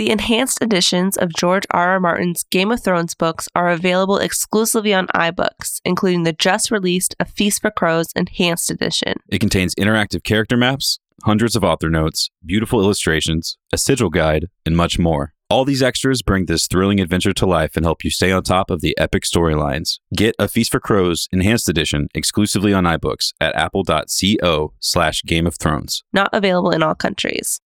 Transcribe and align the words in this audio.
The 0.00 0.08
enhanced 0.08 0.62
editions 0.62 1.18
of 1.18 1.28
George 1.34 1.66
R. 1.72 1.90
R. 1.90 2.00
Martin's 2.00 2.44
Game 2.44 2.72
of 2.72 2.82
Thrones 2.82 3.14
books 3.14 3.48
are 3.54 3.68
available 3.68 4.16
exclusively 4.16 4.94
on 4.94 5.08
iBooks, 5.08 5.82
including 5.84 6.22
the 6.22 6.32
just 6.32 6.70
released 6.70 7.14
A 7.20 7.26
Feast 7.26 7.60
for 7.60 7.70
Crows 7.70 8.08
Enhanced 8.16 8.70
Edition. 8.70 9.16
It 9.28 9.40
contains 9.40 9.74
interactive 9.74 10.24
character 10.24 10.56
maps, 10.56 11.00
hundreds 11.24 11.54
of 11.54 11.64
author 11.64 11.90
notes, 11.90 12.30
beautiful 12.42 12.80
illustrations, 12.80 13.58
a 13.74 13.76
sigil 13.76 14.08
guide, 14.08 14.46
and 14.64 14.74
much 14.74 14.98
more. 14.98 15.34
All 15.50 15.64
these 15.64 15.82
extras 15.82 16.22
bring 16.22 16.46
this 16.46 16.66
thrilling 16.66 17.00
adventure 17.00 17.32
to 17.34 17.44
life 17.44 17.76
and 17.76 17.84
help 17.84 18.02
you 18.02 18.10
stay 18.10 18.30
on 18.30 18.44
top 18.44 18.70
of 18.70 18.80
the 18.80 18.96
epic 18.96 19.24
storylines. 19.24 19.98
Get 20.16 20.34
A 20.38 20.48
Feast 20.48 20.70
for 20.70 20.80
Crows 20.80 21.28
Enhanced 21.32 21.68
Edition 21.68 22.06
exclusively 22.14 22.72
on 22.72 22.84
iBooks 22.84 23.34
at 23.38 23.54
apple.co 23.54 24.72
slash 24.78 25.22
Game 25.24 25.46
of 25.46 25.56
Thrones. 25.56 26.04
Not 26.12 26.30
available 26.32 26.70
in 26.70 26.84
all 26.84 26.94
countries. 26.94 27.60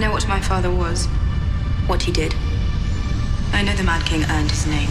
Know 0.00 0.10
what 0.10 0.26
my 0.26 0.40
father 0.40 0.70
was, 0.70 1.06
what 1.86 2.00
he 2.02 2.10
did. 2.10 2.34
I 3.52 3.62
know 3.62 3.74
the 3.76 3.82
Mad 3.84 4.06
King 4.06 4.24
earned 4.30 4.50
his 4.50 4.66
name. 4.66 4.88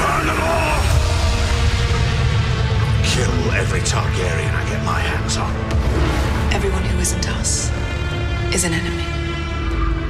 Burn 0.00 0.24
them 0.26 0.40
all! 0.40 0.80
Kill 3.04 3.52
every 3.52 3.80
Targaryen 3.80 4.54
I 4.54 4.64
get 4.70 4.82
my 4.84 4.98
hands 4.98 5.36
on. 5.36 5.52
Everyone 6.54 6.82
who 6.84 6.98
isn't 7.00 7.28
us 7.36 7.70
is 8.54 8.64
an 8.64 8.72
enemy. 8.72 9.04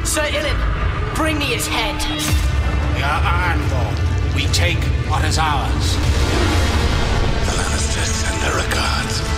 Sir 0.07 0.23
Ilyn, 0.31 1.15
bring 1.17 1.39
me 1.39 1.47
his 1.47 1.67
head. 1.67 1.99
We 2.95 3.03
are 3.03 3.21
Ironborn. 3.21 4.37
We 4.37 4.47
take 4.55 4.79
what 5.11 5.25
is 5.25 5.39
ours. 5.39 5.97
The 7.47 7.53
Lannisters 7.59 8.07
send 8.07 8.43
their 8.43 8.65
regards. 8.65 9.32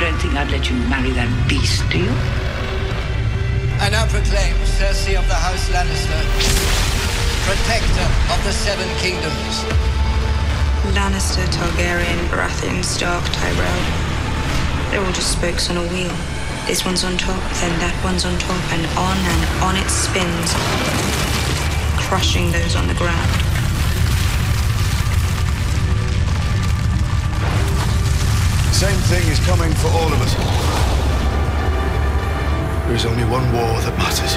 Don't 0.00 0.16
think 0.16 0.32
I'd 0.32 0.50
let 0.50 0.70
you 0.70 0.76
marry 0.88 1.10
that 1.12 1.28
beast, 1.44 1.84
do 1.92 2.00
you? 2.00 2.14
I 3.84 3.92
now 3.92 4.08
proclaim 4.08 4.56
Cersei 4.64 5.12
of 5.12 5.28
the 5.28 5.36
House 5.36 5.68
Lannister, 5.68 6.16
protector 7.44 8.08
of 8.32 8.40
the 8.40 8.52
Seven 8.52 8.88
Kingdoms. 8.96 9.60
Lannister, 10.96 11.44
Targaryen, 11.52 12.16
Baratheon, 12.32 12.82
Stark, 12.82 13.22
Tyrell. 13.28 13.80
They're 14.88 15.04
all 15.04 15.12
just 15.12 15.36
spokes 15.36 15.68
on 15.68 15.76
a 15.76 15.84
wheel. 15.92 16.16
This 16.64 16.82
one's 16.82 17.04
on 17.04 17.18
top, 17.18 17.42
then 17.60 17.78
that 17.84 17.92
one's 18.02 18.24
on 18.24 18.38
top, 18.40 18.64
and 18.72 18.80
on 18.96 19.16
and 19.20 19.42
on 19.60 19.76
it 19.76 19.90
spins, 19.92 20.48
crushing 22.08 22.50
those 22.52 22.74
on 22.74 22.88
the 22.88 22.94
ground. 22.94 23.49
Same 28.72 28.98
thing 29.10 29.26
is 29.30 29.38
coming 29.40 29.72
for 29.74 29.88
all 29.88 30.12
of 30.12 30.20
us. 30.22 30.34
There 32.86 32.96
is 32.96 33.04
only 33.04 33.24
one 33.24 33.52
war 33.52 33.80
that 33.82 33.96
matters. 33.98 34.34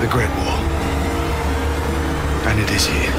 The 0.00 0.08
Great 0.10 0.30
War. 0.30 0.56
And 2.48 2.60
it 2.60 2.70
is 2.70 2.86
here. 2.86 3.12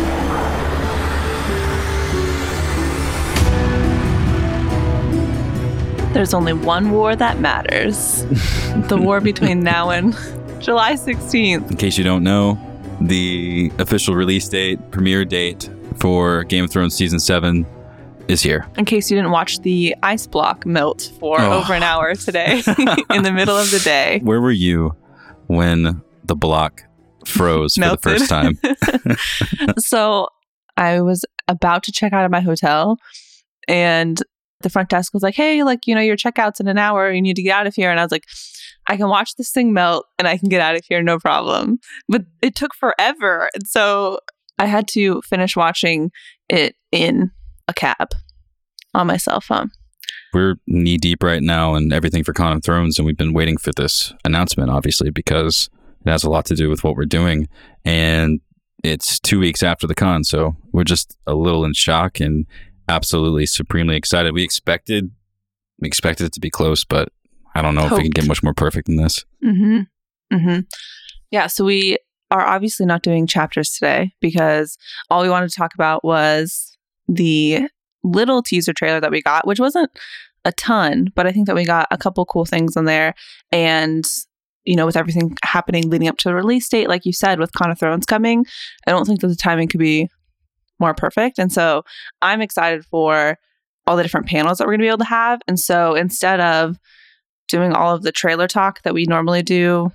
There's 6.13 6.33
only 6.33 6.53
one 6.53 6.91
war 6.91 7.15
that 7.15 7.39
matters 7.39 8.25
the 8.87 8.97
war 8.97 9.19
between 9.19 9.59
now 9.59 9.89
and 9.89 10.13
July 10.59 10.93
16th. 10.93 11.69
In 11.69 11.77
case 11.77 11.97
you 11.97 12.03
don't 12.03 12.23
know, 12.23 12.57
the 13.01 13.71
official 13.79 14.15
release 14.15 14.47
date, 14.47 14.79
premiere 14.91 15.25
date 15.25 15.69
for 15.97 16.43
Game 16.45 16.63
of 16.63 16.71
Thrones 16.71 16.95
Season 16.95 17.19
7 17.19 17.65
is 18.27 18.41
here. 18.41 18.67
In 18.77 18.85
case 18.85 19.09
you 19.11 19.17
didn't 19.17 19.31
watch 19.31 19.59
the 19.61 19.95
ice 20.03 20.25
block 20.27 20.65
melt 20.65 21.11
for 21.19 21.39
Oh. 21.39 21.59
over 21.59 21.73
an 21.73 21.83
hour 21.83 22.15
today 22.15 22.61
in 23.11 23.23
the 23.23 23.31
middle 23.31 23.57
of 23.57 23.69
the 23.71 23.79
day. 23.79 24.19
Where 24.23 24.41
were 24.41 24.51
you 24.51 24.95
when 25.47 26.01
the 26.23 26.35
block 26.35 26.83
froze 27.25 27.75
for 27.75 27.89
the 27.89 27.97
first 27.97 28.29
time? 28.29 28.57
so 29.77 30.27
I 30.77 31.01
was 31.01 31.23
about 31.47 31.83
to 31.83 31.91
check 31.91 32.13
out 32.13 32.25
of 32.25 32.31
my 32.31 32.41
hotel 32.41 32.97
and 33.67 34.21
the 34.61 34.69
front 34.69 34.89
desk 34.89 35.13
was 35.13 35.21
like, 35.21 35.35
Hey, 35.35 35.63
like, 35.63 35.85
you 35.85 35.93
know, 35.93 36.01
your 36.01 36.17
checkout's 36.17 36.59
in 36.59 36.67
an 36.67 36.77
hour. 36.77 37.11
You 37.11 37.21
need 37.21 37.35
to 37.35 37.43
get 37.43 37.55
out 37.55 37.67
of 37.67 37.75
here. 37.75 37.91
And 37.91 37.99
I 37.99 38.03
was 38.03 38.11
like, 38.11 38.23
I 38.87 38.97
can 38.97 39.07
watch 39.09 39.35
this 39.35 39.51
thing 39.51 39.73
melt 39.73 40.05
and 40.17 40.27
I 40.27 40.37
can 40.37 40.49
get 40.49 40.61
out 40.61 40.75
of 40.75 40.81
here, 40.87 41.03
no 41.03 41.19
problem. 41.19 41.79
But 42.07 42.23
it 42.41 42.55
took 42.55 42.73
forever. 42.73 43.49
And 43.53 43.67
so 43.67 44.19
I 44.57 44.65
had 44.65 44.87
to 44.89 45.21
finish 45.23 45.55
watching 45.55 46.11
it 46.49 46.75
in 46.91 47.31
a 47.67 47.73
cab 47.73 48.09
on 48.93 49.07
my 49.07 49.17
cell 49.17 49.41
phone. 49.41 49.71
We're 50.33 50.55
knee 50.67 50.97
deep 50.97 51.23
right 51.23 51.41
now 51.41 51.75
in 51.75 51.93
everything 51.93 52.23
for 52.23 52.33
Con 52.33 52.57
of 52.57 52.63
Thrones, 52.63 52.99
and 52.99 53.05
we've 53.05 53.17
been 53.17 53.33
waiting 53.33 53.57
for 53.57 53.71
this 53.71 54.13
announcement, 54.25 54.69
obviously, 54.69 55.09
because 55.09 55.69
it 56.05 56.09
has 56.09 56.23
a 56.23 56.29
lot 56.29 56.45
to 56.45 56.55
do 56.55 56.69
with 56.69 56.83
what 56.83 56.95
we're 56.95 57.05
doing. 57.05 57.47
And 57.85 58.41
it's 58.83 59.19
two 59.19 59.39
weeks 59.39 59.63
after 59.63 59.87
the 59.87 59.95
con, 59.95 60.23
so 60.23 60.55
we're 60.71 60.83
just 60.83 61.17
a 61.25 61.33
little 61.33 61.63
in 61.65 61.73
shock 61.73 62.19
and 62.19 62.45
absolutely 62.87 63.45
supremely 63.45 63.95
excited. 63.95 64.33
We 64.33 64.43
expected 64.43 65.11
we 65.79 65.87
expected 65.87 66.27
it 66.27 66.33
to 66.33 66.39
be 66.39 66.49
close, 66.49 66.85
but 66.85 67.09
I 67.53 67.61
don't 67.61 67.75
know 67.75 67.85
if 67.85 67.91
we 67.91 68.03
can 68.03 68.11
get 68.11 68.27
much 68.27 68.43
more 68.43 68.53
perfect 68.53 68.87
than 68.87 68.97
this. 68.97 69.25
Mm-hmm. 69.43 70.35
Mm-hmm. 70.35 70.59
Yeah. 71.31 71.47
So 71.47 71.65
we 71.65 71.97
are 72.31 72.45
obviously 72.45 72.85
not 72.85 73.01
doing 73.01 73.27
chapters 73.27 73.71
today 73.71 74.13
because 74.21 74.77
all 75.09 75.21
we 75.21 75.29
wanted 75.29 75.49
to 75.49 75.55
talk 75.55 75.73
about 75.73 76.03
was 76.03 76.74
the 77.07 77.67
little 78.03 78.41
teaser 78.41 78.73
trailer 78.73 78.99
that 78.99 79.11
we 79.11 79.21
got, 79.21 79.47
which 79.47 79.59
wasn't 79.59 79.91
a 80.43 80.51
ton, 80.51 81.11
but 81.15 81.25
I 81.25 81.31
think 81.31 81.47
that 81.47 81.55
we 81.55 81.65
got 81.65 81.87
a 81.91 81.97
couple 81.97 82.25
cool 82.25 82.45
things 82.45 82.75
in 82.75 82.85
there. 82.85 83.15
And, 83.51 84.05
you 84.63 84.75
know, 84.75 84.85
with 84.85 84.95
everything 84.95 85.35
happening 85.43 85.89
leading 85.89 86.07
up 86.07 86.17
to 86.19 86.29
the 86.29 86.35
release 86.35 86.69
date, 86.69 86.87
like 86.87 87.05
you 87.05 87.13
said, 87.13 87.39
with 87.39 87.51
Con 87.53 87.71
of 87.71 87.79
Thrones 87.79 88.05
coming, 88.05 88.45
I 88.87 88.91
don't 88.91 89.05
think 89.05 89.21
that 89.21 89.27
the 89.27 89.35
timing 89.35 89.67
could 89.67 89.79
be 89.79 90.09
more 90.79 90.93
perfect. 90.93 91.39
And 91.39 91.51
so 91.51 91.83
I'm 92.21 92.41
excited 92.41 92.85
for 92.85 93.37
all 93.87 93.95
the 93.97 94.03
different 94.03 94.27
panels 94.27 94.57
that 94.57 94.65
we're 94.65 94.73
going 94.73 94.79
to 94.79 94.85
be 94.85 94.89
able 94.89 94.97
to 94.99 95.05
have. 95.05 95.41
And 95.47 95.59
so 95.59 95.95
instead 95.95 96.39
of 96.39 96.77
doing 97.47 97.73
all 97.73 97.93
of 97.93 98.03
the 98.03 98.11
trailer 98.11 98.47
talk 98.47 98.81
that 98.83 98.93
we 98.93 99.05
normally 99.05 99.43
do, 99.43 99.91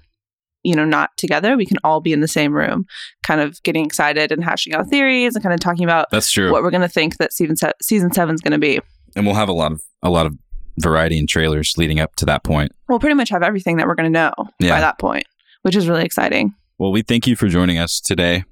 you 0.62 0.75
know, 0.75 0.84
not 0.84 1.10
together, 1.16 1.56
we 1.56 1.65
can 1.66 1.78
all 1.84 2.00
be 2.00 2.12
in 2.12 2.21
the 2.21 2.28
same 2.28 2.53
room, 2.53 2.87
kind 3.22 3.41
of 3.41 3.62
getting 3.62 3.84
excited 3.84 4.31
and 4.32 4.44
hashing 4.44 4.75
out 4.75 4.88
theories 4.88 5.34
and 5.34 5.43
kind 5.43 5.54
of 5.54 5.60
talking 5.60 5.84
about 5.84 6.06
That's 6.10 6.31
true. 6.31 6.50
what 6.53 6.62
we're 6.62 6.71
going 6.71 6.81
to 6.82 6.88
think 6.88 7.16
that 7.19 7.32
season 7.32 7.56
se- 7.56 7.72
season 7.82 8.12
seven 8.12 8.34
is 8.34 8.41
going 8.41 8.53
to 8.53 8.59
be. 8.59 8.81
and 9.16 9.25
we'll 9.26 9.34
have 9.37 9.49
a 9.49 9.53
lot 9.54 9.72
of 9.72 9.82
a 10.03 10.10
lot 10.10 10.26
of 10.26 10.37
variety 10.78 11.19
in 11.19 11.26
trailers 11.26 11.75
leading 11.76 12.00
up 12.00 12.15
to 12.16 12.25
that 12.26 12.43
point. 12.44 12.72
We'll 12.88 13.00
pretty 13.00 13.15
much 13.15 13.28
have 13.31 13.43
everything 13.43 13.76
that 13.78 13.87
we're 13.87 13.94
going 13.94 14.12
to 14.12 14.19
know 14.19 14.32
Yeah. 14.59 14.70
by 14.76 14.81
that 14.81 14.99
point, 14.99 15.25
which 15.62 15.76
is 15.76 15.88
really 15.88 16.04
exciting. 16.04 16.54
Well, 16.78 16.91
we 16.93 17.03
thank 17.03 17.26
you 17.26 17.37
for 17.37 17.49
joining 17.49 17.78
us 17.78 18.00
today. 18.00 18.44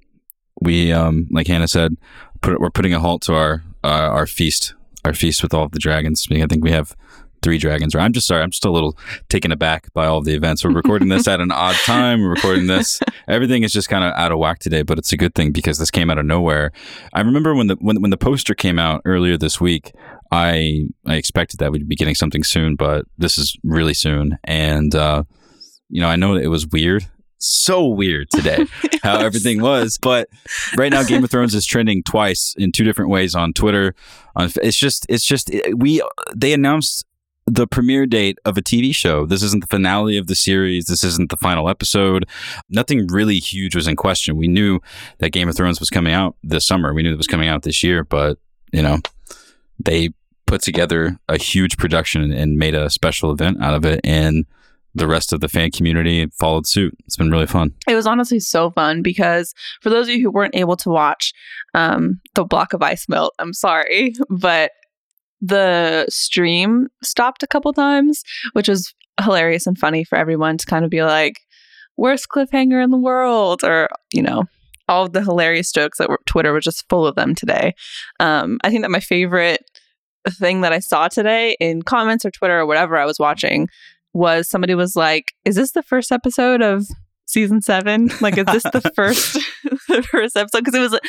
We, 0.60 0.92
um, 0.92 1.26
like 1.30 1.46
Hannah 1.46 1.68
said, 1.68 1.94
put, 2.42 2.60
we're 2.60 2.70
putting 2.70 2.92
a 2.92 3.00
halt 3.00 3.22
to 3.22 3.34
our 3.34 3.62
uh, 3.84 3.88
our 3.88 4.26
feast, 4.26 4.74
our 5.04 5.14
feast 5.14 5.42
with 5.42 5.54
all 5.54 5.64
of 5.64 5.72
the 5.72 5.78
dragons. 5.78 6.26
I 6.30 6.46
think 6.46 6.64
we 6.64 6.72
have 6.72 6.96
three 7.42 7.58
dragons. 7.58 7.94
Or 7.94 8.00
I'm 8.00 8.12
just 8.12 8.26
sorry, 8.26 8.42
I'm 8.42 8.50
just 8.50 8.64
a 8.64 8.70
little 8.70 8.96
taken 9.28 9.52
aback 9.52 9.92
by 9.94 10.06
all 10.06 10.18
of 10.18 10.24
the 10.24 10.34
events. 10.34 10.64
We're 10.64 10.72
recording 10.72 11.08
this 11.08 11.26
at 11.28 11.40
an 11.40 11.50
odd 11.50 11.76
time. 11.84 12.22
We're 12.22 12.30
recording 12.30 12.66
this. 12.66 13.00
Everything 13.28 13.62
is 13.62 13.72
just 13.72 13.88
kind 13.88 14.04
of 14.04 14.12
out 14.14 14.32
of 14.32 14.38
whack 14.38 14.58
today, 14.58 14.82
but 14.82 14.98
it's 14.98 15.12
a 15.12 15.16
good 15.16 15.34
thing 15.34 15.52
because 15.52 15.78
this 15.78 15.90
came 15.90 16.10
out 16.10 16.18
of 16.18 16.26
nowhere. 16.26 16.72
I 17.12 17.20
remember 17.20 17.54
when 17.54 17.68
the 17.68 17.76
when 17.80 18.00
when 18.00 18.10
the 18.10 18.16
poster 18.16 18.54
came 18.54 18.78
out 18.78 19.02
earlier 19.04 19.36
this 19.36 19.60
week. 19.60 19.92
I 20.30 20.84
I 21.06 21.14
expected 21.14 21.58
that 21.60 21.72
we'd 21.72 21.88
be 21.88 21.96
getting 21.96 22.14
something 22.14 22.44
soon, 22.44 22.76
but 22.76 23.06
this 23.16 23.38
is 23.38 23.56
really 23.62 23.94
soon. 23.94 24.38
And 24.44 24.94
uh, 24.94 25.24
you 25.88 26.00
know, 26.00 26.08
I 26.08 26.16
know 26.16 26.34
that 26.34 26.42
it 26.42 26.48
was 26.48 26.66
weird, 26.66 27.06
so 27.38 27.86
weird 27.86 28.30
today 28.30 28.66
how 29.02 29.18
everything 29.18 29.62
was. 29.62 29.98
But 30.00 30.28
right 30.76 30.92
now, 30.92 31.02
Game 31.02 31.24
of 31.24 31.30
Thrones 31.30 31.54
is 31.54 31.64
trending 31.64 32.02
twice 32.02 32.54
in 32.58 32.72
two 32.72 32.84
different 32.84 33.10
ways 33.10 33.34
on 33.34 33.52
Twitter. 33.52 33.94
On 34.36 34.50
it's 34.62 34.76
just 34.76 35.06
it's 35.08 35.24
just 35.24 35.50
we 35.76 36.02
they 36.36 36.52
announced 36.52 37.06
the 37.48 37.66
premiere 37.66 38.06
date 38.06 38.38
of 38.44 38.58
a 38.58 38.62
TV 38.62 38.94
show. 38.94 39.26
This 39.26 39.42
isn't 39.42 39.60
the 39.62 39.68
finale 39.68 40.16
of 40.16 40.26
the 40.26 40.34
series. 40.34 40.86
This 40.86 41.02
isn't 41.02 41.30
the 41.30 41.36
final 41.36 41.68
episode. 41.68 42.28
Nothing 42.68 43.06
really 43.06 43.38
huge 43.38 43.74
was 43.74 43.88
in 43.88 43.96
question. 43.96 44.36
We 44.36 44.48
knew 44.48 44.80
that 45.18 45.30
Game 45.30 45.48
of 45.48 45.56
Thrones 45.56 45.80
was 45.80 45.90
coming 45.90 46.12
out 46.12 46.36
this 46.42 46.66
summer. 46.66 46.92
We 46.92 47.02
knew 47.02 47.12
it 47.12 47.18
was 47.18 47.26
coming 47.26 47.48
out 47.48 47.62
this 47.62 47.82
year, 47.82 48.04
but 48.04 48.38
you 48.72 48.82
know, 48.82 48.98
they 49.78 50.10
put 50.46 50.62
together 50.62 51.18
a 51.28 51.38
huge 51.38 51.76
production 51.76 52.32
and 52.32 52.56
made 52.56 52.74
a 52.74 52.90
special 52.90 53.30
event 53.30 53.62
out 53.62 53.74
of 53.74 53.84
it 53.84 54.00
and 54.04 54.46
the 54.94 55.06
rest 55.06 55.32
of 55.32 55.40
the 55.40 55.48
fan 55.48 55.70
community 55.70 56.26
followed 56.38 56.66
suit. 56.66 56.96
It's 57.06 57.16
been 57.16 57.30
really 57.30 57.46
fun. 57.46 57.72
It 57.86 57.94
was 57.94 58.06
honestly 58.06 58.40
so 58.40 58.70
fun 58.70 59.02
because 59.02 59.54
for 59.80 59.90
those 59.90 60.08
of 60.08 60.14
you 60.14 60.22
who 60.22 60.30
weren't 60.30 60.56
able 60.56 60.76
to 60.76 60.88
watch 60.88 61.32
um, 61.74 62.20
the 62.34 62.44
block 62.44 62.72
of 62.72 62.82
ice 62.82 63.08
melt, 63.08 63.34
I'm 63.38 63.52
sorry, 63.52 64.14
but 64.28 64.72
the 65.40 66.06
stream 66.08 66.88
stopped 67.02 67.42
a 67.42 67.46
couple 67.46 67.72
times, 67.72 68.22
which 68.52 68.68
was 68.68 68.94
hilarious 69.22 69.66
and 69.66 69.78
funny 69.78 70.04
for 70.04 70.16
everyone 70.16 70.58
to 70.58 70.66
kind 70.66 70.84
of 70.84 70.90
be 70.90 71.02
like, 71.02 71.40
worst 71.96 72.28
cliffhanger 72.28 72.82
in 72.82 72.90
the 72.90 72.98
world, 72.98 73.62
or, 73.64 73.88
you 74.12 74.22
know, 74.22 74.44
all 74.88 75.04
of 75.04 75.12
the 75.12 75.22
hilarious 75.22 75.70
jokes 75.70 75.98
that 75.98 76.08
were 76.08 76.20
Twitter 76.26 76.52
was 76.52 76.64
just 76.64 76.88
full 76.88 77.06
of 77.06 77.14
them 77.14 77.34
today. 77.34 77.74
Um, 78.20 78.58
I 78.64 78.70
think 78.70 78.82
that 78.82 78.90
my 78.90 79.00
favorite 79.00 79.64
thing 80.28 80.62
that 80.62 80.72
I 80.72 80.78
saw 80.78 81.08
today 81.08 81.56
in 81.60 81.82
comments 81.82 82.24
or 82.24 82.30
Twitter 82.30 82.58
or 82.58 82.66
whatever 82.66 82.96
I 82.96 83.04
was 83.04 83.18
watching 83.18 83.68
was 84.14 84.48
somebody 84.48 84.74
was 84.74 84.96
like, 84.96 85.32
"Is 85.44 85.56
this 85.56 85.72
the 85.72 85.82
first 85.82 86.10
episode 86.10 86.62
of 86.62 86.86
season 87.26 87.60
seven? 87.60 88.10
Like, 88.20 88.38
is 88.38 88.46
this 88.46 88.62
the 88.64 88.80
first 88.96 89.34
the 89.88 90.02
first 90.02 90.36
episode?" 90.36 90.64
Because 90.64 90.74
it 90.74 90.80
was 90.80 91.00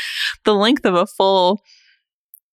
the 0.43 0.55
length 0.55 0.85
of 0.85 0.95
a 0.95 1.07
full 1.07 1.61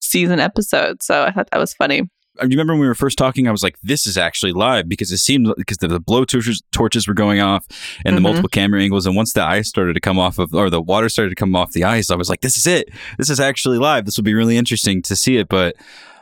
season 0.01 0.41
episode. 0.41 1.03
So 1.03 1.25
I 1.25 1.31
thought 1.33 1.49
that 1.53 1.59
was 1.59 1.75
funny. 1.75 2.03
I 2.39 2.45
remember 2.45 2.75
when 2.75 2.81
we 2.81 2.87
were 2.87 2.95
first 2.95 3.17
talking, 3.17 3.49
I 3.49 3.51
was 3.51 3.63
like, 3.63 3.77
"This 3.83 4.07
is 4.07 4.19
actually 4.19 4.53
live," 4.53 4.91
because 4.91 5.11
it 5.11 5.17
seemed 5.19 5.55
because 5.57 5.79
the, 5.79 5.89
the 5.89 5.99
blow 6.01 6.25
torches, 6.27 6.63
torches 6.71 7.09
were 7.09 7.15
going 7.15 7.41
off 7.41 7.65
and 8.05 8.15
the 8.15 8.21
Mhm. 8.21 8.25
multiple 8.25 8.51
camera 8.51 8.83
angles, 8.83 9.07
and 9.07 9.17
once 9.17 9.33
the 9.33 9.43
ice 9.43 9.69
started 9.69 9.95
to 9.95 10.01
come 10.01 10.19
off 10.19 10.39
of, 10.39 10.53
or 10.53 10.69
the 10.69 10.83
water 10.83 11.09
started 11.09 11.31
to 11.31 11.35
come 11.35 11.57
off 11.57 11.73
the 11.73 11.85
ice, 11.85 12.11
I 12.11 12.15
was 12.15 12.29
like, 12.29 12.43
"This 12.43 12.59
is 12.59 12.67
it. 12.67 12.91
This 13.17 13.31
is 13.31 13.41
actually 13.41 13.79
live. 13.79 14.05
This 14.05 14.19
will 14.19 14.25
be 14.25 14.35
really 14.35 14.59
interesting 14.59 15.01
to 15.03 15.17
see 15.17 15.39
it." 15.39 15.49
But 15.49 15.77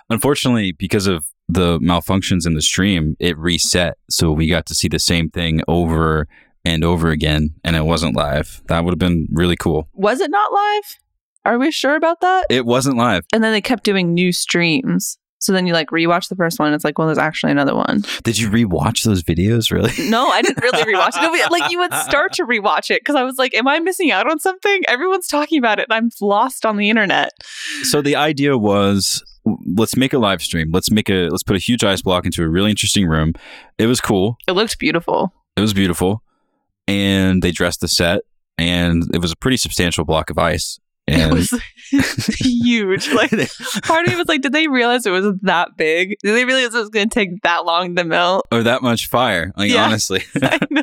unfortunately, 0.09 0.71
because 0.73 1.07
of 1.09 1.25
the 1.49 1.79
malfunctions 1.81 2.47
in 2.47 2.55
the 2.55 2.63
stream, 2.63 3.17
it 3.19 3.37
reset, 3.37 3.99
so 4.09 4.31
we 4.33 4.47
got 4.47 4.67
to 4.67 4.75
see 4.75 4.89
the 4.89 4.99
same 5.01 5.31
thing 5.31 5.63
over 5.69 6.27
and 6.65 6.85
over 6.85 7.11
again, 7.11 7.51
and 7.65 7.77
it 7.77 7.85
wasn't 7.85 8.17
live. 8.17 8.63
That 8.69 8.85
would 8.85 8.93
have 8.93 8.99
been 8.99 9.27
really 9.31 9.57
cool. 9.57 9.89
Was 9.93 10.21
it 10.21 10.31
not 10.31 10.53
live? 10.53 10.97
Are 11.45 11.59
we 11.59 11.71
sure 11.71 11.95
about 11.97 12.21
that? 12.21 12.47
It 12.51 12.65
wasn't 12.67 12.97
live. 12.97 13.25
And 13.33 13.43
then 13.45 13.53
they 13.53 13.61
kept 13.61 13.85
doing 13.85 14.15
new 14.15 14.33
streams. 14.33 15.19
So 15.41 15.53
then 15.53 15.67
you 15.67 15.75
like 15.75 15.89
rewatch 15.91 16.29
the 16.31 16.37
first 16.37 16.59
one. 16.59 16.69
And 16.69 16.75
it's 16.75 16.85
like, 16.85 16.97
well, 16.97 17.07
there's 17.07 17.19
actually 17.19 17.53
another 17.53 17.75
one. 17.75 18.03
Did 18.23 18.39
you 18.39 18.49
rewatch 18.49 19.03
those 19.05 19.23
videos? 19.23 19.71
Really? 19.71 19.93
No, 20.11 20.27
I 20.29 20.41
didn't 20.41 20.63
really 20.63 20.83
rewatch 20.95 21.11
it. 21.17 21.23
No, 21.23 21.33
like 21.51 21.71
you 21.71 21.79
would 21.81 21.93
start 22.09 22.33
to 22.35 22.45
rewatch 22.47 22.91
it 22.91 23.03
because 23.03 23.15
I 23.15 23.25
was 23.25 23.37
like, 23.37 23.53
am 23.55 23.69
I 23.69 23.79
missing 23.81 24.11
out 24.11 24.27
on 24.31 24.39
something? 24.41 24.83
Everyone's 24.89 25.27
talking 25.29 25.59
about 25.59 25.79
it 25.79 25.87
and 25.91 25.93
I'm 25.93 26.11
lost 26.27 26.65
on 26.65 26.79
the 26.79 26.89
internet. 26.89 27.31
so 27.83 28.01
the 28.01 28.17
idea 28.17 28.57
was 28.57 29.23
let's 29.67 29.95
make 29.99 30.15
a 30.15 30.19
live 30.19 30.41
stream 30.41 30.71
let's 30.73 30.91
make 30.91 31.11
a 31.11 31.29
let's 31.29 31.43
put 31.43 31.55
a 31.55 31.59
huge 31.59 31.85
ice 31.85 32.01
block 32.01 32.25
into 32.25 32.43
a 32.43 32.49
really 32.49 32.71
interesting 32.71 33.07
room 33.07 33.35
it 33.77 33.87
was 33.87 34.01
cool 34.01 34.39
It 34.49 34.53
looked 34.53 34.79
beautiful. 34.79 35.35
it 35.55 35.61
was 35.61 35.75
beautiful 35.75 36.23
and 36.89 37.43
they 37.43 37.51
dressed 37.51 37.81
the 37.83 37.89
set 37.89 38.23
and 38.57 39.05
it 39.15 39.21
was 39.21 39.33
a 39.33 39.37
pretty 39.37 39.59
substantial 39.59 40.07
block 40.07 40.31
of 40.31 40.39
ice 40.39 40.81
It 41.07 41.33
was 41.33 41.51
huge. 42.41 43.13
Like 43.13 43.31
part 43.83 44.07
of 44.07 44.13
me 44.13 44.17
was 44.17 44.27
like, 44.29 44.41
did 44.43 44.53
they 44.53 44.69
realize 44.69 45.05
it 45.07 45.11
was 45.11 45.35
that 45.43 45.77
big? 45.77 46.17
Did 46.23 46.35
they 46.35 46.45
realize 46.45 46.75
it 46.75 46.79
was 46.79 46.89
going 46.89 47.09
to 47.09 47.15
take 47.15 47.43
that 47.43 47.65
long 47.67 47.95
to 47.97 48.05
melt? 48.05 48.47
or 48.51 48.63
that 48.63 48.83
much 48.83 49.07
fire 49.09 49.53
like 49.57 49.71
Yeah. 49.71 49.85
honestly 49.85 50.23
I 50.43 50.59
know. 50.71 50.83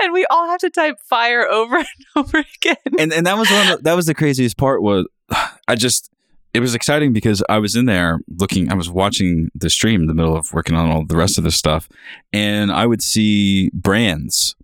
And 0.00 0.12
we 0.12 0.26
all 0.30 0.46
have 0.48 0.58
to 0.60 0.70
type 0.70 0.96
fire 1.08 1.46
over 1.46 1.76
and 1.78 1.86
over 2.16 2.38
again. 2.56 2.76
and 2.98 3.12
and 3.12 3.26
that 3.26 3.38
was 3.38 3.50
one 3.50 3.70
of 3.70 3.76
the, 3.78 3.82
that 3.84 3.94
was 3.94 4.06
the 4.06 4.14
craziest 4.14 4.56
part 4.56 4.82
was 4.82 5.06
I 5.68 5.74
just 5.76 6.10
it 6.52 6.60
was 6.60 6.74
exciting 6.74 7.12
because 7.12 7.42
I 7.48 7.58
was 7.58 7.74
in 7.76 7.86
there 7.86 8.20
looking 8.28 8.70
I 8.70 8.74
was 8.74 8.90
watching 8.90 9.50
the 9.54 9.70
stream 9.70 10.02
in 10.02 10.06
the 10.08 10.14
middle 10.14 10.36
of 10.36 10.52
working 10.52 10.74
on 10.76 10.90
all 10.90 11.04
the 11.04 11.16
rest 11.16 11.38
of 11.38 11.44
this 11.44 11.56
stuff 11.56 11.88
and 12.32 12.70
I 12.72 12.86
would 12.86 13.02
see 13.02 13.70
brands 13.70 14.54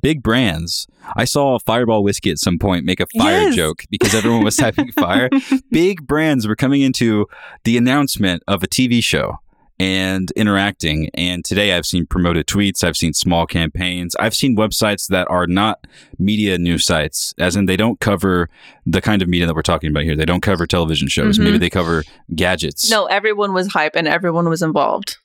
big 0.00 0.22
brands 0.22 0.86
I 1.16 1.24
saw 1.24 1.58
Fireball 1.58 2.02
whiskey 2.02 2.30
at 2.30 2.38
some 2.38 2.58
point 2.58 2.84
make 2.84 3.00
a 3.00 3.06
fire 3.18 3.42
Yes. 3.42 3.54
joke 3.56 3.84
because 3.90 4.14
everyone 4.14 4.42
was 4.44 4.56
typing 4.56 4.90
fire 4.92 5.28
big 5.70 6.06
brands 6.06 6.46
were 6.48 6.56
coming 6.56 6.80
into 6.82 7.26
the 7.64 7.76
announcement 7.76 8.42
of 8.48 8.62
a 8.62 8.66
TV 8.66 9.02
show 9.04 9.36
and 9.80 10.30
interacting. 10.36 11.10
And 11.14 11.44
today 11.44 11.72
I've 11.72 11.84
seen 11.84 12.06
promoted 12.06 12.46
tweets, 12.46 12.84
I've 12.84 12.96
seen 12.96 13.12
small 13.12 13.44
campaigns, 13.44 14.14
I've 14.20 14.34
seen 14.34 14.56
websites 14.56 15.08
that 15.08 15.26
are 15.28 15.46
not 15.48 15.84
media 16.18 16.58
news 16.58 16.86
sites, 16.86 17.34
as 17.38 17.56
in 17.56 17.66
they 17.66 17.76
don't 17.76 17.98
cover 17.98 18.48
the 18.86 19.00
kind 19.02 19.20
of 19.20 19.28
media 19.28 19.46
that 19.46 19.54
we're 19.56 19.62
talking 19.62 19.90
about 19.90 20.04
here. 20.04 20.14
They 20.16 20.24
don't 20.24 20.42
cover 20.42 20.66
television 20.66 21.08
shows. 21.08 21.38
Mhm. 21.38 21.44
Maybe 21.44 21.58
they 21.58 21.70
cover 21.70 22.04
gadgets. 22.36 22.88
No, 22.88 23.06
everyone 23.06 23.52
was 23.52 23.66
hype 23.72 23.96
and 23.96 24.06
everyone 24.06 24.48
was 24.48 24.62
involved. 24.62 25.16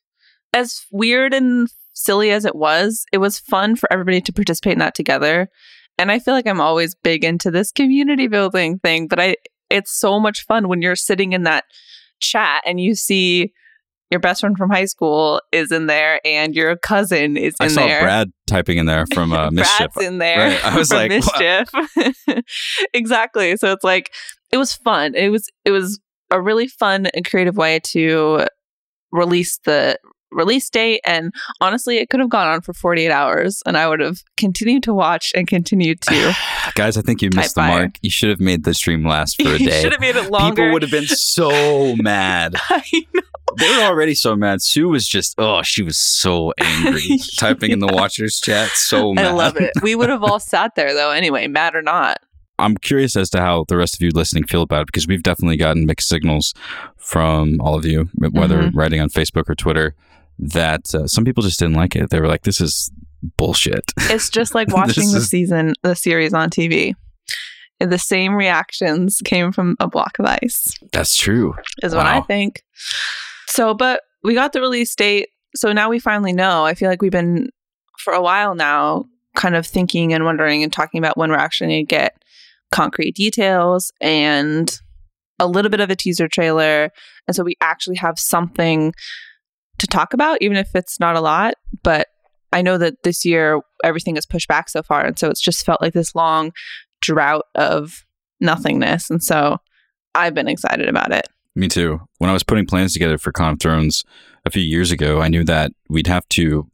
As 0.51 0.81
weird 0.91 1.31
and 1.33 1.69
silly 1.99 2.31
as 2.31 2.45
it 2.45 2.55
was, 2.55 3.05
it 3.11 3.17
was 3.17 3.39
fun 3.39 3.75
for 3.75 3.91
everybody 3.91 4.21
to 4.21 4.33
participate 4.33 4.73
in 4.73 4.79
that 4.79 4.95
together. 4.95 5.49
And 5.97 6.11
I 6.11 6.19
feel 6.19 6.33
like 6.33 6.47
I'm 6.47 6.61
always 6.61 6.95
big 6.95 7.23
into 7.23 7.51
this 7.51 7.71
community 7.71 8.27
building 8.27 8.79
thing, 8.79 9.07
but 9.07 9.19
I 9.19 9.35
it's 9.69 9.91
so 9.91 10.19
much 10.19 10.45
fun 10.45 10.67
when 10.67 10.81
you're 10.81 10.95
sitting 10.95 11.33
in 11.33 11.43
that 11.43 11.65
chat 12.19 12.63
and 12.65 12.79
you 12.79 12.95
see 12.95 13.53
your 14.09 14.19
best 14.19 14.41
friend 14.41 14.57
from 14.57 14.71
high 14.71 14.85
school 14.85 15.41
is 15.51 15.71
in 15.71 15.85
there 15.85 16.19
and 16.25 16.55
your 16.55 16.75
cousin 16.77 17.37
is 17.37 17.53
in 17.61 17.75
there. 17.75 17.97
I 17.97 17.99
saw. 17.99 18.03
Brad 18.03 18.31
typing 18.47 18.79
in 18.79 18.87
there 18.87 19.05
from 19.13 19.31
uh, 19.31 19.51
Mischief. 19.51 19.93
Brad's 19.93 20.07
in 20.09 20.17
there. 20.17 20.49
Right. 20.49 20.65
I 20.65 20.77
was 20.77 20.91
like, 20.91 21.11
mischief. 21.11 21.69
exactly. 22.93 23.55
So 23.57 23.71
it's 23.71 23.83
like 23.83 24.11
it 24.51 24.57
was 24.57 24.73
fun. 24.73 25.13
It 25.15 25.29
was 25.29 25.47
it 25.63 25.71
was 25.71 25.99
a 26.31 26.41
really 26.41 26.67
fun 26.67 27.07
and 27.07 27.29
creative 27.29 27.57
way 27.57 27.79
to 27.85 28.47
release 29.11 29.59
the 29.65 29.99
release 30.31 30.69
date 30.69 31.01
and 31.05 31.33
honestly 31.61 31.97
it 31.97 32.09
could 32.09 32.19
have 32.19 32.29
gone 32.29 32.47
on 32.47 32.61
for 32.61 32.73
48 32.73 33.09
hours 33.11 33.63
and 33.65 33.77
I 33.77 33.87
would 33.87 33.99
have 33.99 34.23
continued 34.37 34.83
to 34.83 34.93
watch 34.93 35.31
and 35.35 35.47
continued 35.47 36.01
to 36.01 36.33
Guys, 36.75 36.97
I 36.97 37.01
think 37.01 37.21
you 37.21 37.29
missed 37.35 37.55
the 37.55 37.61
fire. 37.61 37.79
mark. 37.79 37.91
You 38.01 38.09
should 38.11 38.29
have 38.29 38.39
made 38.39 38.63
the 38.63 38.73
stream 38.73 39.05
last 39.07 39.35
for 39.41 39.49
a 39.49 39.57
you 39.57 39.69
day. 39.69 39.81
should 39.81 39.91
have 39.91 40.01
made 40.01 40.15
it 40.15 40.29
longer. 40.31 40.61
People 40.61 40.73
would 40.73 40.81
have 40.83 40.91
been 40.91 41.07
so 41.07 41.95
mad. 41.99 42.55
I 42.69 42.83
know. 43.13 43.21
They 43.57 43.67
were 43.77 43.83
already 43.83 44.13
so 44.13 44.35
mad. 44.35 44.61
Sue 44.61 44.87
was 44.89 45.07
just, 45.07 45.33
oh, 45.39 45.63
she 45.63 45.81
was 45.81 45.97
so 45.97 46.53
angry. 46.59 47.17
Typing 47.37 47.71
in 47.71 47.79
the 47.79 47.87
watchers 47.87 48.39
chat, 48.39 48.69
so 48.75 49.11
mad. 49.13 49.25
I 49.25 49.31
love 49.31 49.57
it. 49.57 49.71
We 49.81 49.95
would 49.95 50.09
have 50.09 50.23
all 50.23 50.39
sat 50.39 50.75
there 50.75 50.93
though 50.93 51.09
anyway, 51.09 51.47
mad 51.47 51.75
or 51.75 51.81
not. 51.81 52.19
I'm 52.59 52.77
curious 52.77 53.15
as 53.15 53.29
to 53.31 53.39
how 53.39 53.65
the 53.67 53.77
rest 53.77 53.95
of 53.95 54.01
you 54.01 54.11
listening 54.13 54.43
feel 54.45 54.61
about 54.61 54.81
it 54.81 54.85
because 54.87 55.07
we've 55.07 55.23
definitely 55.23 55.57
gotten 55.57 55.85
mixed 55.87 56.09
signals 56.09 56.53
from 56.97 57.59
all 57.61 57.75
of 57.75 57.85
you, 57.85 58.09
whether 58.15 58.63
Mhm. 58.63 58.71
writing 58.75 58.99
on 59.01 59.09
Facebook 59.09 59.49
or 59.49 59.55
Twitter, 59.55 59.95
that 60.39 60.93
uh, 60.95 61.05
some 61.07 61.25
people 61.25 61.43
just 61.43 61.59
didn't 61.59 61.75
like 61.75 61.95
it. 61.95 62.09
They 62.09 62.19
were 62.19 62.27
like, 62.27 62.43
this 62.43 62.61
is 62.61 62.91
bullshit. 63.37 63.91
It's 64.09 64.29
just 64.29 64.55
like 64.55 64.67
watching 64.73 65.11
the 65.11 65.17
is- 65.17 65.29
season, 65.29 65.73
the 65.83 65.95
series 65.95 66.33
on 66.33 66.49
TV. 66.49 66.93
The 67.79 67.97
same 67.97 68.35
reactions 68.35 69.21
came 69.23 69.53
from 69.53 69.77
a 69.79 69.87
block 69.87 70.19
of 70.19 70.25
ice, 70.25 70.73
That's 70.91 71.15
true. 71.15 71.55
is 71.81 71.95
what 71.95 72.05
I 72.05 72.19
think. 72.19 72.61
So, 73.47 73.73
but 73.73 74.01
we 74.21 74.33
got 74.33 74.51
the 74.51 74.59
release 74.59 74.93
date. 74.95 75.29
So 75.55 75.71
now 75.71 75.89
we 75.89 75.97
finally 75.97 76.33
know. 76.33 76.65
I 76.65 76.73
feel 76.73 76.89
like 76.89 77.01
we've 77.01 77.09
been 77.11 77.49
for 77.99 78.11
a 78.11 78.21
while 78.21 78.53
now 78.53 79.05
kind 79.37 79.55
of 79.55 79.65
thinking 79.65 80.13
and 80.13 80.25
wondering 80.25 80.61
and 80.61 80.73
talking 80.73 80.97
about 80.97 81.15
when 81.17 81.29
we're 81.29 81.37
actually 81.37 81.67
going 81.67 81.85
to 81.85 81.89
get 81.89 82.17
concrete 82.71 83.15
details 83.15 83.93
and 84.01 84.77
a 85.39 85.47
little 85.47 85.71
bit 85.71 85.79
of 85.79 85.89
a 85.89 85.95
teaser 85.95 86.27
trailer. 86.27 86.89
And 87.27 87.35
so 87.35 87.43
we 87.45 87.55
actually 87.61 87.95
have 87.95 88.19
something 88.19 88.93
to 89.79 89.87
talk 89.87 90.13
about, 90.13 90.37
even 90.41 90.57
if 90.57 90.75
it's 90.75 90.99
not 90.99 91.15
a 91.15 91.21
lot. 91.21 91.55
But 91.83 92.07
I 92.53 92.61
know 92.61 92.77
that 92.77 93.03
this 93.03 93.25
year 93.25 93.61
everything 93.83 94.17
is 94.17 94.25
pushed 94.25 94.47
back 94.47 94.69
so 94.69 94.83
far. 94.83 95.05
And 95.05 95.17
so 95.17 95.29
it's 95.29 95.41
just 95.41 95.65
felt 95.65 95.81
like 95.81 95.93
this 95.93 96.15
long 96.15 96.51
drought 97.01 97.45
of 97.55 98.05
nothingness. 98.39 99.09
And 99.09 99.23
so 99.23 99.57
I've 100.15 100.33
been 100.33 100.47
excited 100.47 100.87
about 100.89 101.11
it. 101.11 101.27
Me 101.55 101.67
too. 101.67 101.99
When 102.19 102.29
I 102.29 102.33
was 102.33 102.43
putting 102.43 102.65
plans 102.65 102.93
together 102.93 103.17
for 103.17 103.31
Con 103.31 103.53
of 103.53 103.59
Thrones 103.59 104.03
a 104.45 104.49
few 104.49 104.63
years 104.63 104.91
ago, 104.91 105.21
I 105.21 105.27
knew 105.27 105.43
that 105.45 105.71
we'd 105.89 106.07
have 106.07 106.27
to 106.29 106.69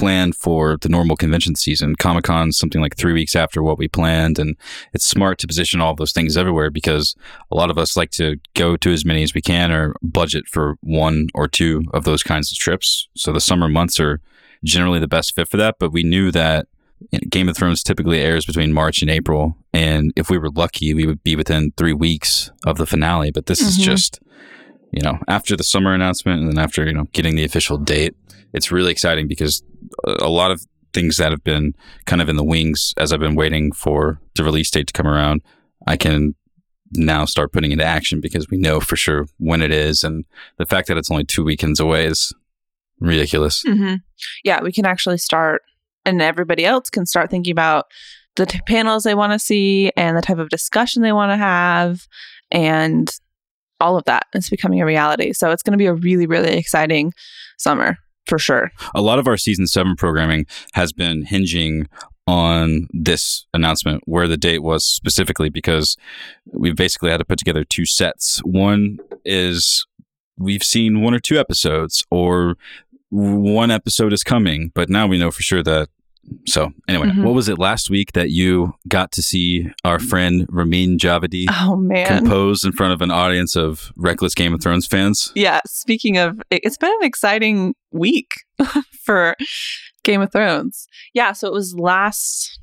plan 0.00 0.32
for 0.32 0.76
the 0.80 0.88
normal 0.88 1.14
convention 1.16 1.54
season. 1.54 1.94
Comic 1.94 2.24
Con 2.24 2.52
something 2.52 2.80
like 2.80 2.96
three 2.96 3.12
weeks 3.12 3.36
after 3.36 3.62
what 3.62 3.78
we 3.78 3.86
planned, 3.86 4.38
and 4.38 4.56
it's 4.94 5.06
smart 5.06 5.38
to 5.38 5.46
position 5.46 5.80
all 5.80 5.92
of 5.92 5.98
those 5.98 6.12
things 6.12 6.36
everywhere 6.36 6.70
because 6.70 7.14
a 7.52 7.56
lot 7.56 7.70
of 7.70 7.76
us 7.78 7.96
like 7.96 8.10
to 8.12 8.36
go 8.54 8.76
to 8.78 8.90
as 8.90 9.04
many 9.04 9.22
as 9.22 9.34
we 9.34 9.42
can 9.42 9.70
or 9.70 9.94
budget 10.02 10.44
for 10.48 10.76
one 10.82 11.28
or 11.34 11.46
two 11.46 11.84
of 11.92 12.04
those 12.04 12.22
kinds 12.22 12.50
of 12.50 12.56
trips. 12.58 13.08
So 13.14 13.32
the 13.32 13.40
summer 13.40 13.68
months 13.68 14.00
are 14.00 14.20
generally 14.64 14.98
the 15.00 15.06
best 15.16 15.34
fit 15.34 15.48
for 15.48 15.58
that. 15.58 15.76
But 15.78 15.92
we 15.92 16.02
knew 16.02 16.30
that 16.32 16.66
Game 17.30 17.48
of 17.48 17.56
Thrones 17.56 17.82
typically 17.82 18.20
airs 18.20 18.44
between 18.46 18.72
March 18.72 19.00
and 19.02 19.10
April, 19.10 19.56
and 19.72 20.12
if 20.16 20.28
we 20.30 20.38
were 20.38 20.50
lucky, 20.50 20.92
we 20.94 21.06
would 21.06 21.22
be 21.22 21.36
within 21.36 21.72
three 21.76 21.94
weeks 21.94 22.50
of 22.66 22.76
the 22.78 22.86
finale. 22.86 23.30
But 23.30 23.46
this 23.46 23.60
is 23.60 23.78
Mhm. 23.78 23.82
just, 23.84 24.20
you 24.92 25.02
know, 25.02 25.18
after 25.28 25.56
the 25.56 25.64
summer 25.64 25.94
announcement, 25.94 26.40
and 26.40 26.50
then 26.50 26.58
after 26.58 26.86
you 26.86 26.92
know 26.92 27.06
getting 27.12 27.36
the 27.36 27.44
official 27.44 27.78
date, 27.78 28.14
it's 28.52 28.70
really 28.72 28.92
exciting 28.92 29.28
because 29.28 29.62
a 30.06 30.28
lot 30.28 30.50
of 30.50 30.66
things 30.92 31.16
that 31.18 31.30
have 31.30 31.44
been 31.44 31.74
kind 32.06 32.20
of 32.20 32.28
in 32.28 32.36
the 32.36 32.44
wings 32.44 32.92
as 32.96 33.12
I've 33.12 33.20
been 33.20 33.36
waiting 33.36 33.72
for 33.72 34.20
the 34.34 34.44
release 34.44 34.70
date 34.70 34.88
to 34.88 34.92
come 34.92 35.06
around, 35.06 35.42
I 35.86 35.96
can 35.96 36.34
now 36.92 37.24
start 37.24 37.52
putting 37.52 37.70
into 37.70 37.84
action 37.84 38.20
because 38.20 38.48
we 38.50 38.58
know 38.58 38.80
for 38.80 38.96
sure 38.96 39.26
when 39.38 39.62
it 39.62 39.70
is, 39.70 40.02
and 40.02 40.24
the 40.58 40.66
fact 40.66 40.88
that 40.88 40.96
it's 40.96 41.10
only 41.10 41.24
two 41.24 41.44
weekends 41.44 41.78
away 41.80 42.06
is 42.06 42.32
ridiculous. 42.98 43.62
hmm 43.62 43.94
Yeah, 44.44 44.62
we 44.62 44.72
can 44.72 44.84
actually 44.84 45.18
start, 45.18 45.62
and 46.04 46.20
everybody 46.20 46.64
else 46.64 46.90
can 46.90 47.06
start 47.06 47.30
thinking 47.30 47.52
about 47.52 47.86
the 48.36 48.46
t- 48.46 48.60
panels 48.66 49.04
they 49.04 49.14
want 49.14 49.32
to 49.32 49.38
see 49.38 49.92
and 49.96 50.16
the 50.16 50.22
type 50.22 50.38
of 50.38 50.48
discussion 50.48 51.02
they 51.02 51.12
want 51.12 51.30
to 51.30 51.36
have, 51.36 52.06
and 52.50 53.10
all 53.80 53.96
of 53.96 54.04
that 54.04 54.26
is 54.34 54.50
becoming 54.50 54.80
a 54.80 54.86
reality. 54.86 55.32
So 55.32 55.50
it's 55.50 55.62
going 55.62 55.72
to 55.72 55.78
be 55.78 55.86
a 55.86 55.94
really, 55.94 56.26
really 56.26 56.56
exciting 56.56 57.14
summer 57.56 57.96
for 58.30 58.38
sure. 58.38 58.72
a 58.94 59.02
lot 59.02 59.18
of 59.18 59.26
our 59.28 59.36
season 59.36 59.66
seven 59.66 59.94
programming 59.96 60.46
has 60.72 60.92
been 60.92 61.24
hinging 61.26 61.86
on 62.26 62.86
this 62.92 63.44
announcement 63.52 64.02
where 64.06 64.28
the 64.28 64.36
date 64.36 64.62
was 64.62 64.84
specifically 64.84 65.50
because 65.50 65.96
we 66.46 66.72
basically 66.72 67.10
had 67.10 67.18
to 67.18 67.24
put 67.24 67.38
together 67.38 67.64
two 67.64 67.84
sets. 67.84 68.38
One 68.44 68.98
is 69.24 69.84
we've 70.38 70.62
seen 70.62 71.02
one 71.02 71.12
or 71.12 71.18
two 71.18 71.38
episodes, 71.38 72.04
or 72.10 72.56
one 73.10 73.70
episode 73.70 74.12
is 74.12 74.22
coming, 74.22 74.70
but 74.74 74.88
now 74.88 75.06
we 75.06 75.18
know 75.18 75.30
for 75.30 75.42
sure 75.42 75.62
that. 75.62 75.88
So 76.46 76.70
anyway, 76.88 77.08
Mhm. 77.08 77.24
what 77.24 77.34
was 77.34 77.48
it 77.48 77.58
last 77.58 77.90
week 77.90 78.12
that 78.12 78.30
you 78.30 78.72
got 78.88 79.12
to 79.12 79.22
see 79.22 79.68
our 79.84 79.98
friend 79.98 80.46
Ramin 80.48 80.96
Djawadi 80.98 81.46
Oh 81.50 81.76
man. 81.76 82.06
compose 82.06 82.64
in 82.64 82.72
front 82.72 82.92
of 82.92 83.02
an 83.02 83.10
audience 83.10 83.56
of 83.56 83.92
reckless 83.96 84.34
Game 84.34 84.54
of 84.54 84.62
Thrones 84.62 84.86
fans? 84.86 85.32
yeah, 85.34 85.60
speaking 85.66 86.16
of 86.18 86.40
it- 86.50 86.60
it's 86.64 86.76
been 86.78 86.92
an 87.00 87.06
exciting 87.06 87.74
week 87.92 88.32
for 89.04 89.36
Game 90.04 90.20
of 90.22 90.32
Thrones. 90.32 90.86
Yeah, 91.14 91.32
so 91.32 91.46
it 91.48 91.52
was 91.52 91.74
last 91.74 92.58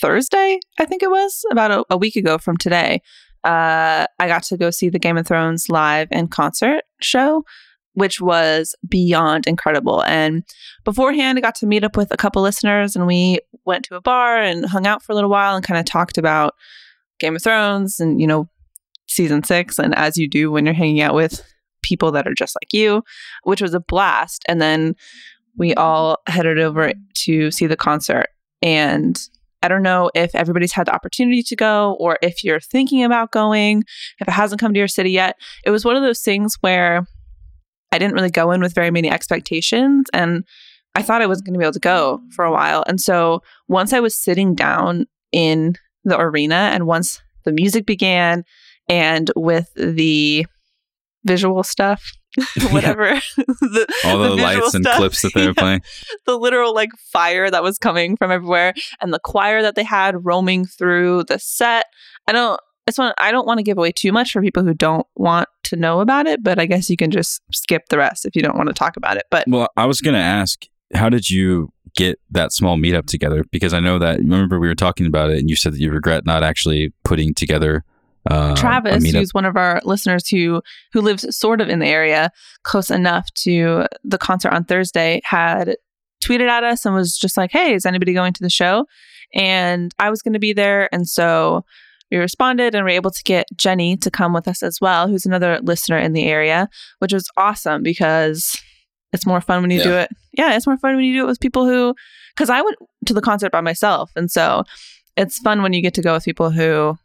Thursday, 0.00 0.58
I 0.78 0.84
think 0.84 1.02
it 1.02 1.10
was, 1.10 1.44
about 1.50 1.70
a, 1.70 1.84
a 1.90 1.96
week 1.96 2.16
ago 2.16 2.38
from 2.38 2.56
today. 2.56 3.00
Uh, 3.44 4.06
I 4.20 4.26
got 4.28 4.42
to 4.44 4.56
go 4.56 4.70
see 4.70 4.88
the 4.88 4.98
Game 4.98 5.16
of 5.16 5.26
Thrones 5.26 5.68
live 5.68 6.08
and 6.10 6.30
concert 6.30 6.82
show, 7.00 7.44
which 7.94 8.20
was 8.20 8.74
beyond 8.88 9.46
incredible. 9.46 10.02
And 10.04 10.44
beforehand, 10.84 11.38
I 11.38 11.40
got 11.40 11.54
to 11.56 11.66
meet 11.66 11.84
up 11.84 11.96
with 11.96 12.12
a 12.12 12.16
couple 12.16 12.42
listeners, 12.42 12.96
and 12.96 13.06
we 13.06 13.40
went 13.64 13.84
to 13.86 13.96
a 13.96 14.00
bar 14.00 14.40
and 14.40 14.66
hung 14.66 14.86
out 14.86 15.02
for 15.02 15.12
a 15.12 15.14
little 15.14 15.30
while 15.30 15.56
and 15.56 15.64
kind 15.64 15.78
of 15.78 15.86
talked 15.86 16.18
about 16.18 16.54
Game 17.18 17.36
of 17.36 17.42
Thrones 17.42 18.00
and 18.00 18.20
you 18.20 18.26
know 18.26 18.48
season 19.08 19.42
six, 19.44 19.78
and 19.78 19.94
as 19.94 20.16
you 20.16 20.28
do 20.28 20.50
when 20.50 20.64
you're 20.64 20.74
hanging 20.74 21.00
out 21.00 21.14
with 21.14 21.42
people 21.82 22.12
that 22.12 22.26
are 22.26 22.34
just 22.34 22.56
like 22.62 22.72
you, 22.72 23.02
which 23.44 23.60
was 23.60 23.74
a 23.74 23.80
blast. 23.80 24.44
And 24.48 24.60
then 24.60 24.94
we 25.56 25.74
all 25.74 26.18
headed 26.26 26.58
over 26.58 26.92
to 27.14 27.50
see 27.50 27.66
the 27.66 27.76
concert. 27.76 28.28
And 28.62 29.20
I 29.62 29.68
don't 29.68 29.82
know 29.82 30.10
if 30.14 30.34
everybody's 30.34 30.72
had 30.72 30.86
the 30.86 30.94
opportunity 30.94 31.42
to 31.42 31.56
go 31.56 31.96
or 32.00 32.18
if 32.22 32.42
you're 32.42 32.60
thinking 32.60 33.04
about 33.04 33.30
going, 33.32 33.84
if 34.18 34.26
it 34.26 34.32
hasn't 34.32 34.60
come 34.60 34.72
to 34.72 34.78
your 34.78 34.88
city 34.88 35.10
yet. 35.10 35.36
It 35.64 35.70
was 35.70 35.84
one 35.84 35.96
of 35.96 36.02
those 36.02 36.20
things 36.20 36.56
where 36.60 37.06
I 37.92 37.98
didn't 37.98 38.14
really 38.14 38.30
go 38.30 38.50
in 38.50 38.60
with 38.60 38.74
very 38.74 38.90
many 38.90 39.10
expectations 39.10 40.06
and 40.12 40.44
I 40.94 41.02
thought 41.02 41.22
I 41.22 41.26
wasn't 41.26 41.46
going 41.46 41.54
to 41.54 41.58
be 41.58 41.64
able 41.64 41.72
to 41.72 41.78
go 41.78 42.20
mm. 42.22 42.32
for 42.32 42.44
a 42.44 42.52
while. 42.52 42.84
And 42.86 43.00
so 43.00 43.42
once 43.68 43.92
I 43.92 44.00
was 44.00 44.14
sitting 44.14 44.54
down 44.54 45.06
in 45.30 45.76
the 46.04 46.18
arena 46.18 46.70
and 46.72 46.86
once 46.86 47.22
the 47.44 47.52
music 47.52 47.86
began 47.86 48.44
and 48.88 49.30
with 49.36 49.72
the 49.74 50.46
visual 51.24 51.62
stuff, 51.62 52.02
whatever, 52.70 53.20
the, 53.36 53.86
All 54.04 54.18
the, 54.18 54.30
visual 54.30 54.42
lights 54.42 54.74
and 54.74 54.84
clips 54.86 55.22
that 55.22 55.32
they 55.34 55.42
were 55.42 55.52
yeah, 55.56 55.62
playing. 55.62 55.80
the 56.26 56.38
literal 56.38 56.74
like 56.74 56.90
fire 57.12 57.50
that 57.50 57.62
was 57.62 57.78
coming 57.78 58.16
from 58.16 58.30
everywhere 58.30 58.74
and 59.00 59.12
the 59.12 59.20
choir 59.22 59.62
that 59.62 59.74
they 59.74 59.84
had 59.84 60.24
roaming 60.24 60.64
through 60.64 61.24
the 61.24 61.38
set. 61.38 61.86
I 62.26 62.32
don't 62.32 62.58
it's 62.86 62.98
one 62.98 63.12
I 63.18 63.30
don't 63.30 63.46
want 63.46 63.58
to 63.58 63.64
give 63.64 63.78
away 63.78 63.92
too 63.92 64.12
much 64.12 64.32
for 64.32 64.42
people 64.42 64.64
who 64.64 64.74
don't 64.74 65.06
want 65.16 65.48
to 65.64 65.76
know 65.76 66.00
about 66.00 66.26
it, 66.26 66.42
but 66.42 66.58
I 66.58 66.66
guess 66.66 66.90
you 66.90 66.96
can 66.96 67.10
just 67.10 67.40
skip 67.52 67.88
the 67.88 67.98
rest 67.98 68.26
if 68.26 68.34
you 68.34 68.42
don't 68.42 68.56
want 68.56 68.68
to 68.68 68.74
talk 68.74 68.96
about 68.96 69.16
it. 69.16 69.24
But 69.30 69.44
Well, 69.48 69.68
I 69.76 69.86
was 69.86 70.00
going 70.00 70.14
to 70.14 70.20
ask, 70.20 70.66
how 70.94 71.08
did 71.08 71.30
you 71.30 71.72
get 71.96 72.18
that 72.30 72.52
small 72.52 72.76
meetup 72.76 73.06
together? 73.06 73.44
Because 73.50 73.72
I 73.72 73.80
know 73.80 73.98
that, 73.98 74.18
remember, 74.18 74.58
we 74.58 74.68
were 74.68 74.74
talking 74.74 75.06
about 75.06 75.30
it 75.30 75.38
and 75.38 75.48
you 75.48 75.56
said 75.56 75.74
that 75.74 75.80
you 75.80 75.90
regret 75.90 76.26
not 76.26 76.42
actually 76.42 76.92
putting 77.04 77.34
together 77.34 77.84
uh, 78.30 78.54
Travis, 78.54 79.10
who's 79.10 79.34
one 79.34 79.44
of 79.44 79.56
our 79.56 79.80
listeners 79.84 80.28
who 80.28 80.62
who 80.92 81.00
lives 81.00 81.26
sort 81.36 81.60
of 81.60 81.68
in 81.68 81.80
the 81.80 81.86
area, 81.86 82.30
close 82.62 82.90
enough 82.90 83.28
to 83.34 83.86
the 84.04 84.18
concert 84.18 84.52
on 84.52 84.64
Thursday, 84.64 85.20
had 85.24 85.76
tweeted 86.22 86.48
at 86.48 86.62
us 86.62 86.86
and 86.86 86.94
was 86.94 87.18
just 87.18 87.36
like, 87.36 87.50
"Hey, 87.50 87.74
is 87.74 87.84
anybody 87.84 88.12
going 88.12 88.32
to 88.34 88.42
the 88.42 88.50
show?" 88.50 88.86
And 89.34 89.92
I 89.98 90.08
was 90.08 90.22
going 90.22 90.34
to 90.34 90.38
be 90.38 90.52
there, 90.52 90.88
and 90.94 91.08
so 91.08 91.64
we 92.12 92.18
responded 92.18 92.74
and 92.74 92.84
were 92.84 92.90
able 92.90 93.10
to 93.10 93.22
get 93.24 93.46
Jenny 93.56 93.96
to 93.96 94.10
come 94.10 94.34
with 94.34 94.46
us 94.46 94.62
as 94.62 94.80
well, 94.80 95.08
who's 95.08 95.24
another 95.24 95.58
listener 95.62 95.96
in 95.96 96.12
the 96.12 96.24
area, 96.24 96.68
which 96.98 97.12
was 97.12 97.28
awesome 97.38 97.82
because 97.82 98.54
it's 99.14 99.26
more 99.26 99.40
fun 99.40 99.62
when 99.62 99.70
you 99.70 99.82
do 99.82 99.94
it. 99.94 100.10
Yeah, 100.36 100.54
it's 100.54 100.66
more 100.66 100.76
fun 100.76 100.94
when 100.94 101.04
you 101.04 101.14
do 101.14 101.24
it 101.24 101.26
with 101.26 101.40
people 101.40 101.64
who, 101.64 101.94
because 102.36 102.50
I 102.50 102.60
went 102.60 102.76
to 103.06 103.14
the 103.14 103.22
concert 103.22 103.50
by 103.50 103.62
myself, 103.62 104.12
and 104.14 104.30
so 104.30 104.64
it's 105.16 105.38
fun 105.38 105.62
when 105.62 105.72
you 105.72 105.80
get 105.80 105.94
to 105.94 106.02
go 106.02 106.12
with 106.12 106.24
people 106.24 106.50
who 106.50 106.98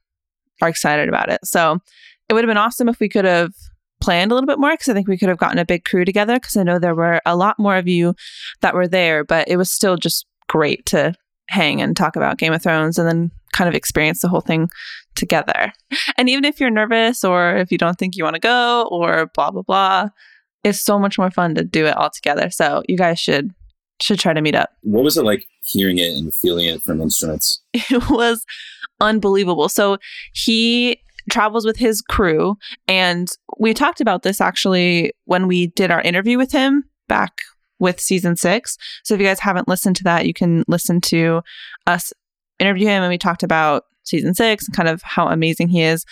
are 0.62 0.70
excited 0.70 1.08
about 1.08 1.30
it. 1.30 1.40
So 1.46 1.80
it 2.28 2.34
would 2.34 2.44
have 2.44 2.50
been 2.50 2.58
awesome 2.58 2.90
if 2.90 3.00
we 3.00 3.10
could 3.10 3.26
have 3.26 3.54
planned 4.02 4.32
a 4.32 4.36
little 4.36 4.48
bit 4.48 4.60
more 4.60 4.72
because 4.72 4.90
I 4.90 4.94
think 4.94 5.08
we 5.08 5.18
could 5.18 5.30
have 5.30 5.38
gotten 5.38 5.58
a 5.58 5.66
big 5.66 5.86
crew 5.86 6.04
together 6.04 6.36
because 6.36 6.58
I 6.58 6.64
know 6.64 6.80
there 6.80 6.96
were 6.96 7.22
a 7.26 7.36
lot 7.36 7.58
more 7.58 7.78
of 7.78 7.88
you 7.88 8.14
that 8.62 8.76
were 8.76 8.88
there, 8.88 9.24
but 9.24 9.48
it 9.48 9.56
was 9.56 9.72
still 9.72 9.96
just 9.96 10.26
great 10.48 10.86
to 10.88 11.14
hang 11.50 11.82
and 11.82 11.96
talk 11.96 12.16
about 12.16 12.38
Game 12.38 12.54
of 12.54 12.62
Thrones 12.62 12.98
and 12.98 13.08
then 13.08 13.32
kind 13.54 13.68
of 13.68 13.76
experience 13.76 14.22
the 14.22 14.28
whole 14.28 14.42
thing 14.42 14.70
together. 15.16 15.74
And 16.18 16.30
even 16.30 16.46
if 16.46 16.60
you're 16.60 16.70
nervous 16.70 17.24
or 17.24 17.58
if 17.58 17.72
you 17.72 17.78
don't 17.78 17.98
think 17.98 18.16
you 18.16 18.24
want 18.24 18.36
to 18.36 18.40
go 18.40 18.88
or 18.92 19.28
blah 19.34 19.52
blah 19.52 19.64
blah, 19.64 20.10
it's 20.64 20.82
so 20.82 21.00
much 21.00 21.18
more 21.18 21.32
fun 21.32 21.56
to 21.56 21.64
do 21.64 21.86
it 21.86 21.96
all 21.98 22.10
together. 22.10 22.50
So 22.50 22.84
you 22.88 22.98
guys 22.98 23.20
should 23.20 23.54
should 24.02 24.20
try 24.20 24.34
to 24.34 24.42
meet 24.42 24.56
up. 24.56 24.70
What 24.82 25.04
was 25.04 25.18
it 25.18 25.24
like 25.24 25.48
hearing 25.64 25.98
it 25.98 26.12
and 26.12 26.34
feeling 26.34 26.68
it 26.68 26.82
from 26.82 27.02
instruments? 27.02 27.62
it 27.74 28.10
was 28.10 28.46
unbelievable. 29.02 29.70
So 29.70 29.98
he 30.34 31.02
travels 31.30 31.66
with 31.66 31.78
his 31.78 32.02
crew, 32.02 32.58
and 32.88 33.30
we 33.60 33.74
talked 33.74 34.02
about 34.02 34.24
this 34.24 34.40
actually 34.40 35.14
when 35.26 35.48
we 35.48 35.68
did 35.68 35.92
our 35.92 36.02
interview 36.02 36.38
with 36.38 36.52
him 36.52 36.84
back 37.08 37.42
with 37.80 38.00
season 38.00 38.36
six. 38.36 38.78
So 39.04 39.14
if 39.14 39.22
you 39.22 39.28
guys 39.28 39.40
haven't 39.40 39.68
listened 39.68 39.96
to 39.98 40.04
that, 40.06 40.26
you 40.26 40.34
can 40.34 40.64
listen 40.68 41.02
to 41.02 41.42
us 41.86 42.14
interview 42.60 42.88
him, 42.88 43.04
and 43.04 43.10
we 43.10 43.18
talked 43.18 43.44
about 43.44 43.84
season 44.04 44.34
six 44.34 44.68
and 44.68 44.76
kind 44.76 44.90
of 44.90 45.02
how 45.04 45.28
amazing 45.28 45.70
he 45.70 45.84
is. 45.84 46.06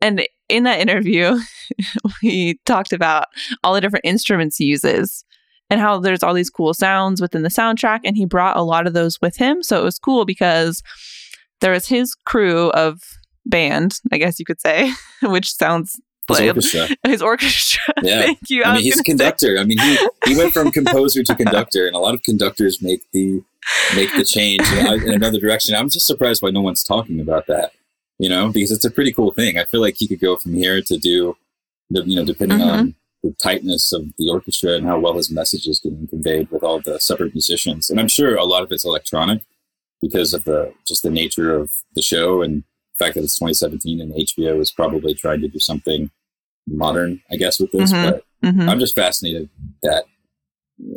And 0.00 0.26
in 0.48 0.64
that 0.64 0.80
interview, 0.80 1.38
we 2.22 2.58
talked 2.66 2.92
about 2.92 3.26
all 3.64 3.74
the 3.74 3.80
different 3.80 4.04
instruments 4.04 4.56
he 4.56 4.64
uses 4.64 5.24
and 5.70 5.80
how 5.80 5.98
there's 5.98 6.22
all 6.22 6.34
these 6.34 6.50
cool 6.50 6.74
sounds 6.74 7.20
within 7.20 7.42
the 7.42 7.48
soundtrack. 7.48 8.00
And 8.04 8.16
he 8.16 8.24
brought 8.24 8.56
a 8.56 8.62
lot 8.62 8.86
of 8.86 8.94
those 8.94 9.20
with 9.20 9.36
him. 9.36 9.62
So 9.62 9.80
it 9.80 9.84
was 9.84 9.98
cool 9.98 10.24
because 10.24 10.82
there 11.60 11.72
was 11.72 11.86
his 11.86 12.14
crew 12.14 12.70
of 12.70 13.00
band, 13.44 13.98
I 14.12 14.18
guess 14.18 14.38
you 14.38 14.44
could 14.44 14.60
say, 14.60 14.92
which 15.22 15.52
sounds 15.52 16.00
His 16.36 16.40
orchestra. 16.40 16.88
his 17.06 17.22
orchestra. 17.32 17.94
Yeah. 18.02 18.20
Thank 18.22 18.38
you. 18.50 18.64
I 18.64 18.74
mean, 18.74 18.82
he's 18.82 18.94
a 18.94 18.96
gonna 18.96 19.04
say- 19.04 19.10
conductor. 19.12 19.58
I 19.58 19.64
mean, 19.64 19.78
he, 19.78 19.98
he 20.26 20.36
went 20.36 20.52
from 20.52 20.70
composer 20.78 21.22
to 21.22 21.34
conductor, 21.34 21.86
and 21.86 21.94
a 21.96 21.98
lot 21.98 22.14
of 22.14 22.22
conductors 22.22 22.82
make 22.82 23.02
the 23.12 23.42
make 23.96 24.10
the 24.16 24.24
change 24.24 24.62
in, 24.72 24.86
in 25.04 25.14
another 25.14 25.38
direction. 25.40 25.74
I'm 25.74 25.88
just 25.90 26.06
surprised 26.06 26.42
why 26.42 26.50
no 26.50 26.60
one's 26.62 26.82
talking 26.82 27.20
about 27.20 27.46
that. 27.48 27.72
You 28.18 28.28
know, 28.28 28.48
because 28.50 28.72
it's 28.72 28.84
a 28.84 28.90
pretty 28.90 29.12
cool 29.12 29.32
thing. 29.32 29.58
I 29.58 29.64
feel 29.64 29.80
like 29.80 29.94
he 29.98 30.08
could 30.08 30.20
go 30.20 30.36
from 30.36 30.54
here 30.54 30.82
to 30.82 30.96
do, 30.98 31.36
the, 31.90 32.02
you 32.04 32.16
know, 32.16 32.24
depending 32.24 32.58
Mhm. 32.58 32.72
on 32.72 32.94
the 33.22 33.32
tightness 33.42 33.92
of 33.92 34.06
the 34.18 34.28
orchestra 34.28 34.72
and 34.72 34.86
how 34.86 34.98
well 34.98 35.14
his 35.14 35.30
message 35.30 35.66
is 35.66 35.80
getting 35.80 36.06
conveyed 36.08 36.50
with 36.50 36.62
all 36.62 36.80
the 36.80 36.98
separate 37.00 37.34
musicians. 37.34 37.90
And 37.90 37.98
I'm 38.00 38.08
sure 38.08 38.36
a 38.36 38.44
lot 38.44 38.62
of 38.62 38.70
it's 38.72 38.84
electronic 38.84 39.42
because 40.02 40.34
of 40.34 40.44
the 40.44 40.72
just 40.86 41.02
the 41.02 41.10
nature 41.10 41.54
of 41.54 41.70
the 41.94 42.02
show 42.02 42.42
and 42.42 42.62
the 42.98 43.04
fact 43.04 43.14
that 43.16 43.24
it's 43.24 43.34
2017 43.38 44.00
and 44.00 44.12
HBO 44.12 44.60
is 44.60 44.70
probably 44.72 45.14
trying 45.14 45.40
to 45.40 45.48
do 45.48 45.58
something 45.60 46.10
modern, 46.70 47.20
I 47.30 47.36
guess, 47.36 47.58
with 47.60 47.72
this. 47.72 47.92
Mhm. 47.92 48.10
But 48.10 48.24
Mhm. 48.54 48.68
I'm 48.68 48.78
just 48.78 48.94
fascinated 48.94 49.48
that 49.82 50.04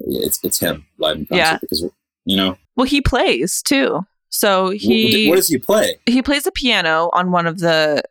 it's 0.08 0.40
it's 0.44 0.60
him 0.60 0.86
live 1.00 1.18
in 1.18 1.26
concert 1.26 1.38
Yeah. 1.42 1.58
because 1.60 1.84
you 2.26 2.38
know 2.38 2.58
Well, 2.76 2.86
he 2.86 3.02
plays 3.02 3.62
too. 3.64 4.02
So 4.30 4.70
he 4.70 5.28
what 5.30 5.36
does 5.38 5.48
he 5.48 5.58
play? 5.58 5.98
he 6.06 6.22
plays 6.22 6.44
the 6.44 6.52
piano 6.52 7.10
on 7.14 7.32
one 7.32 7.48
of 7.48 7.60
the 7.60 8.04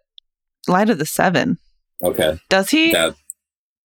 Light 0.68 0.90
of 0.90 0.98
the 0.98 1.06
Seven. 1.06 1.58
Okay, 2.02 2.38
Does 2.48 2.70
he? 2.70 2.92
that 2.92 3.14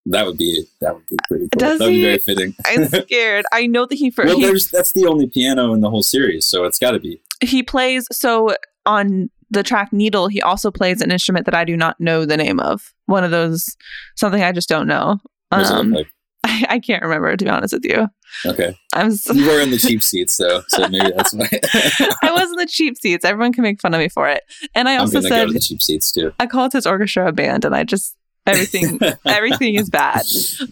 that 0.06 0.26
would 0.26 0.36
be 0.36 0.64
that 0.80 0.94
would 0.94 1.08
be 1.08 1.16
pretty 1.28 1.44
cool. 1.48 1.58
Does 1.58 1.78
that 1.78 1.84
would 1.86 1.90
be 1.90 1.96
he? 1.96 2.02
very 2.02 2.18
fitting. 2.18 2.54
I'm 2.66 2.88
scared. 3.04 3.44
I 3.52 3.66
know 3.66 3.86
that 3.86 3.94
he 3.94 4.10
first. 4.10 4.28
well, 4.28 4.36
he, 4.38 4.44
there's 4.46 4.70
that's 4.70 4.92
the 4.92 5.06
only 5.06 5.26
piano 5.28 5.72
in 5.72 5.80
the 5.80 5.90
whole 5.90 6.02
series, 6.02 6.44
so 6.44 6.64
it's 6.64 6.78
got 6.78 6.90
to 6.92 6.98
be. 6.98 7.20
he 7.42 7.62
plays 7.62 8.06
so 8.12 8.54
on 8.84 9.30
the 9.50 9.62
track 9.62 9.92
Needle. 9.92 10.28
He 10.28 10.42
also 10.42 10.70
plays 10.70 11.00
an 11.00 11.10
instrument 11.10 11.46
that 11.46 11.54
I 11.54 11.64
do 11.64 11.76
not 11.76 12.00
know 12.00 12.24
the 12.24 12.36
name 12.36 12.58
of. 12.60 12.92
One 13.06 13.24
of 13.24 13.30
those 13.30 13.76
something 14.16 14.42
I 14.42 14.52
just 14.52 14.68
don't 14.68 14.86
know. 14.86 15.18
What 15.50 15.58
does 15.58 15.70
it 15.70 15.74
Um, 15.76 15.92
like? 15.92 16.06
I, 16.44 16.64
I 16.68 16.78
can't 16.78 17.02
remember 17.02 17.36
to 17.36 17.44
be 17.44 17.50
honest 17.50 17.74
with 17.74 17.84
you. 17.84 18.08
Okay, 18.44 18.76
I'm 18.94 19.10
so, 19.12 19.32
you 19.32 19.46
were 19.46 19.60
in 19.60 19.70
the 19.70 19.78
cheap 19.78 20.02
seats 20.02 20.36
though, 20.36 20.62
so 20.68 20.86
maybe 20.88 21.10
that's 21.16 21.32
why. 21.34 21.48
I 22.22 22.30
was 22.32 22.48
in 22.50 22.56
the 22.56 22.66
cheap 22.68 22.96
seats. 22.98 23.24
Everyone 23.24 23.52
can 23.52 23.62
make 23.62 23.80
fun 23.80 23.94
of 23.94 23.98
me 24.00 24.08
for 24.08 24.28
it. 24.28 24.42
And 24.74 24.88
I 24.88 24.96
also 24.96 25.20
said 25.28 25.48
the 25.50 25.60
cheap 25.60 25.82
seats 25.82 26.12
too. 26.12 26.32
I 26.38 26.46
call 26.46 26.66
it 26.66 26.72
his 26.72 26.86
orchestra 26.86 27.26
a 27.28 27.32
band, 27.32 27.64
and 27.64 27.74
I 27.74 27.82
just 27.84 28.14
everything 28.46 29.00
everything 29.26 29.74
is 29.74 29.90
bad. 29.90 30.22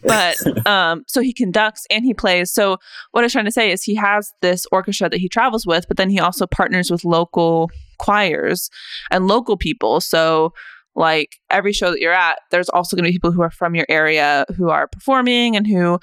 But 0.05 0.67
um, 0.67 1.05
so 1.09 1.21
he 1.21 1.33
conducts 1.33 1.87
and 1.91 2.05
he 2.05 2.15
plays. 2.15 2.53
So 2.53 2.77
what 3.11 3.23
I 3.23 3.25
was 3.25 3.33
trying 3.33 3.47
to 3.47 3.51
say 3.53 3.73
is 3.73 3.83
he 3.83 3.97
has 3.97 4.33
this 4.43 4.67
orchestra 4.71 5.09
that 5.09 5.19
he 5.19 5.29
travels 5.29 5.67
with, 5.67 5.87
but 5.89 5.97
then 5.97 6.11
he 6.11 6.21
also 6.21 6.47
partners 6.47 6.89
with 6.91 7.05
local 7.05 7.71
choirs 7.99 8.71
and 9.11 9.27
local 9.27 9.57
people. 9.57 10.01
So 10.01 10.53
like 10.95 11.37
every 11.51 11.73
show 11.73 11.91
that 11.91 12.01
you're 12.01 12.13
at, 12.13 12.39
there's 12.51 12.69
also 12.69 12.97
going 12.97 13.05
to 13.05 13.09
be 13.09 13.15
people 13.15 13.33
who 13.33 13.43
are 13.43 13.51
from 13.51 13.75
your 13.75 13.87
area 13.89 14.45
who 14.57 14.71
are 14.71 14.87
performing 14.87 15.57
and 15.57 15.67
who 15.67 15.99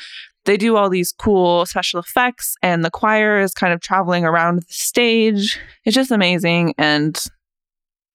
they 0.45 0.57
do 0.57 0.75
all 0.75 0.89
these 0.89 1.11
cool 1.11 1.65
special 1.65 1.99
effects, 1.99 2.55
and 2.63 2.83
the 2.83 2.89
choir 2.89 3.39
is 3.39 3.53
kind 3.53 3.73
of 3.73 3.79
traveling 3.79 4.25
around 4.25 4.55
the 4.55 4.65
stage. 4.69 5.59
It's 5.85 5.95
just 5.95 6.11
amazing. 6.11 6.73
And 6.77 7.15
So 7.17 7.29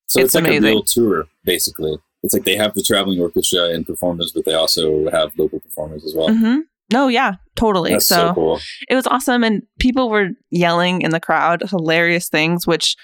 It's 0.06 0.16
it's, 0.16 0.34
like 0.34 0.44
amazing. 0.44 0.64
a 0.64 0.68
real 0.68 0.82
tour, 0.82 1.24
basically. 1.44 1.96
It's 2.22 2.34
like 2.34 2.44
they 2.44 2.56
have 2.56 2.74
the 2.74 2.82
traveling 2.82 3.20
orchestra 3.20 3.66
and 3.66 3.86
performers, 3.86 4.32
but 4.34 4.44
they 4.44 4.54
also 4.54 5.08
have 5.10 5.32
local 5.38 5.60
performers 5.60 6.04
as 6.04 6.14
well. 6.16 6.28
Mm-hmm. 6.28 6.60
no, 6.92 7.06
yeah, 7.06 7.34
totally. 7.54 7.92
That's 7.92 8.06
so, 8.06 8.34
cool. 8.34 8.60
it 8.88 8.96
was 8.96 9.06
awesome 9.06 9.44
and 9.44 9.62
people 9.78 10.10
were 10.10 10.30
yelling 10.50 11.02
in 11.02 11.12
the 11.12 11.20
crowd 11.20 11.62
hilarious 11.68 12.28
things 12.28 12.66
which 12.66 12.96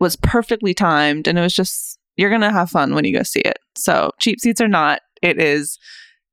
was 0.00 0.16
perfectly 0.16 0.74
timed 0.74 1.26
and 1.28 1.38
it 1.38 1.42
was 1.42 1.54
just 1.54 1.98
you're 2.16 2.30
gonna 2.30 2.52
have 2.52 2.70
fun 2.70 2.94
when 2.94 3.04
you 3.04 3.16
go 3.16 3.22
see 3.22 3.40
it 3.40 3.58
so 3.76 4.10
cheap 4.20 4.38
seats 4.40 4.60
or 4.60 4.68
not 4.68 5.00
it 5.22 5.40
is 5.40 5.78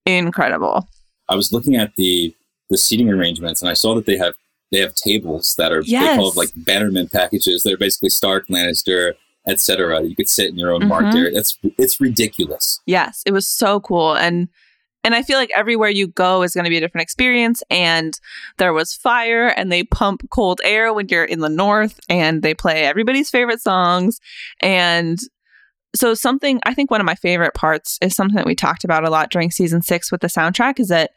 incredible 0.06 0.88
I 1.30 1.36
was 1.36 1.54
looking 1.54 1.76
at 1.76 1.96
the 1.96 2.36
the 2.70 2.78
seating 2.78 3.10
arrangements, 3.10 3.62
and 3.62 3.70
I 3.70 3.74
saw 3.74 3.96
that 3.96 4.06
they 4.06 4.18
have 4.18 4.34
they 4.72 4.80
have 4.80 4.96
tables 4.96 5.56
that 5.58 5.72
are 5.72 5.82
they 5.84 6.16
call 6.18 6.32
like 6.36 6.50
Bannerman 6.56 7.08
packages. 7.10 7.64
They're 7.64 7.78
basically 7.78 8.10
Stark, 8.10 8.48
Lannister, 8.48 9.14
etc. 9.48 10.04
You 10.04 10.16
could 10.16 10.28
sit 10.30 10.50
in 10.50 10.58
your 10.58 10.72
own 10.74 10.82
Mhm. 10.82 10.88
marked 10.88 11.16
area. 11.16 11.38
It's 11.38 11.58
it's 11.78 12.02
ridiculous. 12.02 12.80
yes 12.86 13.22
it 13.26 13.32
was 13.32 13.48
so 13.48 13.80
cool 13.82 14.14
and 14.16 14.50
and 15.04 15.16
i 15.16 15.22
feel 15.22 15.38
like 15.38 15.52
everywhere 15.56 15.90
you 15.90 16.08
go 16.08 16.44
is 16.44 16.54
going 16.54 16.64
to 16.64 16.70
be 16.70 16.78
a 16.78 16.80
different 16.80 17.04
experience 17.04 17.64
and 17.70 18.20
there 18.58 18.74
was 18.74 18.94
fire 18.94 19.48
and 19.48 19.72
they 19.72 19.84
pump 19.84 20.30
cold 20.30 20.62
air 20.64 20.94
when 20.94 21.08
you're 21.10 21.24
in 21.24 21.40
the 21.40 21.50
north 21.50 22.00
and 22.10 22.42
they 22.42 22.54
play 22.54 22.84
everybody's 22.84 23.30
favorite 23.30 23.62
songs. 23.62 24.20
And 24.62 25.20
so 25.96 26.14
something 26.14 26.60
i 26.64 26.74
think 26.74 26.90
one 26.90 27.02
of 27.02 27.06
my 27.06 27.16
favorite 27.16 27.54
parts 27.54 27.98
is 28.02 28.16
something 28.16 28.38
that 28.38 28.46
we 28.46 28.56
talked 28.56 28.84
about 28.84 29.06
a 29.06 29.10
lot 29.10 29.30
during 29.30 29.52
season 29.52 29.82
six 29.82 30.12
with 30.12 30.22
the 30.22 30.28
soundtrack 30.28 30.80
is 30.80 30.88
that 30.88 31.12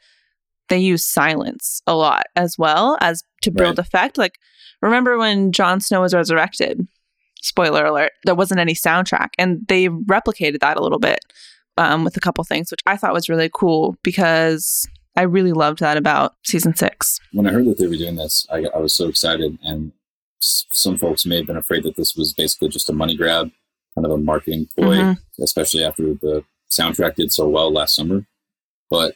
they 0.69 0.79
use 0.79 1.07
silence 1.07 1.83
a 1.87 1.95
lot 1.95 2.25
as 2.37 2.57
well 2.59 2.97
as 3.03 3.23
to 3.43 3.51
build 3.51 3.79
effect. 3.79 4.17
Like 4.17 4.39
remember 4.81 5.19
when 5.19 5.53
Jon 5.53 5.81
snow 5.81 6.01
was 6.01 6.15
resurrected? 6.15 6.89
Spoiler 7.43 7.85
alert 7.85 8.13
there 8.25 8.35
wasn't 8.35 8.61
any 8.61 8.75
soundtrack 8.75 9.29
and 9.39 9.61
they 9.69 9.89
replicated 9.89 10.61
that 10.61 10.79
a 10.79 10.83
little 10.83 10.99
bit 10.99 11.21
um, 11.77 12.05
with 12.05 12.17
a 12.17 12.21
couple 12.21 12.43
things 12.45 12.71
which 12.71 12.81
i 12.87 12.97
thought 12.97 13.13
was 13.13 13.29
really 13.29 13.51
cool 13.53 13.97
because 14.03 14.89
i 15.17 15.23
really 15.23 15.53
loved 15.53 15.79
that 15.81 15.97
about 15.97 16.35
season 16.45 16.75
six 16.75 17.19
When 17.33 17.47
I 17.47 17.53
heard 17.53 17.67
that 17.67 17.79
they 17.79 17.87
were 17.87 17.97
doing 17.97 18.17
this, 18.17 18.47
I, 18.51 18.65
I 18.75 18.79
was 18.79 18.93
so 18.93 19.09
excited, 19.09 19.59
and 19.63 19.93
s- 20.43 20.67
some 20.71 20.97
folks 20.99 21.25
may 21.27 21.37
have 21.39 21.47
been 21.47 21.57
afraid 21.57 21.83
that 21.85 21.97
this 21.97 22.15
was 22.17 22.33
basically 22.33 22.69
just 22.69 22.89
a 22.91 22.93
money 22.93 23.17
grab, 23.17 23.51
kind 23.95 24.05
of 24.07 24.13
a 24.13 24.19
marketing 24.19 24.69
ploy, 24.77 24.97
Mhm. 24.97 25.19
especially 25.41 25.85
after 25.85 26.15
the 26.15 26.45
soundtrack 26.71 27.15
did 27.17 27.33
so 27.33 27.49
well 27.49 27.73
last 27.73 27.95
summer. 27.97 28.25
But 28.91 29.15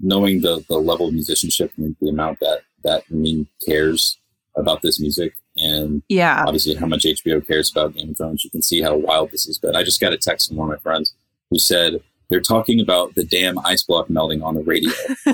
knowing 0.00 0.40
the 0.42 0.64
the 0.68 0.78
level 0.78 1.08
of 1.08 1.14
musicianship 1.14 1.72
and 1.76 1.94
the 2.00 2.08
amount 2.08 2.40
that 2.40 2.60
that 2.84 3.02
Ramin 3.10 3.48
cares 3.66 4.18
about 4.56 4.80
this 4.82 4.98
music 5.00 5.34
and 5.56 6.02
yeah 6.08 6.44
obviously 6.46 6.74
how 6.74 6.86
much 6.86 7.04
HBO 7.04 7.44
cares 7.46 7.70
about 7.70 7.94
Game 7.94 8.10
of 8.10 8.16
Thrones. 8.16 8.44
You 8.44 8.50
can 8.50 8.62
see 8.62 8.80
how 8.82 8.96
wild 8.96 9.30
this 9.30 9.44
has 9.46 9.58
been. 9.58 9.74
I 9.76 9.82
just 9.82 10.00
got 10.00 10.12
a 10.12 10.18
text 10.18 10.48
from 10.48 10.56
one 10.58 10.68
of 10.70 10.76
my 10.78 10.82
friends 10.82 11.14
who 11.50 11.58
said 11.58 12.00
they're 12.28 12.40
talking 12.40 12.80
about 12.80 13.14
the 13.14 13.24
damn 13.24 13.58
ice 13.60 13.82
block 13.82 14.10
melting 14.10 14.42
on 14.42 14.54
the 14.54 14.62
radio. 14.62 14.92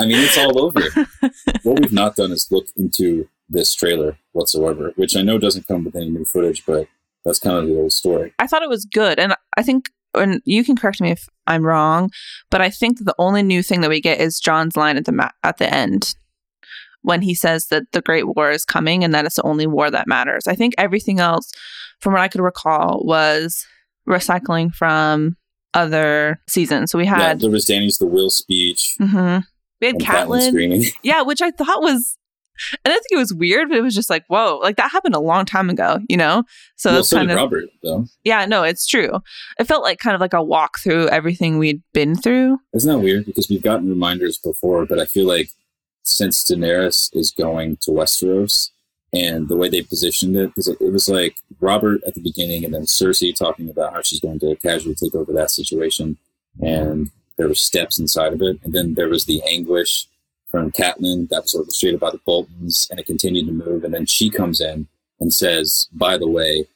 I 0.00 0.06
mean, 0.06 0.18
it's 0.20 0.38
all 0.38 0.60
over. 0.62 0.82
what 1.62 1.80
we've 1.80 1.92
not 1.92 2.16
done 2.16 2.30
is 2.30 2.50
look 2.52 2.66
into 2.76 3.28
this 3.48 3.74
trailer 3.74 4.18
whatsoever, 4.32 4.92
which 4.96 5.16
I 5.16 5.22
know 5.22 5.38
doesn't 5.38 5.66
come 5.66 5.84
with 5.84 5.96
any 5.96 6.10
new 6.10 6.24
footage, 6.24 6.64
but 6.66 6.86
that's 7.24 7.38
kind 7.38 7.56
of 7.56 7.66
the 7.66 7.76
old 7.76 7.92
story. 7.92 8.32
I 8.38 8.46
thought 8.46 8.62
it 8.62 8.68
was 8.68 8.84
good, 8.84 9.18
and 9.18 9.34
I 9.56 9.62
think, 9.62 9.90
and 10.14 10.40
you 10.44 10.64
can 10.64 10.76
correct 10.76 11.00
me 11.00 11.10
if 11.10 11.28
I'm 11.46 11.64
wrong, 11.64 12.10
but 12.50 12.60
I 12.60 12.70
think 12.70 12.98
the 12.98 13.14
only 13.18 13.42
new 13.42 13.62
thing 13.62 13.80
that 13.80 13.90
we 13.90 14.00
get 14.00 14.20
is 14.20 14.40
Jon's 14.40 14.76
line 14.76 14.96
at 14.96 15.04
the 15.04 15.12
ma- 15.12 15.30
at 15.42 15.58
the 15.58 15.72
end 15.72 16.14
when 17.02 17.22
he 17.22 17.34
says 17.34 17.66
that 17.68 17.84
the 17.92 18.02
Great 18.02 18.36
War 18.36 18.50
is 18.50 18.64
coming 18.64 19.04
and 19.04 19.14
that 19.14 19.24
it's 19.24 19.36
the 19.36 19.42
only 19.42 19.66
war 19.66 19.90
that 19.90 20.08
matters. 20.08 20.48
I 20.48 20.54
think 20.54 20.74
everything 20.76 21.20
else, 21.20 21.52
from 22.00 22.12
what 22.12 22.22
I 22.22 22.28
could 22.28 22.40
recall, 22.40 23.02
was 23.04 23.64
recycling 24.08 24.72
from 24.74 25.36
other 25.74 26.40
seasons. 26.48 26.90
So 26.90 26.98
we 26.98 27.04
Yeah, 27.04 27.18
had 27.18 27.40
there 27.40 27.50
was 27.50 27.64
Dany's 27.64 27.98
the 27.98 28.06
will 28.06 28.30
speech 28.30 28.94
mhm. 29.00 29.44
we 29.80 29.86
had 29.88 29.96
Catelyn 29.96 30.86
yeah, 31.02 31.22
which 31.22 31.42
I 31.42 31.50
thought 31.50 31.82
was. 31.82 32.16
and 32.84 32.92
I 32.92 32.94
think 32.94 33.06
it 33.10 33.18
was 33.18 33.34
weird, 33.34 33.68
but 33.68 33.76
it 33.76 33.82
was 33.82 33.94
just 33.94 34.08
like, 34.08 34.24
whoa, 34.28 34.58
like 34.62 34.76
that 34.76 34.90
happened 34.90 35.14
a 35.14 35.20
long 35.20 35.44
time 35.44 35.68
ago, 35.68 35.98
you 36.08 36.16
know? 36.16 36.44
So 36.76 36.90
well, 36.90 37.00
it's 37.00 37.08
so 37.10 37.18
kind 37.18 37.30
of 37.30 37.36
Robert, 37.36 37.64
though. 37.82 38.06
yeah, 38.24 38.46
no, 38.46 38.62
it's 38.62 38.86
true. 38.86 39.20
It 39.58 39.64
felt 39.64 39.82
like 39.82 39.98
kind 39.98 40.14
of 40.14 40.20
like 40.22 40.32
a 40.32 40.42
walk 40.42 40.78
through 40.78 41.08
everything 41.08 41.58
we'd 41.58 41.82
been 41.92 42.14
through. 42.16 42.58
Isn't 42.72 42.90
that 42.90 43.00
weird? 43.00 43.26
Because 43.26 43.50
we've 43.50 43.60
gotten 43.62 43.90
reminders 43.90 44.38
before, 44.38 44.86
but 44.86 44.98
I 44.98 45.04
feel 45.04 45.26
like 45.26 45.50
since 46.04 46.42
Daenerys 46.44 47.10
is 47.14 47.30
going 47.32 47.76
to 47.82 47.90
Westeros 47.90 48.70
and 49.16 49.48
the 49.48 49.56
way 49.60 49.68
they 49.68 49.82
positioned 49.82 50.36
it, 50.36 50.48
because 50.48 50.68
it, 50.68 50.78
it 50.80 50.92
was 50.92 51.08
like 51.08 51.34
Robert 51.60 52.00
at 52.06 52.14
the 52.14 52.20
beginning 52.20 52.64
and 52.64 52.72
then 52.74 52.82
Cersei 52.82 53.34
talking 53.34 53.68
about 53.70 53.92
how 53.94 54.02
she's 54.02 54.20
going 54.26 54.40
to 54.40 54.56
casually 54.56 54.94
take 54.94 55.14
over 55.14 55.32
that 55.32 55.50
situation. 55.50 56.18
And 56.60 57.10
there 57.36 57.48
were 57.48 57.54
steps 57.54 57.98
inside 57.98 58.32
of 58.32 58.42
it. 58.42 58.56
And 58.62 58.72
then 58.72 58.94
there 58.94 59.08
was 59.08 59.24
the 59.24 59.42
anguish 59.54 60.06
from 60.50 60.72
Catelyn 60.72 61.28
that 61.30 61.42
was 61.42 61.54
orchestrated 61.54 62.00
by 62.00 62.10
the 62.10 62.20
Boltons 62.28 62.88
and 62.90 62.98
it 63.00 63.06
continued 63.06 63.46
to 63.46 63.52
move. 63.52 63.84
And 63.84 63.94
then 63.94 64.06
she 64.06 64.30
comes 64.30 64.60
in 64.60 64.88
and 65.20 65.32
says, 65.32 65.88
by 65.92 66.18
the 66.18 66.28
way, 66.28 66.66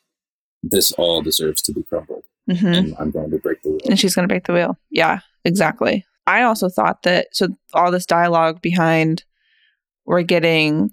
this 0.62 0.92
all 0.92 1.22
deserves 1.22 1.62
to 1.62 1.72
be 1.72 1.82
crumbled. 1.82 2.24
hmm 2.46 2.66
And 2.66 2.96
I'm 2.98 3.10
going 3.10 3.30
to 3.30 3.38
break 3.38 3.62
the 3.62 3.70
wheel. 3.70 3.80
And 3.88 3.98
she's 3.98 4.14
going 4.14 4.28
to 4.28 4.32
break 4.32 4.46
the 4.46 4.52
wheel. 4.52 4.78
Yeah, 4.90 5.20
exactly. 5.44 6.04
I 6.26 6.42
also 6.42 6.68
thought 6.68 7.02
that, 7.02 7.28
so 7.32 7.48
all 7.74 7.90
this 7.90 8.06
dialogue 8.06 8.60
behind, 8.60 9.24
we're 10.04 10.22
getting 10.22 10.92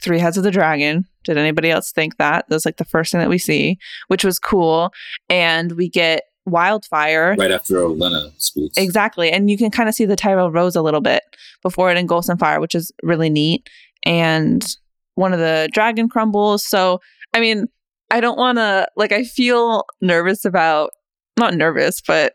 three 0.00 0.18
heads 0.18 0.36
of 0.36 0.44
the 0.44 0.50
dragon. 0.50 1.06
Did 1.24 1.36
anybody 1.36 1.70
else 1.70 1.92
think 1.92 2.16
that? 2.16 2.46
That's 2.48 2.64
like 2.64 2.78
the 2.78 2.84
first 2.84 3.12
thing 3.12 3.20
that 3.20 3.28
we 3.28 3.38
see, 3.38 3.78
which 4.08 4.24
was 4.24 4.38
cool. 4.38 4.92
And 5.28 5.72
we 5.72 5.88
get 5.88 6.24
wildfire. 6.46 7.36
Right 7.38 7.50
after 7.50 7.76
Olenna 7.76 8.32
speaks. 8.40 8.76
Exactly. 8.76 9.30
And 9.30 9.50
you 9.50 9.58
can 9.58 9.70
kind 9.70 9.88
of 9.88 9.94
see 9.94 10.06
the 10.06 10.16
Tyrell 10.16 10.50
Rose 10.50 10.76
a 10.76 10.82
little 10.82 11.00
bit 11.00 11.22
before 11.62 11.90
it 11.90 11.98
engulfs 11.98 12.28
in 12.28 12.38
fire, 12.38 12.60
which 12.60 12.74
is 12.74 12.90
really 13.02 13.30
neat. 13.30 13.68
And 14.04 14.66
one 15.14 15.32
of 15.32 15.38
the 15.38 15.68
dragon 15.72 16.08
crumbles. 16.08 16.64
So, 16.64 17.00
I 17.34 17.40
mean, 17.40 17.66
I 18.10 18.20
don't 18.20 18.38
want 18.38 18.58
to, 18.58 18.88
like, 18.96 19.12
I 19.12 19.24
feel 19.24 19.84
nervous 20.00 20.44
about, 20.44 20.90
not 21.38 21.54
nervous, 21.54 22.00
but 22.00 22.34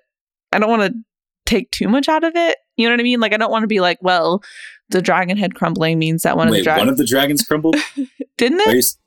I 0.53 0.59
don't 0.59 0.69
want 0.69 0.93
to 0.93 0.99
take 1.45 1.71
too 1.71 1.87
much 1.87 2.07
out 2.07 2.23
of 2.23 2.33
it. 2.35 2.57
You 2.77 2.87
know 2.87 2.93
what 2.93 2.99
I 2.99 3.03
mean? 3.03 3.19
Like, 3.19 3.33
I 3.33 3.37
don't 3.37 3.51
want 3.51 3.63
to 3.63 3.67
be 3.67 3.79
like, 3.79 3.97
well, 4.01 4.41
the 4.89 5.01
dragon 5.01 5.37
head 5.37 5.55
crumbling 5.55 5.97
means 5.99 6.23
that 6.23 6.37
one 6.37 6.47
of 6.47 6.53
the 6.53 6.61
dragons 6.63 6.81
one 6.81 6.89
of 6.89 6.97
the 6.97 7.05
dragons 7.05 7.43
crumbled? 7.43 7.75
didn't 8.37 8.59
it? 8.61 8.77
s- 8.77 8.97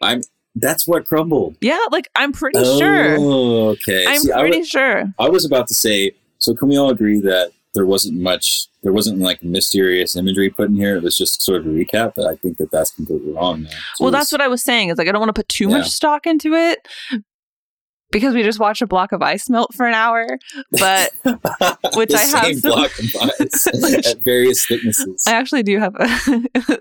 I'm. 0.00 0.22
That's 0.56 0.86
what 0.86 1.06
crumbled. 1.06 1.56
Yeah, 1.60 1.78
like 1.90 2.08
I'm 2.14 2.32
pretty 2.32 2.62
sure. 2.78 3.16
Oh, 3.18 3.68
okay. 3.70 4.04
I'm 4.06 4.20
See, 4.20 4.32
pretty 4.32 4.58
wa- 4.58 4.64
sure. 4.64 5.04
I 5.18 5.28
was 5.28 5.44
about 5.44 5.66
to 5.68 5.74
say. 5.74 6.12
So, 6.38 6.54
can 6.54 6.68
we 6.68 6.76
all 6.76 6.90
agree 6.90 7.20
that 7.20 7.50
there 7.74 7.86
wasn't 7.86 8.20
much? 8.20 8.68
There 8.82 8.92
wasn't 8.92 9.18
like 9.18 9.42
mysterious 9.42 10.14
imagery 10.14 10.50
put 10.50 10.68
in 10.68 10.76
here. 10.76 10.96
It 10.96 11.02
was 11.02 11.16
just 11.18 11.42
sort 11.42 11.60
of 11.62 11.66
a 11.66 11.70
recap. 11.70 12.12
But 12.14 12.26
I 12.26 12.36
think 12.36 12.58
that 12.58 12.70
that's 12.70 12.92
completely 12.92 13.32
wrong. 13.32 13.62
Now. 13.64 13.70
Well, 13.98 14.10
that's 14.12 14.30
what 14.30 14.40
I 14.40 14.46
was 14.48 14.62
saying. 14.62 14.90
Is 14.90 14.98
like 14.98 15.08
I 15.08 15.12
don't 15.12 15.20
want 15.20 15.30
to 15.34 15.40
put 15.40 15.48
too 15.48 15.64
Yeah. 15.68 15.78
much 15.78 15.88
stock 15.90 16.26
into 16.26 16.52
it 16.54 16.86
because 18.14 18.32
we 18.32 18.42
just 18.44 18.60
watched 18.60 18.80
a 18.80 18.86
block 18.86 19.10
of 19.12 19.20
ice 19.22 19.50
melt 19.50 19.74
for 19.74 19.86
an 19.86 19.92
hour. 19.92 20.26
But 20.70 21.10
which 21.96 22.14
I 22.14 22.20
have 22.22 22.56
some- 22.56 22.70
block 22.70 22.90
of 22.98 23.30
ice 23.40 23.66
at 24.06 24.22
various 24.22 24.64
thicknesses. 24.64 25.24
I 25.26 25.32
actually 25.32 25.64
do 25.64 25.78
have 25.80 25.94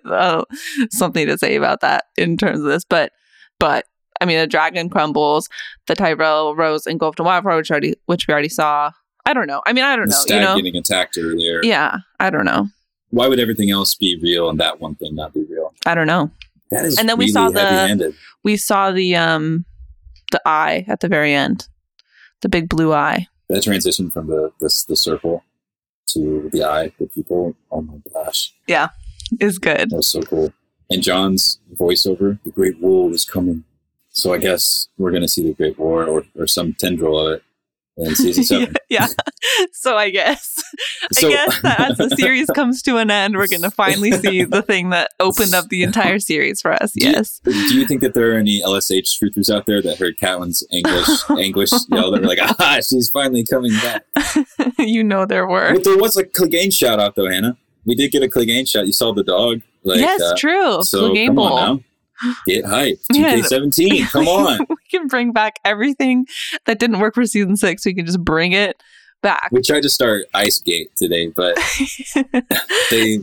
uh, 0.06 0.44
something 0.92 1.26
to 1.28 1.38
say 1.38 1.56
about 1.56 1.82
that 1.82 2.06
in 2.18 2.38
terms 2.38 2.60
of 2.60 2.66
this. 2.66 2.86
But 2.86 3.12
but 3.60 3.86
I 4.22 4.26
mean, 4.26 4.38
the 4.38 4.48
dragon 4.48 4.90
crumbles, 4.90 5.50
the 5.88 5.96
Tyrell 5.96 6.56
rose 6.56 6.86
engulfed 6.86 7.20
in 7.20 7.26
wildfire, 7.26 7.58
which 7.58 7.72
already 7.72 7.96
which 8.06 8.28
we 8.28 8.32
already 8.32 8.50
saw. 8.50 8.92
I 9.26 9.34
don't 9.34 9.48
know. 9.48 9.62
I 9.66 9.74
mean, 9.74 9.84
I 9.86 9.96
don't 9.96 10.06
the 10.10 10.12
know. 10.12 10.18
stag 10.20 10.36
You 10.42 10.46
know? 10.48 10.56
getting 10.56 10.76
attacked 10.78 11.18
earlier. 11.18 11.62
Yeah, 11.64 11.98
I 12.20 12.30
don't 12.30 12.46
know. 12.46 12.68
Why 13.10 13.28
would 13.28 13.40
everything 13.40 13.72
else 13.72 13.96
be 13.96 14.20
real 14.22 14.50
and 14.50 14.60
that 14.60 14.80
one 14.82 14.96
thing 14.96 15.16
not 15.16 15.34
be 15.34 15.46
real? 15.50 15.74
I 15.86 15.96
don't 15.96 16.08
know. 16.08 16.30
That 16.72 16.86
is 16.86 16.98
And 17.00 17.08
then 17.10 17.18
we 17.18 17.28
saw 17.28 17.50
the-. 17.50 18.14
We 18.44 18.58
saw 18.58 18.92
the 18.92 19.16
um 19.16 19.66
the 20.34 20.42
eye 20.46 20.84
at 20.90 21.00
the 21.00 21.08
very 21.08 21.34
end, 21.34 21.68
the 22.42 22.50
big 22.50 22.68
blue 22.68 22.92
eye. 22.94 23.28
that 23.50 23.64
transition 23.64 24.12
from 24.12 24.28
the 24.28 24.52
this 24.60 24.84
the 24.86 24.96
circle 24.98 25.44
to 26.08 26.50
the 26.52 26.64
eye, 26.64 26.92
the 27.00 27.08
pupil. 27.08 27.56
Oh 27.72 27.82
my 27.82 27.98
gosh, 28.14 28.54
Yeah, 28.68 28.90
Is 29.40 29.58
good. 29.60 29.90
that 29.92 29.96
was 29.96 30.08
so 30.08 30.22
cool. 30.22 30.52
And 30.90 31.02
Jon's 31.02 31.60
voiceover: 31.74 32.38
"The 32.44 32.52
Great 32.52 32.78
War 32.82 33.10
is 33.12 33.24
coming." 33.26 33.64
So 34.10 34.34
I 34.34 34.38
guess 34.38 34.90
we're 34.98 35.12
gonna 35.12 35.28
see 35.36 35.44
the 35.48 35.54
Great 35.54 35.78
War 35.80 36.06
or, 36.06 36.26
or 36.38 36.46
some 36.48 36.74
tendril 36.74 37.18
of 37.20 37.34
it 37.36 37.44
in 37.98 38.16
season 38.16 38.44
seven. 38.52 38.76
yeah. 38.90 39.08
So 39.72 39.98
I 39.98 40.10
guess 40.10 40.53
So- 41.12 41.28
I 41.28 41.32
guess 41.32 41.62
that 41.62 41.80
as 41.92 41.98
the 41.98 42.10
series 42.18 42.48
comes 42.56 42.82
to 42.84 42.98
an 42.98 43.12
end, 43.12 43.36
we're 43.36 43.48
gonna 43.48 43.72
finally 43.72 44.12
see 44.24 44.44
the 44.44 44.62
thing 44.62 44.90
that 44.92 45.12
opened 45.20 45.54
up 45.54 45.70
the 45.70 45.84
entire 45.84 46.20
series 46.20 46.62
for 46.62 46.72
us. 46.74 46.92
Do 46.94 47.06
you- 47.06 47.12
Yes. 47.12 47.40
Do 47.44 47.52
you 47.78 47.86
think 47.88 48.02
that 48.02 48.14
there 48.14 48.34
are 48.34 48.38
any 48.38 48.62
LSH 48.62 49.20
truthers 49.20 49.54
out 49.54 49.66
there 49.66 49.82
that 49.82 49.98
heard 49.98 50.18
Catelyn's 50.18 50.64
anguish, 50.72 51.08
anguish 51.30 51.72
yell 51.90 52.12
that 52.12 52.22
were 52.22 52.28
like, 52.28 52.40
"Ah, 52.42 52.80
she's 52.88 53.10
finally 53.10 53.44
coming 53.44 53.72
back"? 53.74 54.04
you 54.80 55.04
know 55.04 55.26
there 55.26 55.48
were. 55.48 55.74
But 55.74 55.84
there 55.84 55.98
was 55.98 56.18
a 56.18 56.24
Clegane 56.24 56.74
shout 56.74 57.00
out 57.00 57.16
though, 57.16 57.30
Hannah. 57.30 57.58
we 57.86 57.96
did 57.96 58.12
get 58.12 58.24
a 58.24 58.28
Clegane 58.28 58.68
shot. 58.68 58.86
You 58.88 58.94
saw 58.94 59.14
the 59.14 59.24
dog. 59.24 59.62
Like, 59.84 60.00
yes, 60.00 60.22
uh, 60.22 60.34
true. 60.38 60.82
So 60.84 61.10
Clegane 61.12 61.28
come 61.28 61.36
Bowl. 61.36 61.54
on 61.54 61.76
now. 61.78 61.84
Get 62.48 62.64
hyped. 62.66 63.00
Yeah. 63.14 63.36
2K17. 63.38 64.10
Come 64.12 64.28
on. 64.28 64.60
we 64.70 64.76
can 64.90 65.08
bring 65.08 65.34
back 65.34 65.60
everything 65.66 66.26
that 66.66 66.80
didn't 66.80 67.00
work 67.00 67.16
for 67.16 67.26
season 67.26 67.58
six. 67.58 67.86
We 67.86 67.94
can 67.94 68.06
just 68.06 68.24
bring 68.24 68.54
it 68.54 68.82
back. 69.24 69.50
we 69.52 69.62
tried 69.62 69.82
to 69.84 69.90
start 69.90 70.26
Ice 70.36 70.60
Gate 70.62 70.96
today, 70.96 71.28
but 71.28 71.58
they 72.92 73.20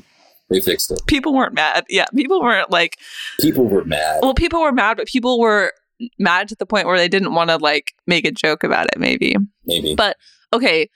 they 0.48 0.60
fixed 0.60 0.90
it. 0.90 1.00
people 1.06 1.32
weren't 1.32 1.54
mad. 1.54 1.84
Yeah, 1.88 2.06
people 2.14 2.42
weren't 2.42 2.70
like, 2.72 2.96
People 3.40 3.66
were 3.66 3.84
mad. 3.84 4.18
well, 4.22 4.34
people 4.34 4.60
were 4.60 4.72
mad, 4.72 4.96
but 4.96 5.06
people 5.06 5.38
were 5.38 5.72
mad 6.18 6.48
to 6.48 6.56
the 6.56 6.66
point 6.66 6.86
where 6.88 6.98
they 6.98 7.06
didn't 7.08 7.34
want 7.34 7.50
to 7.50 7.56
like 7.58 7.92
make 8.08 8.24
a 8.24 8.32
joke 8.32 8.64
about 8.64 8.86
it, 8.86 8.98
maybe. 8.98 9.36
Maybe. 9.64 9.94
But 9.94 10.16
okay, 10.52 10.90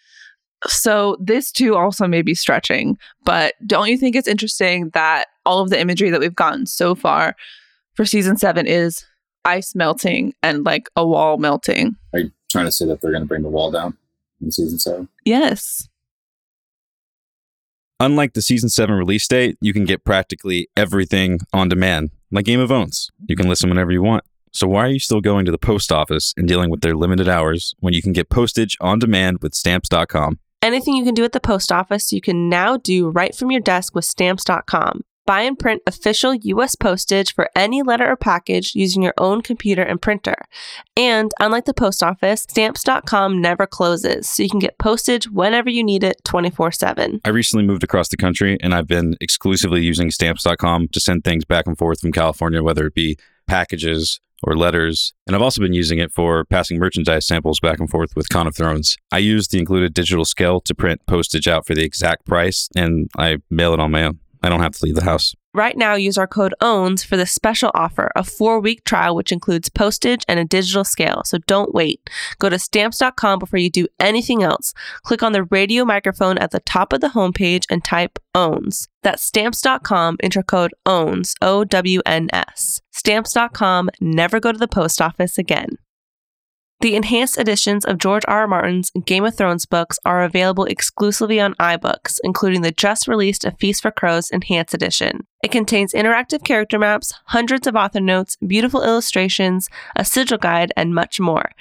so 0.66 1.16
this 1.20 1.52
too 1.52 1.76
also 1.76 2.08
may 2.08 2.22
be 2.22 2.34
stretching, 2.34 2.98
but 3.24 3.54
don't 3.64 3.88
you 3.88 3.96
think 3.98 4.16
it's 4.16 4.26
interesting 4.26 4.90
that 4.94 5.26
all 5.46 5.60
of 5.60 5.70
the 5.70 5.78
imagery 5.78 6.10
that 6.10 6.20
we've 6.20 6.34
gotten 6.34 6.66
so 6.66 6.94
far 6.96 7.36
for 7.94 8.04
season 8.04 8.36
seven 8.36 8.66
is 8.66 9.04
ice 9.44 9.74
melting 9.74 10.32
and 10.42 10.64
like 10.64 10.88
a 10.96 11.06
wall 11.06 11.36
melting? 11.36 11.94
Are 12.12 12.18
you 12.20 12.32
trying 12.50 12.64
to 12.64 12.72
say 12.72 12.86
that 12.86 13.00
they're 13.02 13.10
going 13.12 13.22
to 13.22 13.28
bring 13.28 13.42
the 13.42 13.48
wall 13.50 13.70
down 13.70 13.96
in 14.44 14.52
season 14.52 14.78
seven? 14.78 15.09
Yes. 15.24 15.88
Unlike 18.00 18.35
the 18.35 18.42
season 18.42 18.68
7 18.68 18.94
release 18.94 19.26
date, 19.28 19.57
you 19.61 19.72
can 19.72 19.85
get 19.85 20.04
practically 20.04 20.68
everything 20.76 21.38
on 21.52 21.68
demand, 21.68 22.11
like 22.33 22.44
Game 22.44 22.61
of 22.61 22.72
Owns. 22.72 23.11
You 23.28 23.37
can 23.37 23.48
listen 23.48 23.68
whenever 23.68 23.92
you 23.92 24.02
want. 24.02 24.24
So 24.52 24.66
why 24.66 24.87
are 24.87 24.90
you 24.90 24.98
still 24.98 25.20
going 25.20 25.44
to 25.46 25.52
the 25.52 25.59
post 25.59 25.90
office 25.90 26.35
and 26.37 26.46
dealing 26.46 26.70
with 26.70 26.80
their 26.80 26.94
limited 26.94 27.28
hours 27.28 27.74
when 27.80 27.94
you 27.94 28.02
can 28.02 28.12
get 28.12 28.30
postage 28.30 28.76
on 28.80 28.98
demand 28.98 29.38
with 29.42 29.54
stamps.com? 29.54 30.38
Anything 30.61 30.96
you 30.96 31.04
can 31.04 31.14
do 31.14 31.24
at 31.24 31.33
the 31.33 31.40
post 31.40 31.70
office, 31.70 32.12
you 32.12 32.20
can 32.20 32.48
now 32.48 32.76
do 32.76 33.11
right 33.11 33.35
from 33.35 33.50
your 33.50 33.61
desk 33.61 33.94
with 33.94 34.04
stamps.com. 34.04 35.02
Buy 35.26 35.42
and 35.42 35.58
print 35.58 35.82
official 35.87 36.34
U.S. 36.34 36.74
postage 36.74 37.34
for 37.34 37.50
any 37.56 37.82
letter 37.82 38.10
or 38.10 38.16
package 38.16 38.74
using 38.74 39.02
your 39.02 39.14
own 39.18 39.42
computer 39.42 39.82
and 39.82 40.00
printer. 40.00 40.37
And 40.96 41.30
unlike 41.40 41.64
the 41.64 41.74
post 41.74 42.02
office, 42.02 42.42
stamps.com 42.42 43.40
never 43.40 43.66
closes, 43.66 44.28
so 44.28 44.42
you 44.42 44.50
can 44.50 44.58
get 44.58 44.78
postage 44.78 45.30
whenever 45.30 45.70
you 45.70 45.82
need 45.82 46.04
it 46.04 46.22
24 46.24 46.72
7. 46.72 47.20
I 47.24 47.28
recently 47.30 47.66
moved 47.66 47.84
across 47.84 48.08
the 48.08 48.16
country 48.16 48.58
and 48.60 48.74
I've 48.74 48.87
been 48.87 49.16
exclusively 49.20 49.82
using 49.82 50.10
stamps.com 50.10 50.88
to 50.88 51.00
send 51.00 51.24
things 51.24 51.44
back 51.44 51.66
and 51.66 51.78
forth 51.78 52.00
from 52.00 52.12
California, 52.12 52.62
whether 52.62 52.87
it 52.87 52.94
be 52.94 53.16
packages 53.46 54.20
or 54.42 54.56
letters. 54.56 55.14
And 55.26 55.34
I've 55.34 55.42
also 55.42 55.60
been 55.60 55.72
using 55.72 55.98
it 55.98 56.12
for 56.12 56.44
passing 56.44 56.78
merchandise 56.78 57.26
samples 57.26 57.60
back 57.60 57.80
and 57.80 57.88
forth 57.88 58.14
with 58.14 58.28
Con 58.28 58.46
of 58.46 58.56
Thrones. 58.56 58.96
I 59.10 59.18
use 59.18 59.48
the 59.48 59.58
included 59.58 59.94
digital 59.94 60.24
scale 60.24 60.60
to 60.62 60.74
print 60.74 61.00
postage 61.06 61.48
out 61.48 61.66
for 61.66 61.74
the 61.74 61.84
exact 61.84 62.26
price 62.26 62.68
and 62.76 63.08
I 63.18 63.38
mail 63.50 63.72
it 63.72 63.80
on 63.80 63.90
my 63.90 64.04
own. 64.04 64.20
I 64.44 64.48
don't 64.50 64.61
have 64.61 64.76
to 64.76 64.85
leave 64.85 64.94
the 64.94 65.04
house. 65.04 65.35
Right 65.54 65.76
now, 65.76 65.94
use 65.94 66.18
our 66.18 66.26
code 66.26 66.54
OWNS 66.61 67.07
for 67.07 67.16
the 67.16 67.26
special 67.26 67.70
offer, 67.74 68.11
a 68.14 68.24
four 68.24 68.61
week 68.61 68.85
trial 68.85 69.14
which 69.14 69.33
includes 69.33 69.68
postage 69.68 70.24
and 70.28 70.38
a 70.38 70.44
digital 70.44 70.85
scale. 70.85 71.22
So 71.24 71.38
don't 71.46 71.72
wait. 71.72 72.11
Go 72.40 72.50
to 72.50 72.59
stamps.com 72.59 73.38
before 73.38 73.61
you 73.61 73.70
do 73.70 73.87
anything 73.98 74.42
else. 74.42 74.74
Click 75.02 75.22
on 75.22 75.33
the 75.33 75.44
radio 75.44 75.85
microphone 75.85 76.37
at 76.38 76.50
the 76.50 76.61
top 76.61 76.92
of 76.92 77.00
the 77.00 77.09
homepage 77.09 77.64
and 77.70 77.83
type 77.83 78.18
OWNS. 78.35 78.88
That's 79.02 79.22
stamps.com, 79.22 80.18
enter 80.22 80.42
code 80.42 80.74
OWNS, 80.87 81.35
O 81.40 81.64
W 81.64 82.02
N 82.04 82.28
S. 82.33 82.83
Stamps.com, 82.90 83.90
never 84.00 84.40
go 84.40 84.52
to 84.52 84.59
the 84.59 84.68
post 84.68 85.00
office 85.00 85.38
again. 85.38 85.78
The 86.80 86.96
enhanced 86.96 87.38
editions 87.38 87.84
of 87.87 87.96
George 87.96 88.24
R. 88.28 88.40
R. 88.40 88.48
Martin's 88.48 88.90
Game 89.06 89.24
of 89.24 89.34
Thrones 89.34 89.64
books 89.64 89.98
are 90.04 90.22
available 90.22 90.64
exclusively 90.64 91.40
on 91.40 91.54
iBooks, 91.54 92.18
including 92.22 92.60
the 92.60 92.72
just 92.72 93.08
released 93.08 93.44
A 93.44 93.52
Feast 93.52 93.80
for 93.80 93.90
Crows 93.90 94.28
Enhanced 94.28 94.74
Edition. 94.74 95.26
It 95.42 95.50
contains 95.50 95.94
interactive 95.94 96.44
character 96.44 96.78
maps, 96.78 97.14
hundreds 97.26 97.66
of 97.66 97.74
author 97.74 98.00
notes, 98.00 98.37
beautiful 98.46 98.82
illustrations, 98.82 99.70
a 99.96 100.04
sigil 100.04 100.37
guide, 100.37 100.72
and 100.76 100.94
much 100.94 101.18
more. 101.20 101.52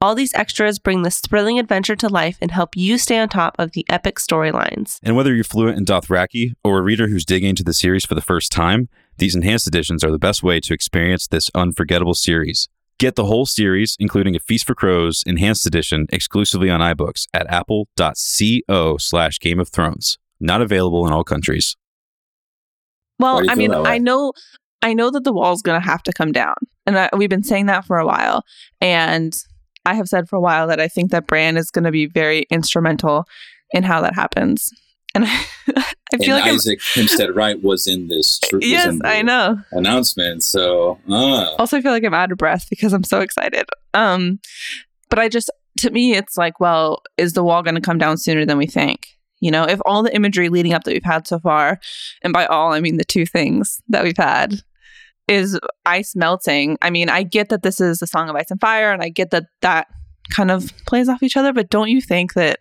All 0.00 0.14
these 0.14 0.34
extras 0.34 0.78
bring 0.78 1.02
this 1.02 1.20
thrilling 1.20 1.58
adventure 1.58 1.96
to 1.96 2.08
life 2.08 2.38
and 2.40 2.50
help 2.50 2.76
you 2.76 2.98
stay 2.98 3.18
on 3.18 3.28
top 3.28 3.56
of 3.58 3.72
the 3.72 3.86
epic 3.88 4.16
storylines. 4.16 5.00
And 5.02 5.16
whether 5.16 5.34
you're 5.34 5.44
fluent 5.44 5.78
in 5.78 5.86
Dothraki 5.86 6.52
or 6.62 6.78
a 6.78 6.82
reader 6.82 7.08
who's 7.08 7.24
digging 7.24 7.50
into 7.50 7.64
the 7.64 7.74
series 7.74 8.04
for 8.04 8.14
the 8.14 8.20
first 8.20 8.52
time, 8.52 8.88
these 9.16 9.34
enhanced 9.34 9.66
editions 9.66 10.04
are 10.04 10.12
the 10.12 10.18
best 10.18 10.44
way 10.44 10.60
to 10.60 10.74
experience 10.74 11.26
this 11.26 11.50
unforgettable 11.54 12.14
series. 12.14 12.68
Get 12.98 13.14
the 13.14 13.26
whole 13.26 13.46
series, 13.46 13.96
including 14.00 14.34
A 14.34 14.40
Feast 14.40 14.66
for 14.66 14.74
Crows 14.74 15.22
Enhanced 15.24 15.66
Edition, 15.66 16.06
exclusively 16.10 16.68
on 16.68 16.80
iBooks 16.80 17.26
at 17.32 17.46
apple.co 17.48 18.96
slash 18.98 19.38
Game 19.38 19.60
of 19.60 19.68
Thrones. 19.68 20.18
Not 20.40 20.62
available 20.62 21.06
in 21.06 21.12
all 21.12 21.22
countries. 21.22 21.76
Well, 23.20 23.48
I 23.48 23.54
mean. 23.54 23.72
I 23.72 23.98
know, 23.98 24.32
I 24.82 24.94
know 24.94 25.10
that 25.10 25.22
the 25.22 25.32
wall's 25.32 25.62
going 25.62 25.80
to 25.80 25.86
have 25.86 26.02
to 26.04 26.12
come 26.12 26.32
down, 26.32 26.54
and 26.86 26.98
I, 26.98 27.08
we've 27.16 27.30
been 27.30 27.44
saying 27.44 27.66
that 27.66 27.84
for 27.84 27.98
a 27.98 28.06
while. 28.06 28.44
And 28.80 29.36
I 29.86 29.94
have 29.94 30.08
said 30.08 30.28
for 30.28 30.36
a 30.36 30.40
while 30.40 30.66
that 30.66 30.80
I 30.80 30.88
think 30.88 31.12
that 31.12 31.26
Bran 31.26 31.56
is 31.56 31.70
going 31.70 31.84
to 31.84 31.92
be 31.92 32.06
very 32.06 32.46
instrumental 32.50 33.24
in 33.70 33.84
how 33.84 34.00
that 34.00 34.14
happens. 34.14 34.72
And 35.14 35.24
I, 35.24 35.44
I 36.12 36.16
feel 36.18 36.36
like 36.36 36.44
I'm, 36.44 36.54
Isaac 36.54 36.80
Hempstead 36.94 37.34
Wright 37.34 37.62
was 37.62 37.86
in 37.86 38.08
this. 38.08 38.40
yes, 38.60 38.86
in 38.86 39.00
I 39.04 39.22
know. 39.22 39.58
Announcement. 39.72 40.42
So, 40.44 40.98
uh, 41.08 41.54
Also, 41.58 41.78
I 41.78 41.82
feel 41.82 41.92
like 41.92 42.04
I'm 42.04 42.14
out 42.14 42.32
of 42.32 42.38
breath 42.38 42.66
because 42.70 42.92
I'm 42.92 43.04
so 43.04 43.20
excited. 43.20 43.66
Um, 43.94 44.40
but 45.10 45.18
I 45.18 45.28
just, 45.28 45.50
to 45.78 45.90
me, 45.90 46.14
it's 46.14 46.36
like, 46.36 46.60
well, 46.60 47.02
is 47.16 47.32
the 47.32 47.42
wall 47.42 47.62
going 47.62 47.74
to 47.74 47.80
come 47.80 47.98
down 47.98 48.18
sooner 48.18 48.44
than 48.44 48.58
we 48.58 48.66
think? 48.66 49.08
You 49.40 49.50
know, 49.50 49.64
if 49.64 49.80
all 49.86 50.02
the 50.02 50.14
imagery 50.14 50.48
leading 50.48 50.74
up 50.74 50.84
that 50.84 50.92
we've 50.92 51.02
had 51.04 51.26
so 51.26 51.38
far, 51.38 51.78
and 52.22 52.32
by 52.32 52.46
all 52.46 52.72
I 52.72 52.80
mean 52.80 52.96
the 52.96 53.04
two 53.04 53.24
things 53.24 53.80
that 53.88 54.02
we've 54.02 54.16
had, 54.16 54.60
is 55.28 55.58
ice 55.86 56.16
melting. 56.16 56.78
I 56.82 56.90
mean, 56.90 57.08
I 57.08 57.22
get 57.22 57.50
that 57.50 57.62
this 57.62 57.80
is 57.80 57.98
the 57.98 58.06
Song 58.06 58.28
of 58.28 58.34
Ice 58.34 58.50
and 58.50 58.60
Fire, 58.60 58.92
and 58.92 59.02
I 59.02 59.10
get 59.10 59.30
that 59.30 59.46
that 59.60 59.86
kind 60.34 60.50
of 60.50 60.72
plays 60.86 61.08
off 61.08 61.22
each 61.22 61.36
other. 61.36 61.52
But 61.52 61.70
don't 61.70 61.88
you 61.88 62.00
think 62.00 62.34
that 62.34 62.60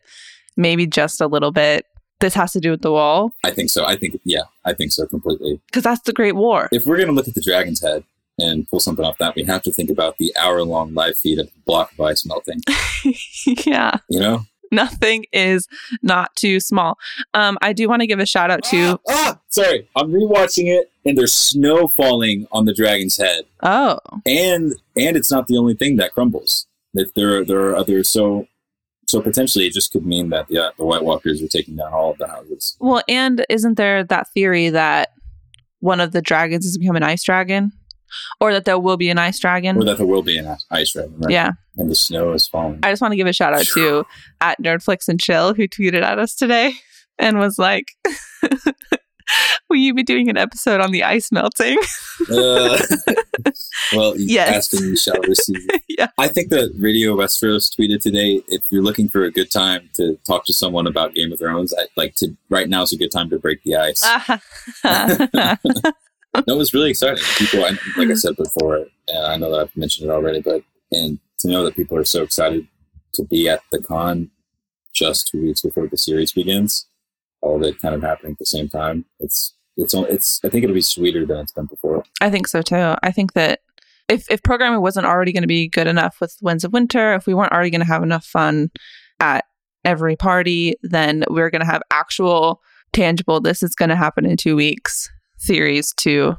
maybe 0.56 0.86
just 0.86 1.20
a 1.22 1.28
little 1.28 1.52
bit 1.52 1.86
this 2.20 2.34
has 2.34 2.52
to 2.54 2.60
do 2.60 2.72
with 2.72 2.82
the 2.82 2.92
wall? 2.92 3.32
I 3.44 3.52
think 3.52 3.70
so. 3.70 3.86
I 3.86 3.96
think, 3.96 4.20
yeah, 4.24 4.44
I 4.66 4.74
think 4.74 4.92
so 4.92 5.06
completely. 5.06 5.62
Because 5.68 5.84
that's 5.84 6.02
the 6.02 6.14
Great 6.14 6.36
War. 6.36 6.70
If 6.72 6.86
we're 6.86 6.98
going 6.98 7.08
to 7.08 7.14
look 7.14 7.28
at 7.28 7.36
the 7.36 7.42
Dragon's 7.42 7.82
Head 7.82 8.04
and 8.40 8.68
pull 8.68 8.80
something 8.80 9.06
off 9.06 9.18
that, 9.20 9.36
we 9.36 9.44
have 9.44 9.62
to 9.64 9.72
think 9.72 9.90
about 9.90 10.18
the 10.18 10.34
hour 10.40 10.64
long 10.64 10.94
live 10.94 11.18
feed 11.18 11.40
of 11.40 11.50
block 11.66 11.92
of 11.94 12.02
ice 12.02 12.26
melting. 12.26 12.62
yeah. 13.66 13.98
You 14.10 14.20
know? 14.20 14.46
Nothing 14.72 15.26
is 15.32 15.68
not 16.02 16.36
too 16.36 16.60
small. 16.60 16.98
Um, 17.34 17.58
I 17.62 17.72
do 17.74 17.88
want 17.88 18.02
to 18.02 18.08
give 18.08 18.20
a 18.20 18.26
shout 18.26 18.52
out 18.52 18.64
to 18.66 19.00
Ah, 19.08 19.40
sorry. 19.50 19.88
I'm 19.96 20.12
rewatching 20.12 20.66
it 20.68 20.92
and 21.06 21.18
there's 21.18 21.34
snow 21.34 21.88
falling 21.88 22.48
on 22.52 22.66
the 22.66 22.74
dragon's 22.74 23.18
head. 23.18 23.46
oh 23.64 24.00
And 24.26 24.74
and 24.98 25.16
it's 25.16 25.32
not 25.32 25.48
the 25.48 25.58
only 25.58 25.74
thing 25.74 25.96
that 25.98 26.14
crumbles. 26.14 26.68
That 26.94 27.16
there 27.16 27.38
are 27.38 27.46
there 27.46 27.60
are 27.70 27.76
other 27.78 28.04
so 28.04 28.48
so 29.08 29.22
potentially 29.22 29.66
it 29.66 29.74
just 29.74 29.92
could 29.92 30.06
mean 30.06 30.30
that 30.30 30.46
yeah, 30.50 30.70
the 30.78 30.86
White 30.86 31.04
Walkers 31.04 31.42
are 31.42 31.48
taking 31.48 31.76
down 31.78 31.94
all 31.94 32.12
of 32.12 32.18
the 32.18 32.28
houses. 32.28 32.76
well, 32.80 33.02
and 33.08 33.46
isn't 33.50 33.76
there 33.76 34.04
that 34.04 34.30
theory 34.34 34.70
that 34.70 35.10
one 35.80 36.00
of 36.00 36.12
the 36.12 36.22
dragons 36.22 36.66
is 36.66 36.78
become 36.78 36.96
an 36.96 37.04
ice 37.04 37.24
dragon, 37.24 37.72
or 38.42 38.52
that 38.52 38.66
there 38.66 38.80
will 38.80 38.98
be 38.98 39.10
an 39.10 39.18
ice 39.18 39.40
dragon? 39.40 39.78
Or 39.78 39.86
that 39.86 39.98
there 39.98 40.08
will 40.08 40.24
be 40.24 40.38
an 40.38 40.58
ice 40.72 40.92
dragon, 40.92 41.16
right? 41.20 41.32
Yeah, 41.32 41.52
And 41.78 41.90
the 41.90 41.96
snow 41.96 42.34
is 42.34 42.48
falling. 42.48 42.80
I 42.84 42.92
just 42.92 43.02
want 43.02 43.14
to 43.14 43.16
give 43.16 43.28
a 43.28 43.34
shout 43.34 43.54
out 43.54 43.66
to 43.68 44.06
at 44.42 44.62
Nerdflix 44.62 45.08
and 45.08 45.20
Chill 45.20 45.54
who 45.54 45.68
tweeted 45.68 46.04
at 46.04 46.20
us 46.20 46.36
today 46.36 46.74
and 47.20 47.40
was 47.40 47.58
like, 47.58 47.86
"Will 49.70 49.78
you 49.78 49.94
be 49.94 50.04
doing 50.04 50.30
an 50.30 50.38
episode 50.38 50.82
on 50.82 50.92
the 50.92 51.04
ice 51.04 51.32
melting?" 51.32 51.78
Uh, 52.32 52.78
well, 53.94 54.14
Yes. 54.18 54.56
asked 54.56 54.74
and 54.76 54.86
you 54.90 54.96
shall 54.98 55.20
receive. 55.28 55.66
Yeah. 55.88 56.08
I 56.18 56.28
think 56.28 56.50
that 56.50 56.72
Radio 56.78 57.16
Westeros 57.16 57.70
tweeted 57.76 58.02
today. 58.02 58.42
If 58.48 58.64
you're 58.70 58.84
looking 58.84 59.10
for 59.10 59.24
a 59.24 59.32
good 59.32 59.52
time 59.52 59.90
to 59.96 60.18
talk 60.26 60.46
to 60.46 60.54
someone 60.54 60.88
about 60.88 61.14
Game 61.14 61.32
of 61.32 61.40
Thrones, 61.40 61.74
I 61.78 61.88
like 61.96 62.16
to. 62.16 62.36
Right 62.50 62.70
now 62.70 62.84
is 62.84 62.94
a 62.94 62.98
good 62.98 63.12
time 63.12 63.30
to 63.32 63.40
break 63.40 63.64
the 63.64 63.76
ice. 63.76 64.04
No, 66.48 66.54
it 66.54 66.58
was 66.58 66.74
really 66.74 66.92
exciting. 66.92 67.24
People, 67.38 67.66
I- 67.66 67.78
like 67.98 68.10
I 68.10 68.14
said 68.14 68.36
before, 68.36 68.86
uh, 69.14 69.24
I 69.26 69.38
know 69.38 69.50
that 69.52 69.60
I've 69.62 69.76
mentioned 69.78 70.10
it 70.10 70.14
already, 70.14 70.42
but 70.42 70.62
and 70.92 71.20
to 71.40 71.48
know 71.50 71.64
that 71.66 71.76
people 71.76 71.98
are 71.98 72.06
so 72.06 72.22
excited 72.24 72.68
to 73.14 73.24
be 73.24 73.50
at 73.50 73.62
the 73.72 73.80
con 73.82 74.30
just 74.94 75.28
two 75.30 75.42
weeks 75.42 75.62
before 75.62 75.88
the 75.88 75.98
series 75.98 76.32
begins, 76.32 76.86
all 77.42 77.58
of 77.58 77.64
it 77.64 77.82
kind 77.82 77.96
of 77.96 78.02
happening 78.02 78.34
at 78.34 78.40
the 78.40 78.46
same 78.46 78.70
time. 78.70 79.06
It's 79.20 79.54
it's 79.76 79.94
it's. 79.94 80.44
I 80.44 80.50
think 80.50 80.64
it'll 80.64 80.74
be 80.74 80.82
sweeter 80.82 81.26
than 81.26 81.38
it's 81.40 81.52
been 81.52 81.66
before. 81.66 82.04
I 82.22 82.30
think 82.30 82.48
so 82.48 82.62
too. 82.62 82.96
I 83.04 83.12
think 83.12 83.34
that 83.34 83.60
if 84.10 84.30
if 84.32 84.42
programming 84.44 84.82
wasn't 84.82 85.06
already 85.06 85.32
going 85.32 85.44
to 85.44 85.48
be 85.48 85.68
good 85.68 85.88
enough 85.88 86.20
with 86.20 86.36
Winds 86.42 86.64
of 86.64 86.74
Winter, 86.74 87.14
if 87.14 87.28
we 87.28 87.34
weren't 87.34 87.52
already 87.52 87.70
going 87.70 87.82
to 87.82 87.88
have 87.88 88.04
enough 88.04 88.26
fun 88.26 88.72
at 89.20 89.46
every 89.86 90.16
party, 90.16 90.76
then 90.82 91.24
we're 91.30 91.50
going 91.50 91.62
to 91.62 91.68
have 91.68 91.82
actual 91.92 92.62
tangible 92.94 93.40
this 93.40 93.62
is 93.62 93.76
going 93.76 93.90
to 93.90 93.96
happen 93.96 94.26
in 94.26 94.38
2 94.38 94.56
weeks 94.56 95.10
theories 95.42 95.94
to 95.98 96.36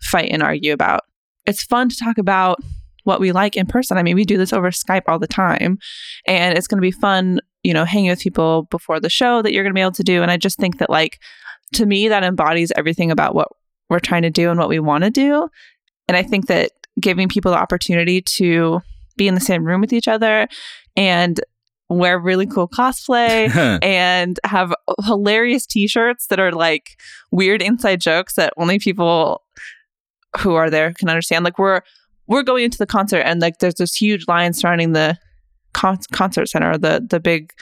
fight 0.00 0.30
and 0.32 0.42
argue 0.42 0.72
about. 0.72 1.02
It's 1.44 1.62
fun 1.62 1.88
to 1.88 1.96
talk 1.96 2.18
about 2.18 2.58
what 3.04 3.20
we 3.20 3.32
like 3.32 3.56
in 3.56 3.66
person. 3.66 3.98
I 3.98 4.02
mean, 4.02 4.14
we 4.14 4.24
do 4.24 4.38
this 4.38 4.52
over 4.52 4.70
Skype 4.70 5.02
all 5.08 5.18
the 5.18 5.26
time, 5.26 5.78
and 6.26 6.56
it's 6.56 6.68
going 6.68 6.78
to 6.78 6.82
be 6.82 6.92
fun, 6.92 7.40
you 7.62 7.72
know, 7.72 7.84
hanging 7.84 8.10
with 8.10 8.20
people 8.20 8.64
before 8.64 9.00
the 9.00 9.10
show 9.10 9.42
that 9.42 9.52
you're 9.52 9.62
going 9.62 9.72
to 9.72 9.78
be 9.78 9.80
able 9.80 9.92
to 9.92 10.02
do. 10.02 10.22
And 10.22 10.30
I 10.30 10.36
just 10.36 10.58
think 10.58 10.78
that 10.78 10.90
like 10.90 11.18
to 11.74 11.86
me, 11.86 12.08
that 12.08 12.22
embodies 12.22 12.72
everything 12.76 13.10
about 13.10 13.34
what 13.34 13.48
we're 13.88 13.98
trying 13.98 14.22
to 14.22 14.30
do 14.30 14.50
and 14.50 14.58
what 14.58 14.68
we 14.68 14.78
want 14.78 15.04
to 15.04 15.10
do. 15.10 15.48
And 16.08 16.16
I 16.16 16.22
think 16.22 16.46
that 16.46 16.72
giving 17.00 17.28
people 17.28 17.52
the 17.52 17.58
opportunity 17.58 18.20
to 18.20 18.80
be 19.16 19.28
in 19.28 19.34
the 19.34 19.40
same 19.40 19.64
room 19.64 19.80
with 19.80 19.92
each 19.92 20.08
other 20.08 20.48
and 20.96 21.40
wear 21.88 22.18
really 22.18 22.46
cool 22.46 22.68
cosplay 22.68 23.50
and 23.82 24.40
have 24.44 24.74
hilarious 25.04 25.66
t-shirts 25.66 26.26
that 26.28 26.40
are 26.40 26.52
like 26.52 26.98
weird 27.30 27.62
inside 27.62 28.00
jokes 28.00 28.34
that 28.34 28.52
only 28.56 28.78
people 28.78 29.42
who 30.40 30.54
are 30.54 30.70
there 30.70 30.92
can 30.94 31.10
understand 31.10 31.44
like 31.44 31.58
we're 31.58 31.82
we're 32.26 32.42
going 32.42 32.64
into 32.64 32.78
the 32.78 32.86
concert 32.86 33.20
and 33.20 33.42
like 33.42 33.58
there's 33.58 33.74
this 33.74 33.94
huge 33.94 34.26
line 34.26 34.54
surrounding 34.54 34.92
the 34.92 35.18
con- 35.72 35.98
concert 36.12 36.48
center 36.48 36.76
the 36.78 37.04
the 37.08 37.20
big 37.20 37.52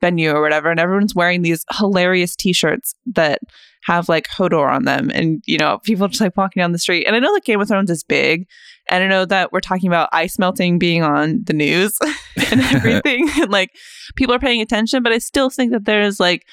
venue 0.00 0.30
or 0.30 0.40
whatever 0.40 0.70
and 0.70 0.80
everyone's 0.80 1.14
wearing 1.14 1.42
these 1.42 1.64
hilarious 1.76 2.34
t-shirts 2.34 2.94
that 3.06 3.40
have 3.84 4.08
like 4.08 4.28
hodor 4.28 4.70
on 4.70 4.84
them 4.84 5.10
and 5.14 5.42
you 5.46 5.58
know 5.58 5.78
people 5.84 6.08
just 6.08 6.20
like 6.20 6.36
walking 6.36 6.60
down 6.60 6.72
the 6.72 6.78
street. 6.78 7.06
And 7.06 7.16
i 7.16 7.18
know 7.18 7.32
that 7.34 7.44
game 7.44 7.60
of 7.60 7.68
thrones 7.68 7.90
is 7.90 8.04
big 8.04 8.46
and 8.88 9.02
i 9.02 9.06
know 9.06 9.24
that 9.24 9.52
we're 9.52 9.60
talking 9.60 9.88
about 9.88 10.08
ice 10.12 10.38
melting 10.38 10.78
being 10.78 11.02
on 11.02 11.42
the 11.44 11.52
news 11.52 11.98
and 12.50 12.60
everything 12.72 13.28
and 13.40 13.50
like 13.50 13.70
people 14.16 14.34
are 14.34 14.40
paying 14.40 14.60
attention 14.60 15.02
but 15.02 15.12
i 15.12 15.18
still 15.18 15.50
think 15.50 15.72
that 15.72 15.84
there's 15.84 16.20
like 16.20 16.46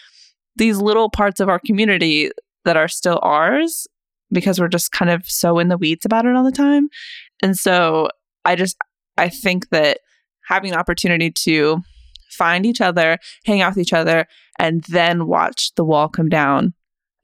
these 0.58 0.77
little 0.77 1.10
parts 1.10 1.39
of 1.39 1.49
our 1.49 1.60
community 1.60 2.32
that 2.65 2.75
are 2.75 2.88
still 2.88 3.19
ours 3.21 3.88
because 4.32 4.60
we're 4.60 4.67
just 4.67 4.91
kind 4.91 5.10
of 5.10 5.25
so 5.30 5.60
in 5.60 5.69
the 5.69 5.77
weeds 5.77 6.06
about 6.06 6.25
it 6.25 6.36
all 6.36 6.43
the 6.43 6.51
time. 6.51 6.89
And 7.41 7.58
so 7.58 8.10
i 8.45 8.56
just 8.56 8.77
i 9.17 9.30
think 9.30 9.69
that 9.69 9.99
having 10.47 10.71
the 10.71 10.77
opportunity 10.77 11.31
to 11.31 11.81
find 12.29 12.65
each 12.65 12.81
other 12.81 13.17
hang 13.45 13.62
out 13.62 13.71
with 13.71 13.79
each 13.79 13.93
other 13.93 14.27
and 14.60 14.83
then 14.89 15.27
watch 15.27 15.71
the 15.75 15.83
wall 15.83 16.07
come 16.07 16.29
down 16.29 16.73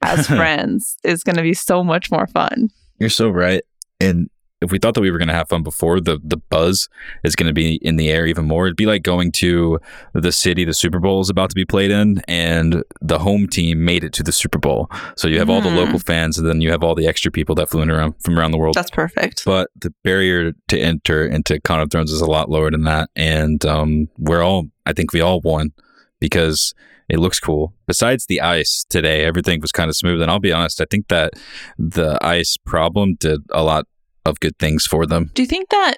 as 0.02 0.26
friends 0.38 0.96
is 1.04 1.22
going 1.22 1.36
to 1.36 1.42
be 1.42 1.54
so 1.54 1.84
much 1.84 2.10
more 2.10 2.26
fun 2.26 2.68
You're 2.98 3.10
so 3.10 3.28
right. 3.28 3.62
And 4.00 4.28
if 4.60 4.70
we 4.72 4.78
thought 4.78 4.94
that 4.94 5.00
we 5.00 5.10
were 5.10 5.18
going 5.18 5.28
to 5.28 5.34
have 5.34 5.48
fun 5.48 5.62
before, 5.62 6.00
the 6.00 6.18
the 6.22 6.36
buzz 6.36 6.88
is 7.22 7.36
going 7.36 7.46
to 7.48 7.52
be 7.52 7.74
in 7.82 7.96
the 7.96 8.08
air 8.10 8.26
even 8.26 8.46
more. 8.46 8.66
It'd 8.66 8.76
be 8.76 8.86
like 8.86 9.02
going 9.02 9.32
to 9.32 9.78
the 10.14 10.32
city 10.32 10.64
the 10.64 10.72
Super 10.74 11.00
Bowl 11.00 11.20
is 11.20 11.28
about 11.28 11.50
to 11.50 11.54
be 11.54 11.64
played 11.64 11.90
in, 11.90 12.22
and 12.28 12.82
the 13.02 13.18
home 13.18 13.46
team 13.48 13.84
made 13.84 14.04
it 14.04 14.12
to 14.14 14.22
the 14.22 14.32
Super 14.32 14.58
Bowl. 14.58 14.88
So 15.16 15.28
you 15.28 15.38
have 15.38 15.50
all 15.50 15.60
the 15.60 15.68
Mhm. 15.68 15.76
local 15.76 15.98
fans, 15.98 16.38
and 16.38 16.48
then 16.48 16.60
you 16.60 16.70
have 16.70 16.82
all 16.82 16.94
the 16.94 17.06
extra 17.06 17.30
people 17.30 17.54
that 17.56 17.68
flew 17.68 17.82
in 17.82 17.90
around 17.90 18.14
from 18.20 18.38
around 18.38 18.52
the 18.52 18.58
world. 18.58 18.74
that's 18.74 18.90
perfect 18.90 19.44
but 19.44 19.68
the 19.80 19.92
barrier 20.02 20.52
to 20.68 20.78
enter 20.78 21.26
into 21.26 21.60
Con 21.60 21.80
of 21.80 21.90
Thrones 21.90 22.10
is 22.12 22.20
a 22.20 22.26
lot 22.26 22.48
lower 22.50 22.70
than 22.70 22.82
that, 22.84 23.10
and 23.16 23.64
um, 23.66 24.08
we're 24.18 24.42
all 24.42 24.68
I 24.86 24.92
think 24.92 25.12
we 25.12 25.20
all 25.20 25.40
won 25.40 25.72
because 26.20 26.74
it 27.08 27.18
looks 27.18 27.38
cool. 27.40 27.74
Besides 27.86 28.26
the 28.26 28.40
ice 28.40 28.84
today, 28.88 29.24
everything 29.24 29.60
was 29.60 29.72
kind 29.72 29.90
of 29.90 29.96
smooth, 29.96 30.22
and 30.22 30.30
I'll 30.30 30.38
be 30.38 30.52
honest, 30.52 30.80
I 30.80 30.86
think 30.90 31.08
that 31.08 31.34
the 31.78 32.18
ice 32.24 32.56
problem 32.64 33.16
did 33.18 33.40
a 33.50 33.62
lot 33.62 33.86
of 34.24 34.40
good 34.40 34.58
things 34.58 34.86
for 34.86 35.06
them. 35.06 35.30
Do 35.34 35.42
you 35.42 35.48
think 35.48 35.68
that 35.70 35.96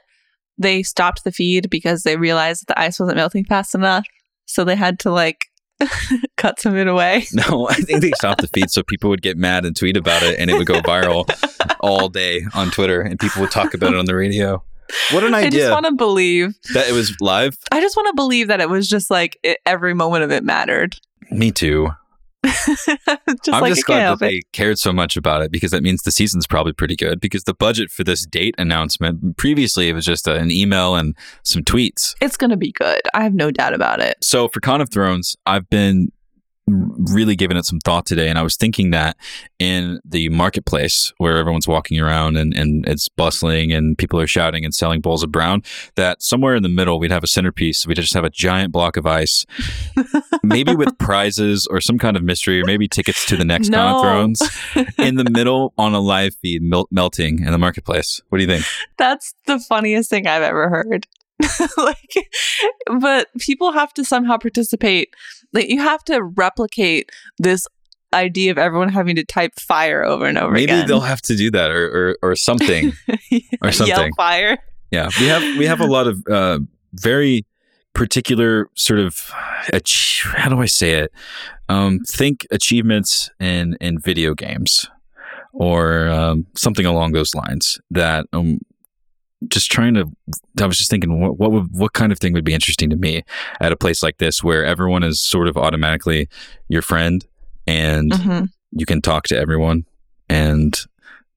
they 0.58 0.82
stopped 0.82 1.24
the 1.24 1.32
feed 1.32 1.68
because 1.70 2.02
they 2.02 2.16
realized 2.16 2.62
that 2.62 2.74
the 2.74 2.80
ice 2.80 2.98
wasn't 2.98 3.16
melting 3.16 3.44
fast 3.44 3.74
enough? 3.74 4.04
So 4.46 4.64
they 4.64 4.76
had 4.76 4.98
to 5.00 5.10
like 5.10 5.46
cut 6.36 6.58
some 6.60 6.72
of 6.72 6.78
it 6.78 6.88
away? 6.88 7.26
No, 7.32 7.68
I 7.68 7.74
think 7.74 8.00
they 8.00 8.12
stopped 8.12 8.40
the 8.40 8.48
feed 8.48 8.70
so 8.70 8.82
people 8.82 9.10
would 9.10 9.22
get 9.22 9.36
mad 9.36 9.64
and 9.64 9.76
tweet 9.76 9.96
about 9.96 10.22
it, 10.22 10.38
and 10.38 10.50
it 10.50 10.54
would 10.54 10.66
go 10.66 10.80
viral 10.80 11.28
all 11.80 12.08
day 12.08 12.42
on 12.54 12.70
Twitter, 12.70 13.00
and 13.00 13.18
people 13.18 13.42
would 13.42 13.50
talk 13.50 13.74
about 13.74 13.92
it 13.92 13.98
on 13.98 14.06
the 14.06 14.14
radio. 14.14 14.62
What 15.10 15.24
an 15.24 15.34
idea. 15.34 15.48
I 15.48 15.50
just 15.50 15.72
want 15.72 15.86
to 15.86 15.92
believe. 15.92 16.54
that 16.72 16.88
it 16.88 16.92
was 16.92 17.14
live. 17.20 17.58
I 17.72 17.80
just 17.80 17.96
want 17.96 18.06
to 18.08 18.14
believe 18.14 18.48
that 18.48 18.60
it 18.60 18.70
was 18.70 18.88
just 18.88 19.10
like 19.10 19.36
it, 19.42 19.58
every 19.66 19.94
moment 19.94 20.22
of 20.24 20.30
it 20.30 20.44
mattered. 20.44 20.96
Me 21.30 21.50
too. 21.50 21.90
just 22.66 22.88
I'm 23.52 23.60
like 23.60 23.74
just 23.74 23.86
glad 23.86 24.12
that 24.12 24.18
they 24.20 24.42
cared 24.52 24.78
so 24.78 24.92
much 24.92 25.16
about 25.16 25.42
it 25.42 25.50
because 25.50 25.70
that 25.70 25.82
means 25.82 26.02
the 26.02 26.10
season's 26.10 26.46
probably 26.46 26.72
pretty 26.72 26.96
good. 26.96 27.20
Because 27.20 27.44
the 27.44 27.54
budget 27.54 27.90
for 27.90 28.04
this 28.04 28.24
date 28.26 28.54
announcement 28.58 29.36
previously 29.36 29.88
it 29.88 29.92
was 29.92 30.04
just 30.04 30.26
an 30.26 30.50
email 30.50 30.94
and 30.94 31.16
some 31.42 31.62
tweets. 31.62 32.14
It's 32.20 32.36
going 32.36 32.50
to 32.50 32.56
be 32.56 32.72
good. 32.72 33.00
I 33.14 33.22
have 33.22 33.34
no 33.34 33.50
doubt 33.50 33.74
about 33.74 34.00
it. 34.00 34.16
So 34.22 34.48
for 34.48 34.60
Con 34.60 34.80
of 34.80 34.90
Thrones, 34.90 35.36
I've 35.46 35.68
been 35.68 36.12
really 36.68 37.36
giving 37.36 37.56
it 37.56 37.64
some 37.64 37.78
thought 37.80 38.06
today, 38.06 38.28
and 38.28 38.38
I 38.38 38.42
was 38.42 38.56
thinking 38.56 38.90
that 38.90 39.16
in 39.58 40.00
the 40.04 40.28
marketplace 40.30 41.12
where 41.18 41.36
everyone's 41.36 41.68
walking 41.68 42.00
around 42.00 42.36
and, 42.36 42.52
and 42.54 42.86
it's 42.88 43.08
bustling 43.08 43.72
and 43.72 43.96
people 43.96 44.20
are 44.20 44.26
shouting 44.26 44.64
and 44.64 44.74
selling 44.74 45.00
bowls 45.00 45.22
of 45.22 45.30
brown, 45.30 45.62
that 45.94 46.22
somewhere 46.22 46.56
in 46.56 46.62
the 46.62 46.68
middle 46.68 46.98
we'd 46.98 47.10
have 47.12 47.22
a 47.24 47.28
centerpiece. 47.28 47.86
We'd 47.86 47.94
just 47.94 48.14
have 48.14 48.24
a 48.24 48.30
giant 48.30 48.72
block 48.72 48.96
of 48.96 49.06
ice, 49.06 49.46
maybe 50.42 50.74
with 50.74 50.98
prizes 50.98 51.66
or 51.70 51.80
some 51.80 51.98
kind 51.98 52.16
of 52.16 52.22
mystery, 52.24 52.60
or 52.60 52.64
maybe 52.64 52.88
tickets 52.88 53.24
to 53.26 53.36
the 53.36 53.44
next 53.44 53.70
Con 53.70 53.78
No. 53.78 53.96
of 53.96 54.02
Thrones 54.02 54.42
in 54.98 55.16
the 55.16 55.30
middle 55.30 55.72
on 55.78 55.94
a 55.94 56.00
live 56.00 56.34
feed 56.34 56.62
mel- 56.62 56.88
melting 56.90 57.40
in 57.44 57.52
the 57.52 57.58
marketplace. 57.58 58.20
What 58.28 58.38
do 58.38 58.42
you 58.44 58.48
think? 58.48 58.64
That's 58.98 59.34
the 59.46 59.58
funniest 59.60 60.10
thing 60.10 60.26
I've 60.26 60.42
ever 60.42 60.68
heard. 60.68 61.06
like, 61.76 62.30
but 63.00 63.28
people 63.38 63.72
have 63.72 63.92
to 63.94 64.04
somehow 64.04 64.38
participate. 64.38 65.14
Like, 65.52 65.68
you 65.68 65.80
have 65.80 66.04
to 66.04 66.22
replicate 66.22 67.10
this 67.38 67.66
idea 68.12 68.50
of 68.50 68.58
everyone 68.58 68.88
having 68.88 69.16
to 69.16 69.24
type 69.24 69.58
fire 69.58 70.04
over 70.04 70.26
and 70.26 70.38
over 70.38 70.54
again. 70.54 70.66
Maybe 70.66 70.72
again. 70.72 70.88
they'll 70.88 71.00
have 71.00 71.22
to 71.22 71.36
do 71.36 71.50
that 71.50 71.70
or, 71.70 72.16
or, 72.22 72.30
or 72.30 72.36
something. 72.36 72.92
or 73.08 73.18
Yell 73.62 73.72
something. 73.72 74.12
fire. 74.14 74.58
Yeah, 74.90 75.10
we 75.20 75.26
have 75.26 75.58
we 75.58 75.66
have 75.66 75.80
a 75.80 75.86
lot 75.86 76.06
of 76.06 76.22
uh, 76.30 76.60
very 76.92 77.44
particular 77.92 78.68
sort 78.74 79.00
of 79.00 79.30
how 79.30 80.48
do 80.48 80.60
I 80.60 80.66
say 80.66 80.92
it? 80.92 81.12
Um, 81.68 82.00
think 82.06 82.46
achievements 82.50 83.30
in 83.40 83.76
in 83.80 83.98
video 83.98 84.34
games 84.34 84.88
or 85.52 86.08
um, 86.08 86.46
something 86.54 86.86
along 86.86 87.12
those 87.12 87.34
lines. 87.34 87.80
That 87.90 88.26
um, 88.32 88.60
just 89.48 89.70
trying 89.70 89.94
to. 89.94 90.06
I 90.60 90.66
was 90.66 90.78
just 90.78 90.90
thinking, 90.90 91.20
what 91.20 91.38
what 91.38 91.52
would 91.52 91.68
what 91.72 91.92
kind 91.92 92.10
of 92.12 92.18
thing 92.18 92.32
would 92.32 92.44
be 92.44 92.54
interesting 92.54 92.90
to 92.90 92.96
me 92.96 93.22
at 93.60 93.72
a 93.72 93.76
place 93.76 94.02
like 94.02 94.18
this 94.18 94.42
where 94.42 94.64
everyone 94.64 95.02
is 95.02 95.22
sort 95.22 95.46
of 95.48 95.56
automatically 95.56 96.28
your 96.68 96.82
friend 96.82 97.24
and 97.66 98.12
Mhm. 98.12 98.48
you 98.72 98.86
can 98.86 99.00
talk 99.02 99.24
to 99.24 99.36
everyone 99.36 99.84
and 100.28 100.80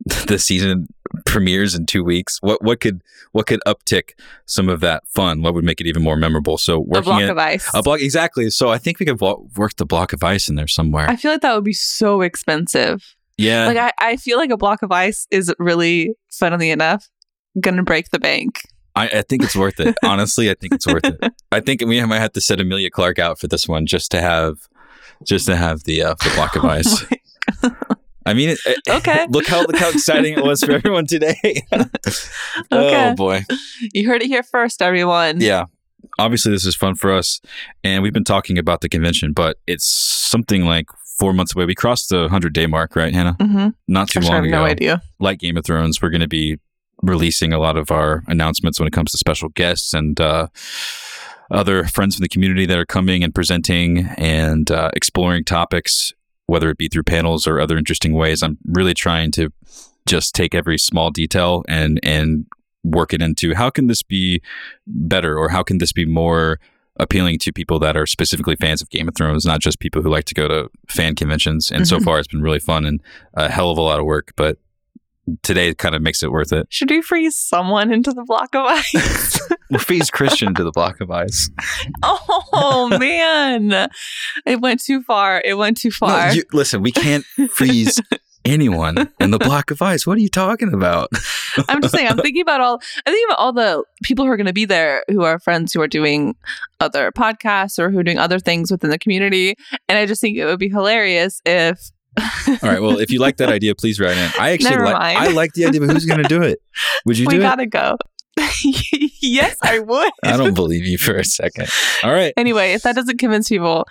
the 0.28 0.40
season 0.40 0.88
premieres 1.26 1.74
in 1.76 1.86
two 1.88 2.04
weeks 2.04 2.38
what 2.42 2.64
what 2.64 2.80
could 2.80 3.02
what 3.32 3.48
could 3.48 3.60
uptick 3.68 4.12
some 4.46 4.70
of 4.70 4.80
that 4.80 5.02
fun 5.08 5.42
what 5.42 5.54
would 5.56 5.64
make 5.66 5.82
it 5.82 5.88
even 5.88 6.04
more 6.04 6.16
memorable 6.16 6.56
so 6.58 6.80
work 6.80 7.02
A 7.02 7.04
block 7.04 7.22
it 7.24 7.30
of 7.32 7.38
ice. 7.38 7.68
a 7.74 7.82
block 7.82 8.00
exactly 8.00 8.50
so 8.52 8.70
i 8.70 8.78
think 8.78 9.00
we 9.00 9.06
could 9.08 9.20
work 9.20 9.76
the 9.78 9.86
block 9.88 10.14
of 10.14 10.24
ice 10.24 10.48
in 10.50 10.56
there 10.56 10.68
somewhere 10.68 11.10
I 11.10 11.16
feel 11.16 11.32
like 11.32 11.42
that 11.42 11.56
would 11.56 11.64
be 11.64 11.74
so 11.74 12.22
expensive. 12.22 13.16
yeah 13.38 13.66
Like, 13.66 13.78
I, 13.78 13.92
I 14.00 14.16
feel 14.18 14.38
like 14.38 14.52
a 14.52 14.58
block 14.58 14.84
of 14.84 14.92
ice 14.92 15.26
is 15.32 15.52
really, 15.60 16.14
funnily 16.32 16.70
enough, 16.70 17.10
gonna 17.60 17.84
break 17.84 18.10
the 18.12 18.20
bank. 18.20 18.62
I, 18.96 19.08
I 19.08 19.22
think 19.22 19.44
it's 19.44 19.56
worth 19.56 19.80
it 19.80 19.96
honestly 20.04 20.50
i 20.50 20.56
think 20.56 20.74
it's 20.74 20.88
worth 20.88 21.06
it 21.06 21.32
i 21.52 21.60
think 21.60 21.82
we 21.86 22.04
might 22.06 22.20
have 22.20 22.34
to 22.34 22.42
set 22.42 22.60
emilia 22.60 22.90
clarke 22.90 23.20
out 23.20 23.40
for 23.40 23.48
this 23.48 23.68
one 23.68 23.86
just 23.86 24.10
to 24.12 24.20
have 24.20 24.58
just 25.24 25.46
to 25.46 25.56
have 25.56 25.84
the 25.84 26.02
uh, 26.04 26.16
the 26.24 26.32
block 26.36 26.56
of 26.56 26.66
ice 26.78 27.06
i 28.26 28.34
mean 28.34 28.50
it, 28.50 28.60
it- 28.66 28.80
Okay. 28.90 29.28
look 29.30 29.46
how 29.48 29.62
look 29.62 29.78
how 29.78 29.90
exciting 29.90 30.34
it 30.38 30.44
was 30.44 30.64
for 30.64 30.72
everyone 30.72 31.06
today 31.06 31.38
Okay. 31.72 31.92
oh 32.72 33.14
boy 33.16 33.44
You 33.94 34.08
heard 34.08 34.22
it 34.24 34.28
here 34.28 34.44
first, 34.44 34.82
everyone. 34.82 35.40
yeah 35.40 35.66
obviously 36.18 36.52
this 36.52 36.66
is 36.66 36.76
fun 36.76 36.96
for 36.96 37.12
us 37.14 37.40
and 37.84 38.02
we've 38.04 38.14
been 38.14 38.24
talking 38.24 38.58
about 38.58 38.82
the 38.82 38.90
convention 38.90 39.34
but 39.34 39.58
it's 39.68 39.86
something 39.88 40.66
like 40.66 40.88
four 41.20 41.34
months 41.34 41.56
away 41.56 41.66
we 41.66 41.76
crossed 41.76 42.10
the 42.10 42.22
100 42.22 42.54
day 42.54 42.66
mark 42.66 42.96
right 42.96 43.14
hannah 43.14 43.36
Mm-hmm. 43.40 43.70
not 43.88 44.10
too 44.10 44.20
I 44.20 44.24
long 44.24 44.34
have 44.34 44.44
ago 44.46 44.58
no 44.58 44.66
idea. 44.66 45.02
like 45.20 45.40
game 45.40 45.58
of 45.58 45.66
thrones 45.66 46.02
we're 46.02 46.10
going 46.10 46.22
to 46.22 46.28
be 46.28 46.58
releasing 47.02 47.54
a 47.54 47.60
lot 47.60 47.78
of 47.78 47.92
our 47.92 48.24
announcements 48.28 48.80
when 48.80 48.88
it 48.88 48.92
comes 48.94 49.12
to 49.12 49.18
special 49.18 49.50
guests 49.50 49.94
and 49.94 50.20
uh, 50.20 50.48
other 51.52 51.86
friends 51.86 52.16
from 52.16 52.24
the 52.24 52.30
community 52.30 52.66
that 52.66 52.78
are 52.78 52.86
coming 52.86 53.24
and 53.24 53.34
presenting 53.34 54.00
and 54.18 54.70
uh, 54.72 54.90
exploring 54.96 55.44
topics 55.44 56.14
whether 56.48 56.70
it 56.72 56.78
be 56.78 56.88
through 56.88 57.04
panels 57.04 57.46
or 57.48 57.60
other 57.60 57.78
interesting 57.78 58.14
ways 58.14 58.42
i'm 58.44 58.58
really 58.66 58.94
trying 58.94 59.32
to 59.32 59.50
just 60.08 60.34
take 60.36 60.54
every 60.56 60.78
small 60.78 61.10
detail 61.12 61.64
and 61.68 62.00
and 62.04 62.46
work 62.84 63.14
it 63.14 63.22
into 63.22 63.54
how 63.56 63.70
can 63.70 63.88
this 63.88 64.02
be 64.04 64.42
better 64.88 65.38
or 65.38 65.50
how 65.50 65.62
can 65.64 65.78
this 65.80 65.92
be 65.94 66.06
more 66.06 66.60
appealing 67.00 67.38
to 67.40 67.52
people 67.54 67.80
that 67.80 67.96
are 67.96 68.06
specifically 68.06 68.56
fans 68.58 68.82
of 68.82 68.90
Game 68.90 69.08
of 69.08 69.16
Thrones, 69.16 69.46
not 69.46 69.62
just 69.62 69.80
people 69.80 70.02
who 70.02 70.10
like 70.10 70.26
to 70.26 70.34
go 70.36 70.50
to 70.50 70.70
fan 70.90 71.16
conventions. 71.16 71.72
And 71.72 71.88
so 71.88 71.98
Mhm. 71.98 72.04
far, 72.04 72.20
it's 72.20 72.28
been 72.28 72.42
really 72.42 72.60
fun 72.60 72.84
and 72.84 73.00
a 73.36 73.50
hell 73.50 73.72
of 73.72 73.78
a 73.78 73.82
lot 73.82 74.00
of 74.02 74.06
work, 74.06 74.34
but 74.36 74.58
today 75.44 75.74
kind 75.74 75.96
of 75.96 76.02
makes 76.02 76.24
it 76.24 76.32
worth 76.32 76.52
it. 76.52 76.68
Should 76.70 76.90
we 76.90 77.02
freeze 77.02 77.36
someone 77.36 77.92
into 77.92 78.12
the 78.12 78.24
block 78.24 78.56
of 78.56 78.66
ice? 78.66 79.40
We'll 79.70 79.80
freeze 79.80 80.10
Christian 80.10 80.56
to 80.56 80.64
the 80.64 80.72
block 80.72 81.00
of 81.00 81.12
ice. 81.12 81.48
oh 82.02 82.90
man, 83.00 83.90
it 84.44 84.62
went 84.62 84.82
too 84.82 85.04
far. 85.04 85.44
It 85.46 85.60
went 85.60 85.78
too 85.78 85.92
far. 85.92 86.30
No, 86.30 86.34
you, 86.34 86.44
listen, 86.54 86.82
we 86.82 86.92
can't 86.92 87.24
freeze 87.52 88.02
anyone 88.46 89.12
in 89.20 89.32
the 89.32 89.38
block 89.38 89.72
of 89.72 89.82
ice. 89.82 90.08
What 90.08 90.18
are 90.18 90.22
you 90.22 90.30
talking 90.30 90.74
about? 90.74 91.10
I'm 91.70 91.82
just 91.82 91.94
saying. 91.94 92.08
I'm 92.08 92.18
thinking 92.18 92.42
about 92.42 92.62
all. 92.62 92.82
I 93.06 93.12
think 93.12 93.30
about 93.30 93.40
all 93.40 93.54
the 93.54 93.84
people 94.04 94.26
who 94.26 94.32
are 94.32 94.38
going 94.38 94.48
to 94.48 94.54
be 94.54 94.66
there, 94.66 95.04
who 95.08 95.24
are 95.24 95.40
friends 95.40 95.74
who 95.74 95.82
are 95.82 95.88
doing 95.88 96.36
other 96.80 97.12
podcasts 97.12 97.78
or 97.78 97.92
who 97.92 98.00
are 98.00 98.04
doing 98.04 98.18
other 98.18 98.40
things 98.40 98.72
within 98.72 98.90
the 98.90 99.00
community. 99.00 99.56
And 99.88 99.98
I 99.98 100.06
just 100.06 100.22
think 100.22 100.38
it 100.38 100.46
would 100.46 100.60
be 100.60 100.70
hilarious 100.70 101.42
if 101.46 101.92
All 102.48 102.70
right. 102.70 102.82
Well, 102.82 103.00
if 103.00 103.12
you 103.12 103.20
like 103.20 103.38
that 103.38 103.50
idea, 103.50 103.76
please 103.76 104.00
write 104.00 104.18
in. 104.18 104.32
I 104.40 104.52
actually 104.52 104.78
like. 104.78 104.96
I 104.96 105.28
like 105.30 105.54
the 105.54 105.66
idea, 105.66 105.82
but 105.82 105.92
who's 105.92 106.06
going 106.06 106.22
to 106.22 106.28
do 106.30 106.42
it? 106.42 106.60
Would 107.06 107.18
you 107.18 107.28
we 107.28 107.36
do 107.36 107.40
it? 107.40 107.44
gotta 107.44 107.66
go. 107.66 107.98
yes, 109.22 109.58
I 109.62 109.80
would. 109.80 110.12
I 110.24 110.38
don't 110.38 110.54
believe 110.54 110.86
you 110.86 110.98
for 110.98 111.16
a 111.16 111.26
second. 111.26 111.68
All 112.04 112.12
right. 112.12 112.34
anyway, 112.38 112.74
if 112.74 112.84
that 112.84 112.96
doesn't 112.96 113.20
convince 113.20 113.50
people, 113.50 113.86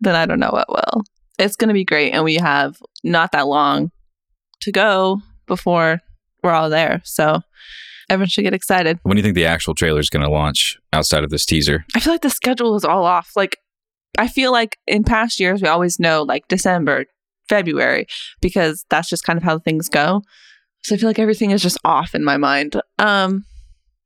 then 0.00 0.14
I 0.14 0.26
don't 0.26 0.40
know 0.40 0.50
what 0.50 0.68
will. 0.68 1.02
It's 1.38 1.56
going 1.56 1.68
to 1.68 1.74
be 1.74 1.84
great. 1.84 2.12
And 2.12 2.24
we 2.24 2.36
have 2.36 2.76
not 3.04 3.32
that 3.32 3.46
long 3.46 3.90
to 4.60 4.72
go 4.72 5.20
before 5.46 6.00
we're 6.42 6.52
all 6.52 6.70
there. 6.70 7.00
So 7.04 7.40
everyone 8.08 8.28
should 8.28 8.42
get 8.42 8.54
excited. 8.54 8.98
When 9.02 9.16
do 9.16 9.20
you 9.20 9.22
think 9.22 9.34
the 9.34 9.46
actual 9.46 9.74
trailer 9.74 10.00
is 10.00 10.10
going 10.10 10.24
to 10.24 10.30
launch 10.30 10.78
outside 10.92 11.24
of 11.24 11.30
this 11.30 11.44
teaser? 11.44 11.84
I 11.94 12.00
feel 12.00 12.12
like 12.12 12.22
the 12.22 12.30
schedule 12.30 12.74
is 12.76 12.84
all 12.84 13.04
off. 13.04 13.32
Like, 13.36 13.56
I 14.18 14.28
feel 14.28 14.52
like 14.52 14.76
in 14.86 15.04
past 15.04 15.40
years, 15.40 15.62
we 15.62 15.68
always 15.68 15.98
know 15.98 16.22
like 16.22 16.48
December, 16.48 17.06
February, 17.50 18.06
because 18.40 18.86
that's 18.88 19.10
just 19.10 19.24
kind 19.24 19.36
of 19.36 19.42
how 19.42 19.58
things 19.58 19.90
go. 19.90 20.22
So 20.82 20.94
I 20.94 20.98
feel 20.98 21.10
like 21.10 21.18
everything 21.18 21.50
is 21.50 21.62
just 21.62 21.76
off 21.84 22.14
in 22.14 22.24
my 22.24 22.38
mind. 22.38 22.80
Um, 22.98 23.44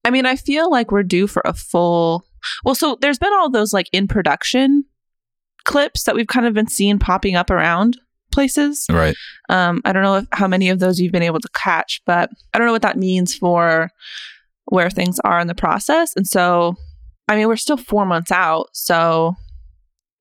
I 0.04 0.10
mean, 0.10 0.26
I 0.26 0.34
feel 0.34 0.68
like 0.70 0.90
we're 0.90 1.04
due 1.04 1.28
for 1.28 1.42
a 1.44 1.54
full. 1.54 2.24
Well, 2.64 2.74
so 2.74 2.98
there's 3.00 3.18
been 3.18 3.32
all 3.32 3.50
those 3.50 3.72
like 3.72 3.88
in 3.92 4.08
production 4.08 4.84
clips 5.64 6.02
that 6.04 6.14
we've 6.14 6.26
kind 6.26 6.46
of 6.46 6.54
been 6.54 6.66
seeing 6.66 6.98
popping 6.98 7.36
up 7.36 7.50
around 7.50 7.98
places. 8.32 8.86
Right. 8.90 9.14
Um, 9.48 9.80
I 9.84 9.92
don't 9.92 10.02
know 10.02 10.16
if, 10.16 10.26
how 10.32 10.48
many 10.48 10.68
of 10.68 10.80
those 10.80 11.00
you've 11.00 11.12
been 11.12 11.22
able 11.22 11.40
to 11.40 11.48
catch, 11.54 12.02
but 12.04 12.30
I 12.52 12.58
don't 12.58 12.66
know 12.66 12.72
what 12.72 12.82
that 12.82 12.98
means 12.98 13.34
for 13.34 13.90
where 14.66 14.90
things 14.90 15.20
are 15.20 15.38
in 15.38 15.46
the 15.46 15.54
process. 15.54 16.14
And 16.16 16.26
so, 16.26 16.74
I 17.28 17.36
mean, 17.36 17.46
we're 17.46 17.56
still 17.56 17.76
four 17.76 18.04
months 18.04 18.32
out. 18.32 18.68
So 18.72 19.34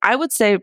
I 0.03 0.15
would 0.15 0.31
say 0.31 0.59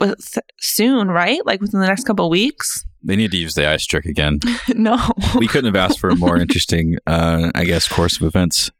with, 0.00 0.38
soon, 0.60 1.08
right? 1.08 1.44
Like 1.44 1.60
within 1.60 1.80
the 1.80 1.86
next 1.86 2.04
couple 2.04 2.26
of 2.26 2.30
weeks. 2.30 2.84
They 3.02 3.16
need 3.16 3.30
to 3.32 3.36
use 3.36 3.54
the 3.54 3.68
ice 3.68 3.84
trick 3.84 4.04
again. 4.04 4.40
no. 4.74 4.98
We 5.36 5.48
couldn't 5.48 5.74
have 5.74 5.90
asked 5.90 5.98
for 5.98 6.10
a 6.10 6.16
more 6.16 6.36
interesting, 6.36 6.98
uh, 7.06 7.50
I 7.54 7.64
guess, 7.64 7.88
course 7.88 8.16
of 8.16 8.26
events 8.26 8.70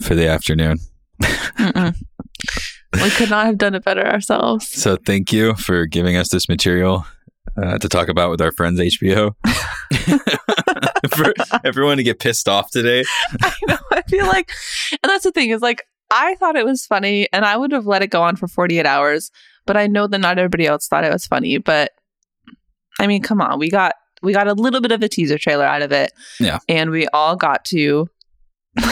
for 0.00 0.14
the 0.14 0.28
afternoon. 0.28 0.78
We 1.20 3.10
could 3.10 3.30
not 3.30 3.46
have 3.46 3.58
done 3.58 3.74
it 3.74 3.84
better 3.84 4.06
ourselves. 4.06 4.68
So 4.68 4.96
thank 4.96 5.32
you 5.32 5.54
for 5.54 5.86
giving 5.86 6.16
us 6.16 6.28
this 6.28 6.48
material 6.48 7.06
uh, 7.56 7.78
to 7.78 7.88
talk 7.88 8.08
about 8.08 8.30
with 8.30 8.40
our 8.40 8.52
friends 8.52 8.78
HBO. 8.78 9.34
for 11.14 11.32
everyone 11.64 11.96
to 11.96 12.02
get 12.02 12.18
pissed 12.18 12.48
off 12.48 12.70
today. 12.70 13.04
I 13.42 13.52
know. 13.66 13.78
I 13.92 14.02
feel 14.02 14.26
like, 14.26 14.50
and 15.02 15.10
that's 15.10 15.24
the 15.24 15.32
thing 15.32 15.50
is 15.50 15.62
like, 15.62 15.86
I 16.10 16.34
thought 16.36 16.56
it 16.56 16.64
was 16.64 16.86
funny 16.86 17.28
and 17.32 17.44
I 17.44 17.56
would 17.56 17.72
have 17.72 17.86
let 17.86 18.02
it 18.02 18.08
go 18.08 18.22
on 18.22 18.36
for 18.36 18.46
48 18.46 18.86
hours, 18.86 19.30
but 19.66 19.76
I 19.76 19.86
know 19.86 20.06
that 20.06 20.18
not 20.18 20.38
everybody 20.38 20.66
else 20.66 20.88
thought 20.88 21.04
it 21.04 21.12
was 21.12 21.26
funny. 21.26 21.58
But 21.58 21.92
I 23.00 23.06
mean, 23.06 23.22
come 23.22 23.40
on, 23.40 23.58
we 23.58 23.70
got, 23.70 23.94
we 24.22 24.32
got 24.32 24.46
a 24.48 24.54
little 24.54 24.80
bit 24.80 24.92
of 24.92 25.02
a 25.02 25.08
teaser 25.08 25.38
trailer 25.38 25.64
out 25.64 25.82
of 25.82 25.92
it. 25.92 26.12
Yeah. 26.40 26.58
And 26.68 26.90
we 26.90 27.06
all 27.08 27.36
got 27.36 27.64
to 27.66 28.08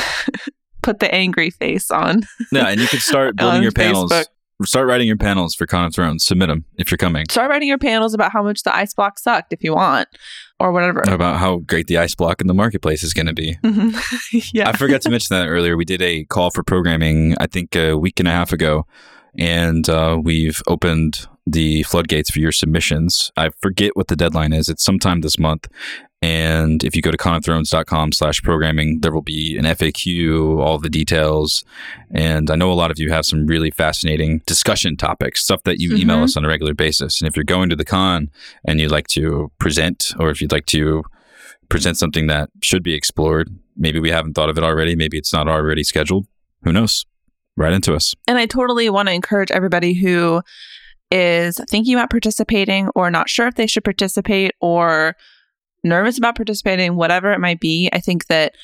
put 0.83 0.99
the 0.99 1.13
angry 1.15 1.51
face 1.51 1.91
on. 1.91 2.23
Yeah, 2.51 2.69
and 2.69 2.81
you 2.81 2.87
can 2.87 3.01
start 3.01 3.37
building 3.37 3.63
your 3.63 3.73
panels. 3.73 4.13
Facebook. 4.13 4.27
Start 4.65 4.87
writing 4.87 5.09
your 5.09 5.17
panels 5.17 5.57
for 5.57 5.67
Con 5.67 5.87
of 5.87 5.95
Thrones. 5.95 6.25
Submit 6.25 6.49
them 6.49 6.65
if 6.77 6.89
you're 6.91 6.99
coming. 6.99 7.25
Start 7.29 7.51
writing 7.51 7.67
your 7.67 7.79
panels 7.79 8.15
about 8.15 8.31
how 8.31 8.45
much 8.45 8.63
the 8.63 8.73
ice 8.73 8.95
block 8.95 9.19
sucked 9.19 9.53
if 9.53 9.65
you 9.65 9.75
want 9.75 10.07
or 10.61 10.71
whatever. 10.71 11.03
About 11.09 11.39
how 11.39 11.57
great 11.59 11.89
the 11.89 11.99
ice 11.99 12.15
block 12.15 12.41
in 12.41 12.47
the 12.47 12.55
marketplace 12.55 13.03
is 13.03 13.13
going 13.13 13.27
to 13.27 13.33
be. 13.33 13.57
Mhm. 13.65 14.51
yeah. 14.53 14.69
I 14.69 14.73
forgot 14.77 15.03
to 15.03 15.11
mention 15.11 15.37
that 15.37 15.49
earlier. 15.49 15.77
We 15.77 15.85
did 15.85 16.01
a 16.01 16.25
call 16.27 16.51
for 16.51 16.63
programming, 16.63 17.35
I 17.41 17.49
think 17.49 17.75
a 17.75 17.95
week 17.95 18.21
and 18.21 18.29
a 18.29 18.31
half 18.31 18.53
ago, 18.53 18.87
and 19.38 19.88
uh, 19.88 20.18
we've 20.23 20.62
opened 20.66 21.27
the 21.47 21.83
floodgates 21.85 22.31
for 22.31 22.38
your 22.38 22.53
submissions. 22.53 23.33
I 23.37 23.51
forget 23.61 23.97
what 23.97 24.09
the 24.09 24.16
deadline 24.16 24.53
is. 24.53 24.68
It's 24.68 24.85
sometime 24.85 25.21
this 25.23 25.38
month. 25.38 25.66
And 26.25 26.85
if 26.85 26.95
you 26.95 27.03
go 27.03 27.11
to 27.11 27.16
conofthrones.com 27.16 28.12
slash 28.12 28.40
programming, 28.42 29.01
there 29.01 29.11
will 29.12 29.23
be 29.23 29.57
an 29.59 29.64
FAQ, 29.64 30.61
all 30.61 30.79
the 30.79 30.88
details. 30.88 31.64
And 32.14 32.49
I 32.49 32.55
know 32.55 32.71
a 32.71 32.75
lot 32.75 32.92
of 32.92 33.01
you 33.01 33.11
have 33.11 33.27
some 33.27 33.45
really 33.45 33.73
fascinating 33.73 34.40
discussion 34.47 34.97
topics, 34.97 35.42
stuff 35.42 35.64
that 35.64 35.81
you 35.81 35.97
email 35.97 36.18
Mhm. 36.18 36.23
us 36.25 36.37
on 36.37 36.45
a 36.45 36.49
regular 36.49 36.75
basis. 36.75 37.21
And 37.21 37.27
if 37.29 37.35
you're 37.37 37.42
going 37.45 37.71
to 37.71 37.77
the 37.77 37.85
con 37.85 38.31
and 38.64 38.79
you'd 38.81 38.92
like 38.92 39.09
to 39.09 39.51
present, 39.59 40.12
or 40.21 40.31
if 40.31 40.40
you'd 40.40 40.53
like 40.53 40.66
to 40.66 41.03
present 41.68 41.97
something 41.97 42.29
that 42.29 42.51
should 42.62 42.85
be 42.85 42.95
explored, 42.95 43.49
maybe 43.77 43.99
we 43.99 44.11
haven't 44.11 44.35
thought 44.35 44.49
of 44.49 44.57
it 44.57 44.62
already, 44.62 44.95
maybe 44.95 45.18
it's 45.18 45.33
not 45.33 45.49
already 45.49 45.83
scheduled. 45.83 46.29
Who 46.62 46.73
knows? 46.73 47.05
Right 47.57 47.73
into 47.73 47.95
us. 47.95 48.15
And 48.27 48.38
I 48.38 48.47
totally 48.47 48.88
want 48.88 49.09
to 49.09 49.15
encourage 49.15 49.51
everybody 49.51 49.93
who 49.93 50.43
is 51.11 51.61
thinking 51.69 51.95
about 51.95 52.11
participating 52.11 52.88
or 52.95 53.11
not 53.11 53.29
sure 53.29 53.47
if 53.47 53.57
they 53.57 53.67
should 53.67 53.85
participate 53.85 54.53
or 54.61 55.15
nervous 55.85 56.17
about 56.17 56.37
participating, 56.37 56.97
whatever 56.97 57.33
it 57.33 57.41
might 57.41 57.61
be. 57.61 57.91
I 57.93 58.01
think 58.01 58.29
that, 58.29 58.55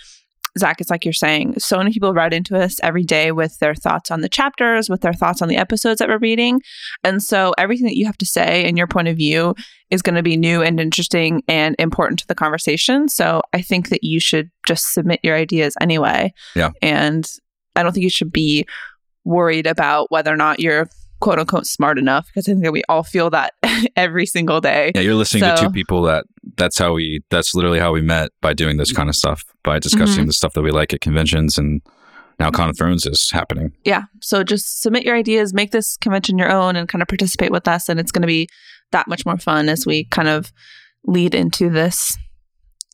Zack, 0.58 0.80
it's 0.80 0.88
like 0.88 1.04
you're 1.04 1.12
saying, 1.12 1.58
so 1.58 1.76
many 1.76 1.92
people 1.92 2.14
write 2.14 2.32
into 2.32 2.56
us 2.56 2.80
every 2.82 3.04
day 3.04 3.32
with 3.32 3.58
their 3.58 3.74
thoughts 3.74 4.10
on 4.10 4.22
the 4.22 4.28
chapters, 4.28 4.88
with 4.88 5.02
their 5.02 5.12
thoughts 5.12 5.42
on 5.42 5.48
the 5.48 5.58
episodes 5.58 5.98
that 5.98 6.08
we're 6.08 6.18
reading. 6.18 6.62
And 7.04 7.22
so 7.22 7.52
everything 7.58 7.86
that 7.86 7.96
you 7.96 8.06
have 8.06 8.18
to 8.18 8.26
say 8.26 8.64
and 8.64 8.78
your 8.78 8.86
point 8.86 9.08
of 9.08 9.16
view 9.16 9.54
is 9.90 10.00
going 10.00 10.16
to 10.16 10.22
be 10.22 10.36
new 10.36 10.62
and 10.62 10.80
interesting 10.80 11.42
and 11.48 11.76
important 11.78 12.20
to 12.20 12.26
the 12.26 12.34
conversation. 12.34 13.08
So 13.08 13.42
I 13.52 13.60
think 13.60 13.90
that 13.90 14.02
you 14.02 14.20
should 14.20 14.50
just 14.66 14.94
submit 14.94 15.20
your 15.22 15.36
ideas 15.36 15.76
anyway. 15.80 16.32
Yeah. 16.56 16.70
And 16.80 17.28
I 17.78 17.82
don't 17.82 17.92
think 17.92 18.04
you 18.04 18.10
should 18.10 18.32
be 18.32 18.66
worried 19.24 19.66
about 19.66 20.10
whether 20.10 20.32
or 20.32 20.36
not 20.36 20.60
you're 20.60 20.88
quote 21.20 21.38
unquote 21.38 21.66
smart 21.66 21.98
enough 21.98 22.26
because 22.28 22.48
I 22.48 22.52
think 22.52 22.64
that 22.64 22.72
we 22.72 22.82
all 22.88 23.02
feel 23.02 23.28
that 23.30 23.54
every 23.96 24.24
single 24.26 24.60
day. 24.60 24.92
Yeah, 24.94 25.00
you're 25.02 25.14
listening 25.14 25.42
to 25.44 25.56
two 25.60 25.70
people 25.70 26.02
that 26.02 26.24
that's 26.56 26.78
how 26.78 26.92
we 26.92 27.20
that's 27.30 27.54
literally 27.54 27.80
how 27.80 27.92
we 27.92 28.00
met 28.02 28.30
by 28.40 28.54
doing 28.54 28.76
this 28.76 28.92
kind 28.92 29.08
of 29.08 29.16
stuff, 29.16 29.44
by 29.64 29.78
discussing 29.78 30.24
Mhm. 30.24 30.28
the 30.28 30.32
stuff 30.32 30.52
that 30.54 30.62
we 30.62 30.70
like 30.70 30.92
at 30.94 31.00
conventions 31.00 31.58
and 31.58 31.82
now 32.40 32.50
Con 32.52 32.68
of 32.70 32.78
Thrones 32.78 33.04
is 33.04 33.30
happening. 33.32 33.72
Yeah. 33.84 34.02
So 34.20 34.44
just 34.44 34.80
submit 34.80 35.02
your 35.04 35.16
ideas, 35.16 35.52
make 35.52 35.72
this 35.72 35.96
convention 35.96 36.38
your 36.38 36.52
own, 36.52 36.76
and 36.76 36.88
kind 36.88 37.02
of 37.02 37.08
participate 37.08 37.50
with 37.50 37.66
us. 37.66 37.88
And 37.88 37.98
it's 37.98 38.12
going 38.12 38.22
to 38.22 38.28
be 38.28 38.48
that 38.92 39.08
much 39.08 39.26
more 39.26 39.38
fun 39.38 39.68
as 39.68 39.84
we 39.84 40.04
kind 40.04 40.28
of 40.28 40.52
lead 41.04 41.34
into 41.34 41.68
this 41.68 42.16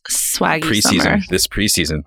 swaggy 0.09 0.61
Preseason, 0.61 1.01
summer. 1.03 1.17
this 1.29 1.47
preseason. 1.47 2.03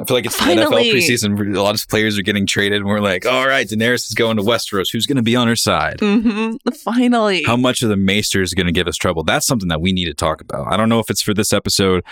I 0.00 0.04
feel 0.04 0.16
like 0.16 0.26
it's 0.26 0.36
the 0.36 0.44
Finally. 0.44 0.90
NFL 0.90 0.94
preseason. 0.94 1.56
A 1.56 1.60
lot 1.62 1.74
of 1.74 1.88
players 1.88 2.18
are 2.18 2.22
getting 2.22 2.46
traded, 2.46 2.78
and 2.80 2.86
we're 2.86 3.00
like, 3.00 3.26
all 3.26 3.46
right, 3.46 3.66
Daenerys 3.68 4.06
is 4.08 4.14
going 4.14 4.36
to 4.38 4.42
Westeros. 4.42 4.90
Who's 4.92 5.06
going 5.06 5.16
to 5.16 5.22
be 5.22 5.36
on 5.36 5.46
her 5.48 5.56
side? 5.56 6.00
hmm 6.00 6.56
Finally. 6.84 7.42
How 7.44 7.56
much 7.56 7.82
of 7.82 7.88
the 7.88 7.96
Maester 7.96 8.40
is 8.42 8.54
going 8.54 8.66
to 8.66 8.72
give 8.72 8.88
us 8.88 8.96
trouble? 8.96 9.24
That's 9.24 9.46
something 9.46 9.68
that 9.68 9.80
we 9.80 9.92
need 9.92 10.06
to 10.06 10.14
talk 10.14 10.40
about. 10.40 10.72
I 10.72 10.76
don't 10.76 10.88
know 10.88 10.98
if 11.00 11.10
it's 11.10 11.22
for 11.22 11.34
this 11.34 11.52
episode, 11.52 12.04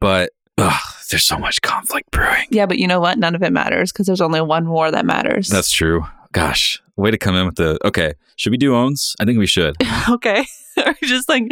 but 0.00 0.30
ugh, 0.58 0.80
there's 1.10 1.24
so 1.24 1.38
much 1.38 1.60
conflict 1.62 2.10
brewing. 2.10 2.46
yeah, 2.50 2.66
but 2.66 2.78
you 2.78 2.86
know 2.86 3.00
what? 3.00 3.18
None 3.18 3.34
of 3.34 3.42
it 3.42 3.52
matters 3.52 3.92
because 3.92 4.06
there's 4.06 4.20
only 4.20 4.40
one 4.40 4.68
war 4.68 4.90
that 4.90 5.04
matters. 5.04 5.48
That's 5.48 5.70
true. 5.70 6.04
Gosh, 6.32 6.82
way 6.96 7.10
to 7.10 7.18
come 7.18 7.36
in 7.36 7.46
with 7.46 7.56
the 7.56 7.78
okay. 7.86 8.14
Should 8.36 8.50
we 8.50 8.56
do 8.56 8.74
owns? 8.74 9.14
I 9.20 9.24
think 9.24 9.38
we 9.38 9.46
should. 9.46 9.76
okay. 10.08 10.44
Just 11.04 11.28
like 11.28 11.44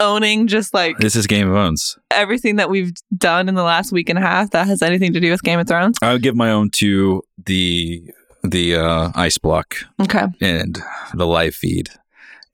owning 0.00 0.46
just 0.48 0.74
like 0.74 0.98
This 0.98 1.16
is 1.16 1.26
Game 1.26 1.48
of 1.48 1.56
Owns. 1.56 1.96
everything 2.10 2.56
that 2.56 2.68
we've 2.68 2.92
done 3.16 3.48
in 3.48 3.54
the 3.54 3.62
last 3.62 3.90
week 3.90 4.10
and 4.10 4.18
a 4.18 4.22
half 4.22 4.50
that 4.50 4.66
has 4.66 4.82
anything 4.82 5.14
to 5.14 5.20
do 5.20 5.30
with 5.30 5.42
Game 5.42 5.58
of 5.58 5.66
Thrones? 5.66 5.96
I 6.02 6.12
would 6.12 6.20
give 6.22 6.36
my 6.36 6.50
own 6.50 6.68
to 6.72 7.22
the 7.46 8.10
the 8.44 8.76
uh, 8.76 9.10
ice 9.14 9.38
block 9.38 9.76
Okay. 10.00 10.26
and 10.42 10.78
the 11.14 11.26
live 11.26 11.54
feed, 11.54 11.88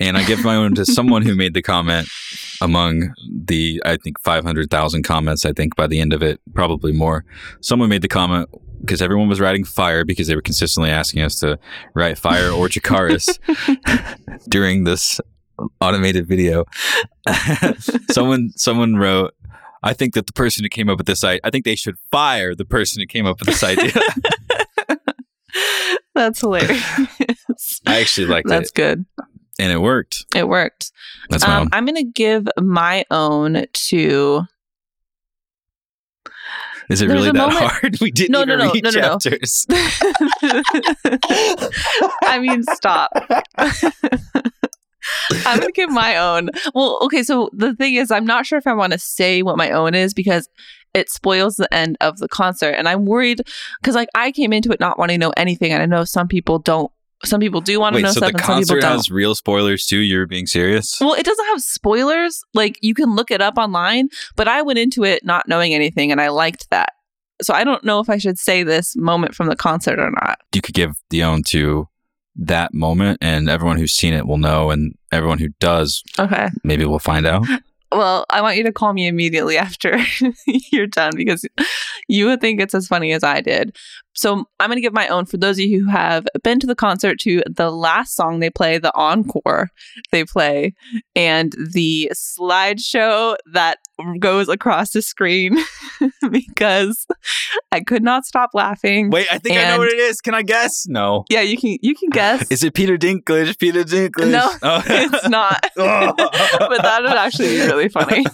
and 0.08 0.16
I 0.16 0.24
give 0.24 0.44
my 0.44 0.56
own 0.56 0.74
to 0.74 0.84
someone 0.84 1.22
who 1.22 1.34
made 1.34 1.54
the 1.54 1.62
comment 1.62 2.08
among 2.60 3.12
the 3.30 3.82
I 3.84 3.96
think 3.96 4.20
five 4.20 4.44
hundred 4.44 4.70
thousand 4.70 5.02
comments. 5.02 5.44
I 5.44 5.52
think 5.52 5.76
by 5.76 5.86
the 5.86 6.00
end 6.00 6.12
of 6.12 6.22
it, 6.22 6.40
probably 6.54 6.92
more. 6.92 7.24
Someone 7.60 7.88
made 7.88 8.02
the 8.02 8.08
comment 8.08 8.48
because 8.80 9.00
everyone 9.00 9.28
was 9.28 9.40
writing 9.40 9.64
fire 9.64 10.04
because 10.04 10.26
they 10.26 10.34
were 10.34 10.42
consistently 10.42 10.90
asking 10.90 11.22
us 11.22 11.38
to 11.40 11.58
write 11.94 12.18
fire 12.18 12.50
or 12.50 12.68
Dracarys 12.68 13.38
during 14.48 14.84
this 14.84 15.20
automated 15.80 16.26
video. 16.26 16.64
someone 18.10 18.50
someone 18.56 18.96
wrote. 18.96 19.34
I 19.84 19.94
think 19.94 20.14
that 20.14 20.28
the 20.28 20.32
person 20.32 20.64
who 20.64 20.68
came 20.68 20.88
up 20.88 20.98
with 20.98 21.08
this 21.08 21.24
idea, 21.24 21.40
I 21.42 21.50
think 21.50 21.64
they 21.64 21.74
should 21.74 21.96
fire 22.12 22.54
the 22.54 22.64
person 22.64 23.00
who 23.00 23.06
came 23.06 23.26
up 23.26 23.40
with 23.40 23.48
this 23.48 23.62
idea. 23.64 23.92
That's 26.14 26.40
hilarious. 26.40 26.82
I 27.86 28.00
actually 28.00 28.28
liked 28.28 28.48
That's 28.48 28.70
it, 28.70 28.74
good. 28.74 29.06
And 29.58 29.70
it 29.72 29.78
worked. 29.78 30.26
It 30.34 30.48
worked. 30.48 30.92
That's 31.30 31.44
Um. 31.44 31.68
I'm 31.72 31.84
going 31.84 31.96
to 31.96 32.04
give 32.04 32.48
my 32.60 33.04
own 33.10 33.66
to. 33.72 34.42
Is 36.90 37.00
it 37.00 37.06
there's 37.06 37.20
really 37.20 37.30
that 37.30 37.34
moment- 37.38 37.58
hard? 37.72 37.98
We 38.02 38.10
didn't 38.10 38.32
No, 38.32 38.42
even 38.42 38.58
no, 38.58 38.64
no, 38.66 38.72
read 38.72 38.84
no, 38.84 38.90
no, 38.90 39.00
no. 39.00 39.18
chapters. 39.18 39.66
I 42.24 42.38
mean, 42.40 42.62
stop. 42.64 43.10
I'm 45.46 45.58
going 45.58 45.66
to 45.68 45.72
give 45.74 45.90
my 45.90 46.16
own. 46.16 46.50
Well, 46.74 46.98
okay. 47.02 47.22
So 47.22 47.50
the 47.52 47.74
thing 47.74 47.94
is, 47.94 48.10
I'm 48.10 48.24
not 48.26 48.46
sure 48.46 48.58
if 48.58 48.66
I 48.66 48.72
want 48.74 48.92
to 48.92 48.98
say 48.98 49.42
what 49.42 49.56
my 49.56 49.70
own 49.70 49.94
is 49.94 50.12
because 50.14 50.48
it 50.94 51.10
spoils 51.10 51.56
the 51.56 51.72
end 51.72 51.96
of 52.00 52.18
the 52.18 52.28
concert. 52.28 52.70
And 52.72 52.88
I'm 52.88 53.06
worried 53.06 53.42
because, 53.80 53.94
like, 53.94 54.08
I 54.14 54.30
came 54.32 54.52
into 54.52 54.70
it 54.70 54.80
not 54.80 54.98
wanting 54.98 55.18
to 55.20 55.26
know 55.26 55.32
anything. 55.36 55.72
And 55.72 55.82
I 55.82 55.86
know 55.86 56.04
some 56.04 56.28
people 56.28 56.58
don't 56.58 56.92
some 57.24 57.40
people 57.40 57.60
do 57.60 57.78
want 57.80 57.94
to 57.94 57.98
Wait, 57.98 58.02
know 58.02 58.08
so 58.12 58.20
stuff 58.20 58.32
the 58.32 58.38
and 58.38 58.44
some 58.46 58.58
people 58.60 58.74
concert 58.76 58.80
don't. 58.80 58.92
has 58.96 59.10
real 59.10 59.34
spoilers 59.34 59.86
too? 59.86 59.98
You're 59.98 60.26
being 60.26 60.46
serious? 60.46 60.98
well, 61.00 61.14
it 61.14 61.24
doesn't 61.24 61.46
have 61.46 61.60
spoilers. 61.60 62.42
Like 62.54 62.78
you 62.82 62.94
can 62.94 63.14
look 63.14 63.30
it 63.30 63.40
up 63.40 63.58
online, 63.58 64.08
but 64.36 64.48
I 64.48 64.62
went 64.62 64.78
into 64.78 65.04
it 65.04 65.24
not 65.24 65.46
knowing 65.48 65.74
anything 65.74 66.10
and 66.12 66.20
I 66.20 66.28
liked 66.28 66.68
that. 66.70 66.90
So 67.42 67.54
I 67.54 67.64
don't 67.64 67.82
know 67.84 67.98
if 68.00 68.08
I 68.08 68.18
should 68.18 68.38
say 68.38 68.62
this 68.62 68.94
moment 68.96 69.34
from 69.34 69.48
the 69.48 69.56
concert 69.56 69.98
or 69.98 70.10
not. 70.10 70.38
You 70.54 70.60
could 70.62 70.74
give 70.74 70.92
the 71.10 71.24
own 71.24 71.42
to 71.48 71.88
that 72.36 72.72
moment, 72.72 73.18
and 73.20 73.50
everyone 73.50 73.76
who's 73.78 73.92
seen 73.92 74.14
it 74.14 74.26
will 74.26 74.38
know, 74.38 74.70
and 74.70 74.94
everyone 75.12 75.38
who 75.38 75.48
does 75.60 76.02
Okay. 76.18 76.48
maybe 76.64 76.84
we'll 76.86 76.98
find 76.98 77.26
out. 77.26 77.44
Well, 77.94 78.24
I 78.30 78.40
want 78.40 78.56
you 78.56 78.62
to 78.62 78.72
call 78.72 78.94
me 78.94 79.06
immediately 79.06 79.58
after 79.58 80.00
you're 80.72 80.86
done 80.86 81.12
because 81.14 81.44
you 82.08 82.24
would 82.24 82.40
think 82.40 82.58
it's 82.58 82.74
as 82.74 82.86
funny 82.86 83.12
as 83.12 83.22
I 83.22 83.42
did. 83.42 83.76
So 84.14 84.44
I'm 84.60 84.68
going 84.68 84.76
to 84.76 84.82
give 84.82 84.92
my 84.92 85.08
own 85.08 85.24
for 85.26 85.36
those 85.36 85.56
of 85.58 85.64
you 85.64 85.84
who 85.84 85.90
have 85.90 86.26
been 86.44 86.60
to 86.60 86.66
the 86.66 86.74
concert 86.74 87.18
to 87.20 87.42
the 87.48 87.70
last 87.70 88.14
song 88.14 88.40
they 88.40 88.50
play, 88.50 88.78
the 88.78 88.94
encore 88.94 89.70
they 90.10 90.24
play, 90.24 90.74
and 91.16 91.52
the 91.72 92.10
slideshow 92.14 93.36
that 93.52 93.78
goes 94.18 94.48
across 94.48 94.90
the 94.90 95.00
screen 95.02 95.56
because 96.30 97.06
I 97.70 97.80
could 97.80 98.02
not 98.02 98.24
stop 98.24 98.50
laughing. 98.54 99.10
Wait, 99.10 99.28
I 99.30 99.38
think 99.38 99.56
I 99.58 99.64
know 99.70 99.78
what 99.78 99.88
it 99.88 99.98
is. 99.98 100.20
Can 100.20 100.34
I 100.34 100.42
guess? 100.42 100.86
No. 100.88 101.24
Yeah, 101.30 101.40
you 101.42 101.56
can 101.56 101.78
you 101.82 101.94
can 101.94 102.08
guess. 102.12 102.50
Is 102.50 102.62
it 102.64 102.74
Peter 102.74 102.96
Dinklage? 102.98 103.58
Peter 103.58 103.84
Dinklage? 103.84 104.30
No, 104.30 104.50
Oh. 104.62 104.82
it's 104.86 105.28
not. 105.28 105.64
but 105.76 106.82
that 106.82 107.02
would 107.02 107.12
actually 107.12 107.48
be 107.56 107.60
really 107.62 107.88
funny. 107.88 108.24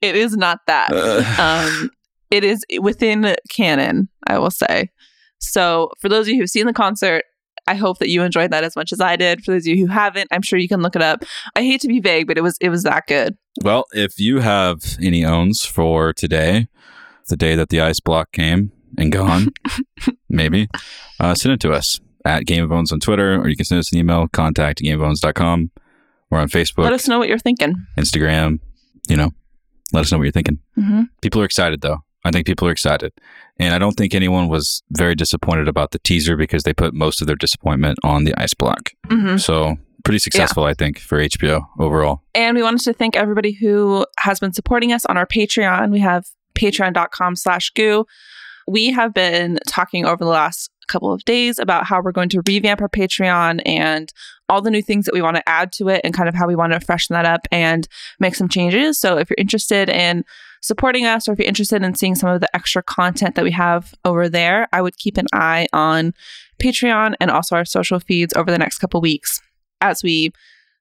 it 0.00 0.16
is 0.16 0.36
not 0.36 0.60
that. 0.66 0.92
um, 1.38 1.90
it 2.30 2.44
is 2.44 2.64
within 2.80 3.34
canon, 3.50 4.08
I 4.26 4.38
will 4.38 4.50
say. 4.50 4.90
So, 5.38 5.90
for 6.00 6.08
those 6.08 6.26
of 6.26 6.34
you 6.34 6.40
who've 6.40 6.50
seen 6.50 6.66
the 6.66 6.72
concert, 6.72 7.24
I 7.66 7.74
hope 7.74 7.98
that 7.98 8.08
you 8.08 8.22
enjoyed 8.22 8.50
that 8.50 8.64
as 8.64 8.74
much 8.76 8.92
as 8.92 9.00
I 9.00 9.16
did. 9.16 9.44
For 9.44 9.52
those 9.52 9.62
of 9.64 9.66
you 9.68 9.86
who 9.86 9.92
haven't, 9.92 10.28
I'm 10.32 10.42
sure 10.42 10.58
you 10.58 10.68
can 10.68 10.80
look 10.80 10.96
it 10.96 11.02
up. 11.02 11.22
I 11.54 11.62
hate 11.62 11.80
to 11.82 11.88
be 11.88 12.00
vague, 12.00 12.26
but 12.26 12.38
it 12.38 12.40
was 12.42 12.56
it 12.60 12.70
was 12.70 12.82
that 12.84 13.06
good. 13.06 13.36
Well, 13.62 13.84
if 13.92 14.18
you 14.18 14.40
have 14.40 14.96
any 15.02 15.24
owns 15.24 15.64
for 15.64 16.12
today, 16.12 16.68
the 17.28 17.36
day 17.36 17.54
that 17.56 17.68
the 17.68 17.80
ice 17.80 18.00
block 18.00 18.32
came 18.32 18.72
and 18.96 19.12
gone, 19.12 19.48
maybe, 20.28 20.68
uh, 21.20 21.34
send 21.34 21.52
it 21.52 21.60
to 21.60 21.72
us 21.72 22.00
at 22.24 22.46
Game 22.46 22.64
of 22.64 22.72
Owns 22.72 22.90
on 22.90 23.00
Twitter, 23.00 23.34
or 23.40 23.48
you 23.48 23.56
can 23.56 23.64
send 23.66 23.78
us 23.78 23.92
an 23.92 23.98
email, 23.98 24.28
contact 24.28 24.80
gameofowns.com. 24.82 25.70
We're 26.30 26.38
on 26.40 26.48
Facebook, 26.48 26.84
Let 26.84 26.92
us 26.94 27.06
know 27.08 27.18
what 27.18 27.28
you're 27.28 27.38
thinking. 27.38 27.74
Instagram, 27.98 28.60
you 29.08 29.16
know, 29.16 29.30
let 29.92 30.00
us 30.00 30.10
know 30.12 30.18
what 30.18 30.24
you're 30.24 30.32
thinking. 30.32 30.58
hmm 30.74 31.02
People 31.22 31.40
are 31.42 31.44
excited, 31.46 31.80
though. 31.80 31.98
I 32.28 32.30
think 32.30 32.46
people 32.46 32.68
are 32.68 32.72
excited. 32.72 33.12
And 33.58 33.74
I 33.74 33.78
don't 33.78 33.94
think 33.96 34.14
anyone 34.14 34.48
was 34.48 34.82
very 34.90 35.14
disappointed 35.14 35.66
about 35.66 35.90
the 35.90 35.98
teaser 36.00 36.36
because 36.36 36.62
they 36.62 36.74
put 36.74 36.94
most 36.94 37.20
of 37.20 37.26
their 37.26 37.36
disappointment 37.36 37.98
on 38.04 38.24
the 38.24 38.34
ice 38.40 38.54
block. 38.54 38.90
hmm 39.08 39.36
So, 39.38 39.76
pretty 40.04 40.18
successful, 40.20 40.64
I 40.64 40.74
think, 40.74 40.98
for 41.00 41.18
HBO 41.18 41.66
overall. 41.78 42.22
And 42.34 42.56
we 42.56 42.62
wanted 42.62 42.82
to 42.82 42.92
thank 42.92 43.16
everybody 43.16 43.52
who 43.52 44.06
has 44.18 44.38
been 44.38 44.52
supporting 44.52 44.92
us 44.92 45.04
on 45.06 45.16
our 45.16 45.26
Patreon. 45.26 45.90
We 45.90 46.00
have 46.00 46.26
patreon.com 46.54 47.36
slash 47.36 47.70
goo. 47.70 48.06
We 48.66 48.90
have 48.90 49.12
been 49.14 49.58
talking 49.66 50.04
over 50.04 50.22
the 50.22 50.30
last 50.30 50.70
couple 50.88 51.12
of 51.12 51.24
days 51.24 51.58
about 51.58 51.84
how 51.86 52.00
we're 52.00 52.12
going 52.12 52.28
to 52.30 52.42
revamp 52.46 52.80
our 52.80 52.88
Patreon 52.88 53.60
and 53.66 54.12
all 54.48 54.62
the 54.62 54.70
new 54.70 54.82
things 54.82 55.04
that 55.04 55.14
we 55.14 55.22
want 55.22 55.36
to 55.36 55.48
add 55.48 55.72
to 55.72 55.88
it 55.88 56.00
and 56.04 56.14
kind 56.14 56.28
of 56.28 56.34
how 56.34 56.46
we 56.46 56.56
want 56.56 56.72
to 56.72 56.80
freshen 56.80 57.14
that 57.14 57.26
up 57.26 57.46
and 57.52 57.86
make 58.18 58.34
some 58.34 58.48
changes. 58.48 58.98
So 58.98 59.18
if 59.18 59.28
you're 59.28 59.36
interested 59.38 59.90
in 59.90 60.24
supporting 60.60 61.06
us 61.06 61.28
or 61.28 61.32
if 61.32 61.38
you're 61.38 61.48
interested 61.48 61.82
in 61.82 61.94
seeing 61.94 62.14
some 62.14 62.30
of 62.30 62.40
the 62.40 62.54
extra 62.54 62.82
content 62.82 63.34
that 63.34 63.44
we 63.44 63.52
have 63.52 63.94
over 64.04 64.28
there, 64.28 64.68
I 64.72 64.82
would 64.82 64.96
keep 64.98 65.16
an 65.16 65.26
eye 65.32 65.66
on 65.72 66.14
Patreon 66.62 67.14
and 67.20 67.30
also 67.30 67.56
our 67.56 67.64
social 67.64 68.00
feeds 68.00 68.34
over 68.34 68.50
the 68.50 68.58
next 68.58 68.78
couple 68.78 69.00
weeks 69.00 69.40
as 69.80 70.02
we 70.02 70.32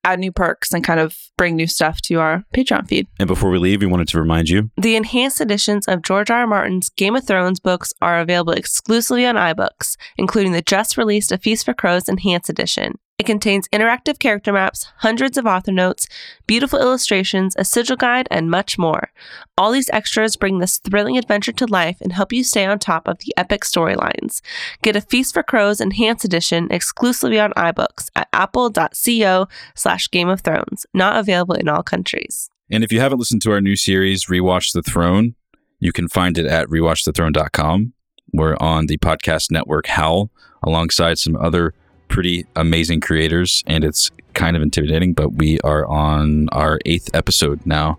add 0.04 0.20
new 0.20 0.32
perks 0.32 0.74
and 0.74 0.84
kind 0.84 1.00
of 1.00 1.18
bring 1.38 1.56
new 1.56 1.68
stuff 1.68 2.02
to 2.02 2.16
our 2.16 2.44
Patreon 2.56 2.88
feed. 2.88 3.08
And 3.20 3.28
before 3.28 3.50
we 3.50 3.58
leave, 3.58 3.82
we 3.82 3.88
wanted 3.88 4.08
to 4.10 4.20
remind 4.20 4.50
you 4.50 4.72
The 4.78 4.96
enhanced 4.96 5.42
editions 5.42 5.88
of 5.88 6.02
George 6.02 6.32
R. 6.32 6.40
R. 6.40 6.48
Martin's 6.48 6.90
Game 6.90 7.16
of 7.16 7.26
Thrones 7.26 7.60
books 7.60 7.94
are 8.02 8.20
available 8.20 8.54
exclusively 8.54 9.26
on 9.26 9.36
iBooks, 9.36 9.98
including 10.18 10.54
the 10.54 10.62
just 10.62 10.98
released 10.98 11.32
A 11.32 11.38
Feast 11.38 11.66
for 11.66 11.74
Crows 11.74 12.08
Enhanced 12.08 12.50
Edition. 12.50 12.94
It 13.20 13.26
contains 13.26 13.68
interactive 13.70 14.20
character 14.20 14.54
maps, 14.54 14.92
hundreds 14.98 15.40
of 15.40 15.48
author 15.48 15.72
notes, 15.72 16.08
beautiful 16.46 16.80
illustrations, 16.80 17.56
a 17.58 17.66
sigil 17.66 17.96
guide, 17.96 18.28
and 18.30 18.52
much 18.52 18.78
more. 18.78 19.12
All 19.58 19.72
these 19.72 19.90
extras 19.90 20.36
bring 20.36 20.60
this 20.60 20.78
thrilling 20.78 21.18
adventure 21.18 21.52
to 21.54 21.66
life 21.66 21.98
and 22.00 22.12
help 22.12 22.32
you 22.32 22.44
stay 22.44 22.64
on 22.66 22.78
top 22.78 23.08
of 23.08 23.18
the 23.20 23.34
epic 23.36 23.64
storylines. 23.64 24.42
Get 24.84 24.96
A 24.96 25.02
Feast 25.02 25.34
for 25.34 25.42
Crows 25.42 25.82
Enhanced 25.82 26.26
Edition 26.26 26.68
exclusively 26.70 27.40
on 27.40 27.54
iBooks 27.54 28.12
at 28.16 28.28
apple.co 28.34 29.48
slash 29.74 30.12
Game 30.12 30.30
of 30.30 30.42
Thrones, 30.42 30.86
not 30.94 31.18
available 31.18 31.56
in 31.56 31.68
all 31.68 31.82
countries. 31.82 32.52
And 32.70 32.84
if 32.84 32.92
you 32.92 33.00
haven't 33.00 33.18
listened 33.18 33.42
to 33.44 33.52
our 33.52 33.62
new 33.62 33.76
series, 33.76 34.26
Rewatch 34.26 34.74
the 34.74 34.84
Throne, 34.84 35.34
you 35.80 35.92
can 35.92 36.08
find 36.08 36.38
it 36.38 36.46
at 36.46 36.68
rewatchthethrone.com. 36.68 37.94
We're 38.32 38.58
on 38.60 38.86
the 38.86 39.00
podcast 39.00 39.50
network 39.50 39.88
Howl 39.88 40.30
alongside 40.62 41.18
some 41.18 41.36
other 41.36 41.74
pretty 42.08 42.46
amazing 42.56 43.02
creators, 43.02 43.64
and 43.68 43.84
it's 43.84 44.12
kind 44.34 44.56
of 44.56 44.62
intimidating, 44.62 45.14
but 45.14 45.34
we 45.34 45.60
are 45.62 45.86
on 45.88 46.48
our 46.50 46.80
eighth 46.86 47.10
episode 47.14 47.66
now. 47.66 47.98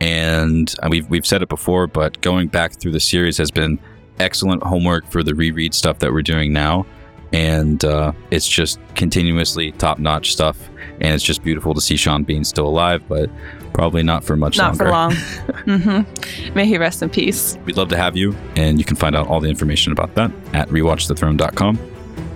And 0.00 0.72
uh, 0.82 0.88
we've, 0.90 1.08
we've 1.10 1.26
said 1.26 1.42
it 1.42 1.48
before, 1.48 1.86
but 1.86 2.20
going 2.22 2.48
back 2.48 2.72
through 2.72 2.92
the 2.92 3.00
series 3.00 3.36
has 3.36 3.50
been 3.50 3.78
excellent 4.18 4.62
homework 4.62 5.06
for 5.10 5.22
the 5.22 5.34
reread 5.34 5.74
stuff 5.74 5.98
that 5.98 6.12
we're 6.12 6.22
doing 6.22 6.52
now. 6.52 6.86
And 7.32 7.84
uh, 7.84 8.12
it's 8.30 8.48
just 8.48 8.80
continuously 8.94 9.72
top 9.72 9.98
notch 9.98 10.32
stuff. 10.32 10.68
And 11.00 11.14
it's 11.14 11.22
just 11.24 11.42
beautiful 11.42 11.74
to 11.74 11.80
see 11.80 11.96
Sean 11.96 12.24
Bean 12.24 12.44
still 12.44 12.66
alive, 12.66 13.02
but 13.08 13.30
probably 13.72 14.02
not 14.02 14.24
for 14.24 14.36
much 14.36 14.56
Not 14.58 14.78
longer. 14.78 14.84
for 14.84 14.90
long. 14.90 16.04
hmm 16.04 16.54
May 16.54 16.66
he 16.66 16.76
rest 16.76 17.02
in 17.02 17.10
peace. 17.10 17.56
We'd 17.64 17.76
love 17.76 17.88
to 17.90 17.96
have 17.96 18.16
you, 18.16 18.34
and 18.56 18.78
you 18.78 18.84
can 18.84 18.96
find 18.96 19.14
out 19.14 19.28
all 19.28 19.40
the 19.40 19.48
information 19.48 19.92
about 19.92 20.14
that 20.16 20.30
at 20.52 20.68
rewatchthethrone.com. 20.68 21.78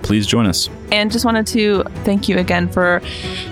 Please 0.05 0.27
join 0.27 0.47
us. 0.47 0.69
And 0.93 1.11
just 1.11 1.25
wanted 1.25 1.47
to 1.49 1.83
thank 2.05 2.29
you 2.29 2.37
again 2.39 2.69
for 2.69 3.01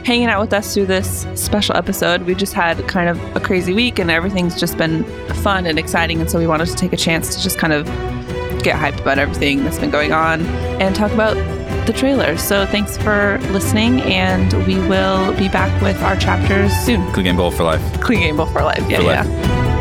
hanging 0.04 0.26
out 0.28 0.40
with 0.40 0.52
us 0.52 0.74
through 0.74 0.86
this 0.86 1.26
special 1.34 1.76
episode. 1.76 2.22
We 2.22 2.34
just 2.34 2.52
had 2.52 2.86
kind 2.86 3.08
of 3.08 3.18
a 3.36 3.40
crazy 3.40 3.72
week 3.72 3.98
and 3.98 4.10
everything's 4.10 4.60
just 4.60 4.76
been 4.78 5.02
fun 5.42 5.66
and 5.66 5.78
exciting. 5.78 6.20
And 6.20 6.30
so 6.30 6.38
we 6.38 6.46
wanted 6.46 6.66
to 6.68 6.74
take 6.76 6.92
a 6.92 6.96
chance 6.96 7.34
to 7.34 7.42
just 7.42 7.58
kind 7.58 7.72
of 7.72 7.86
get 8.62 8.76
hyped 8.76 9.00
about 9.00 9.18
everything 9.18 9.64
that's 9.64 9.78
been 9.78 9.90
going 9.90 10.12
on 10.12 10.42
and 10.80 10.94
talk 10.94 11.10
about 11.10 11.34
the 11.86 11.92
trailer. 11.92 12.36
So 12.36 12.64
thanks 12.66 12.96
for 12.98 13.38
listening, 13.50 14.02
and 14.02 14.52
we 14.66 14.76
will 14.88 15.36
be 15.36 15.48
back 15.48 15.82
with 15.82 16.00
our 16.02 16.16
chapters 16.16 16.72
soon. 16.84 17.10
Clean 17.12 17.24
Game 17.24 17.36
Bowl 17.36 17.50
for 17.50 17.64
life. 17.64 18.00
Clean 18.00 18.20
Game 18.20 18.36
Bowl 18.36 18.46
for 18.46 18.62
Life. 18.62 18.88
Yeah, 18.88 18.98
For 18.98 19.02
yeah. 19.02 19.22
life. 19.22 19.71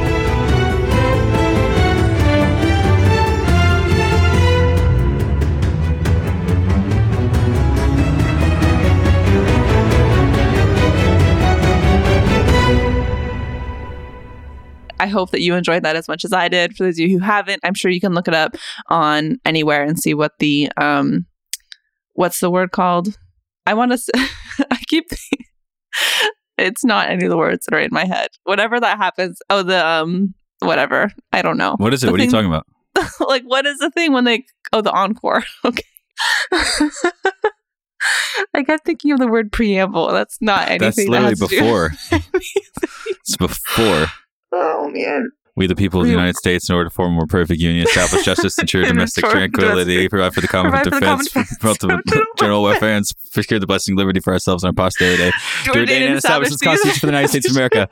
I 15.01 15.07
hope 15.07 15.31
that 15.31 15.41
you 15.41 15.55
enjoyed 15.55 15.81
that 15.81 15.95
as 15.95 16.07
much 16.07 16.23
as 16.23 16.31
I 16.31 16.47
did. 16.47 16.77
For 16.77 16.83
those 16.83 16.99
of 16.99 16.99
you 16.99 17.17
who 17.17 17.25
haven't, 17.25 17.59
I'm 17.63 17.73
sure 17.73 17.89
you 17.89 17.99
can 17.99 18.13
look 18.13 18.27
it 18.27 18.35
up 18.35 18.55
on 18.87 19.39
anywhere 19.45 19.83
and 19.83 19.97
see 19.97 20.13
what 20.13 20.33
the 20.37 20.71
um 20.77 21.25
what's 22.13 22.39
the 22.39 22.51
word 22.51 22.71
called? 22.71 23.17
I 23.65 23.73
want 23.73 23.91
to 23.91 24.11
I 24.71 24.77
keep 24.87 25.05
it's 26.59 26.85
not 26.85 27.09
any 27.09 27.25
of 27.25 27.31
the 27.31 27.37
words 27.37 27.65
that 27.65 27.75
are 27.75 27.79
in 27.79 27.89
my 27.91 28.05
head. 28.05 28.27
Whatever 28.43 28.79
that 28.79 28.99
happens. 28.99 29.39
Oh, 29.49 29.63
the 29.63 29.83
um 29.83 30.35
whatever. 30.59 31.11
I 31.33 31.41
don't 31.41 31.57
know. 31.57 31.77
What 31.79 31.95
is 31.95 32.03
it? 32.03 32.05
The 32.05 32.11
what 32.11 32.21
are 32.21 32.23
you 32.23 32.29
talking 32.29 32.53
about? 32.53 32.67
like 33.27 33.43
what 33.43 33.65
is 33.65 33.79
the 33.79 33.89
thing 33.89 34.13
when 34.13 34.25
they 34.25 34.45
oh 34.71 34.81
the 34.81 34.91
encore. 34.91 35.43
Okay. 35.65 35.83
I 38.53 38.63
kept 38.63 38.85
thinking 38.85 39.13
of 39.13 39.19
the 39.19 39.27
word 39.27 39.51
preamble. 39.51 40.11
That's 40.11 40.37
not 40.41 40.69
anything. 40.69 40.79
That's 40.79 40.95
that 40.97 41.09
literally 41.09 41.33
do- 41.33 41.47
before. 41.47 41.91
it's 42.11 43.37
before. 43.37 44.07
Oh 44.51 44.89
man. 44.89 45.31
We, 45.53 45.67
the 45.67 45.75
people 45.75 45.99
of 45.99 46.05
the 46.05 46.11
United 46.11 46.37
States, 46.37 46.69
in 46.69 46.75
order 46.75 46.89
to 46.89 46.95
form 46.95 47.11
a 47.11 47.15
more 47.15 47.27
perfect 47.27 47.59
union, 47.59 47.85
establish 47.85 48.23
justice, 48.23 48.57
ensure 48.59 48.85
domestic 48.85 49.25
tranquility, 49.25 50.07
provide 50.07 50.33
for 50.33 50.39
the 50.39 50.47
common 50.47 50.71
provide 50.71 50.91
defense, 50.91 51.57
promote 51.59 51.79
the 51.79 52.25
general 52.39 52.63
welfare, 52.63 52.95
and 52.95 53.05
secure 53.05 53.59
the 53.59 53.67
blessing 53.67 53.93
of 53.93 53.97
liberty 53.97 54.21
for 54.21 54.31
ourselves 54.31 54.63
and 54.63 54.69
our 54.69 54.83
posterity. 54.85 55.29
Ordain 55.67 56.03
and 56.03 56.17
establish 56.17 56.49
this 56.49 56.61
Constitution 56.61 56.99
for 57.01 57.05
the 57.07 57.11
United 57.11 57.27
States 57.27 57.49
of 57.49 57.55
America. 57.55 57.89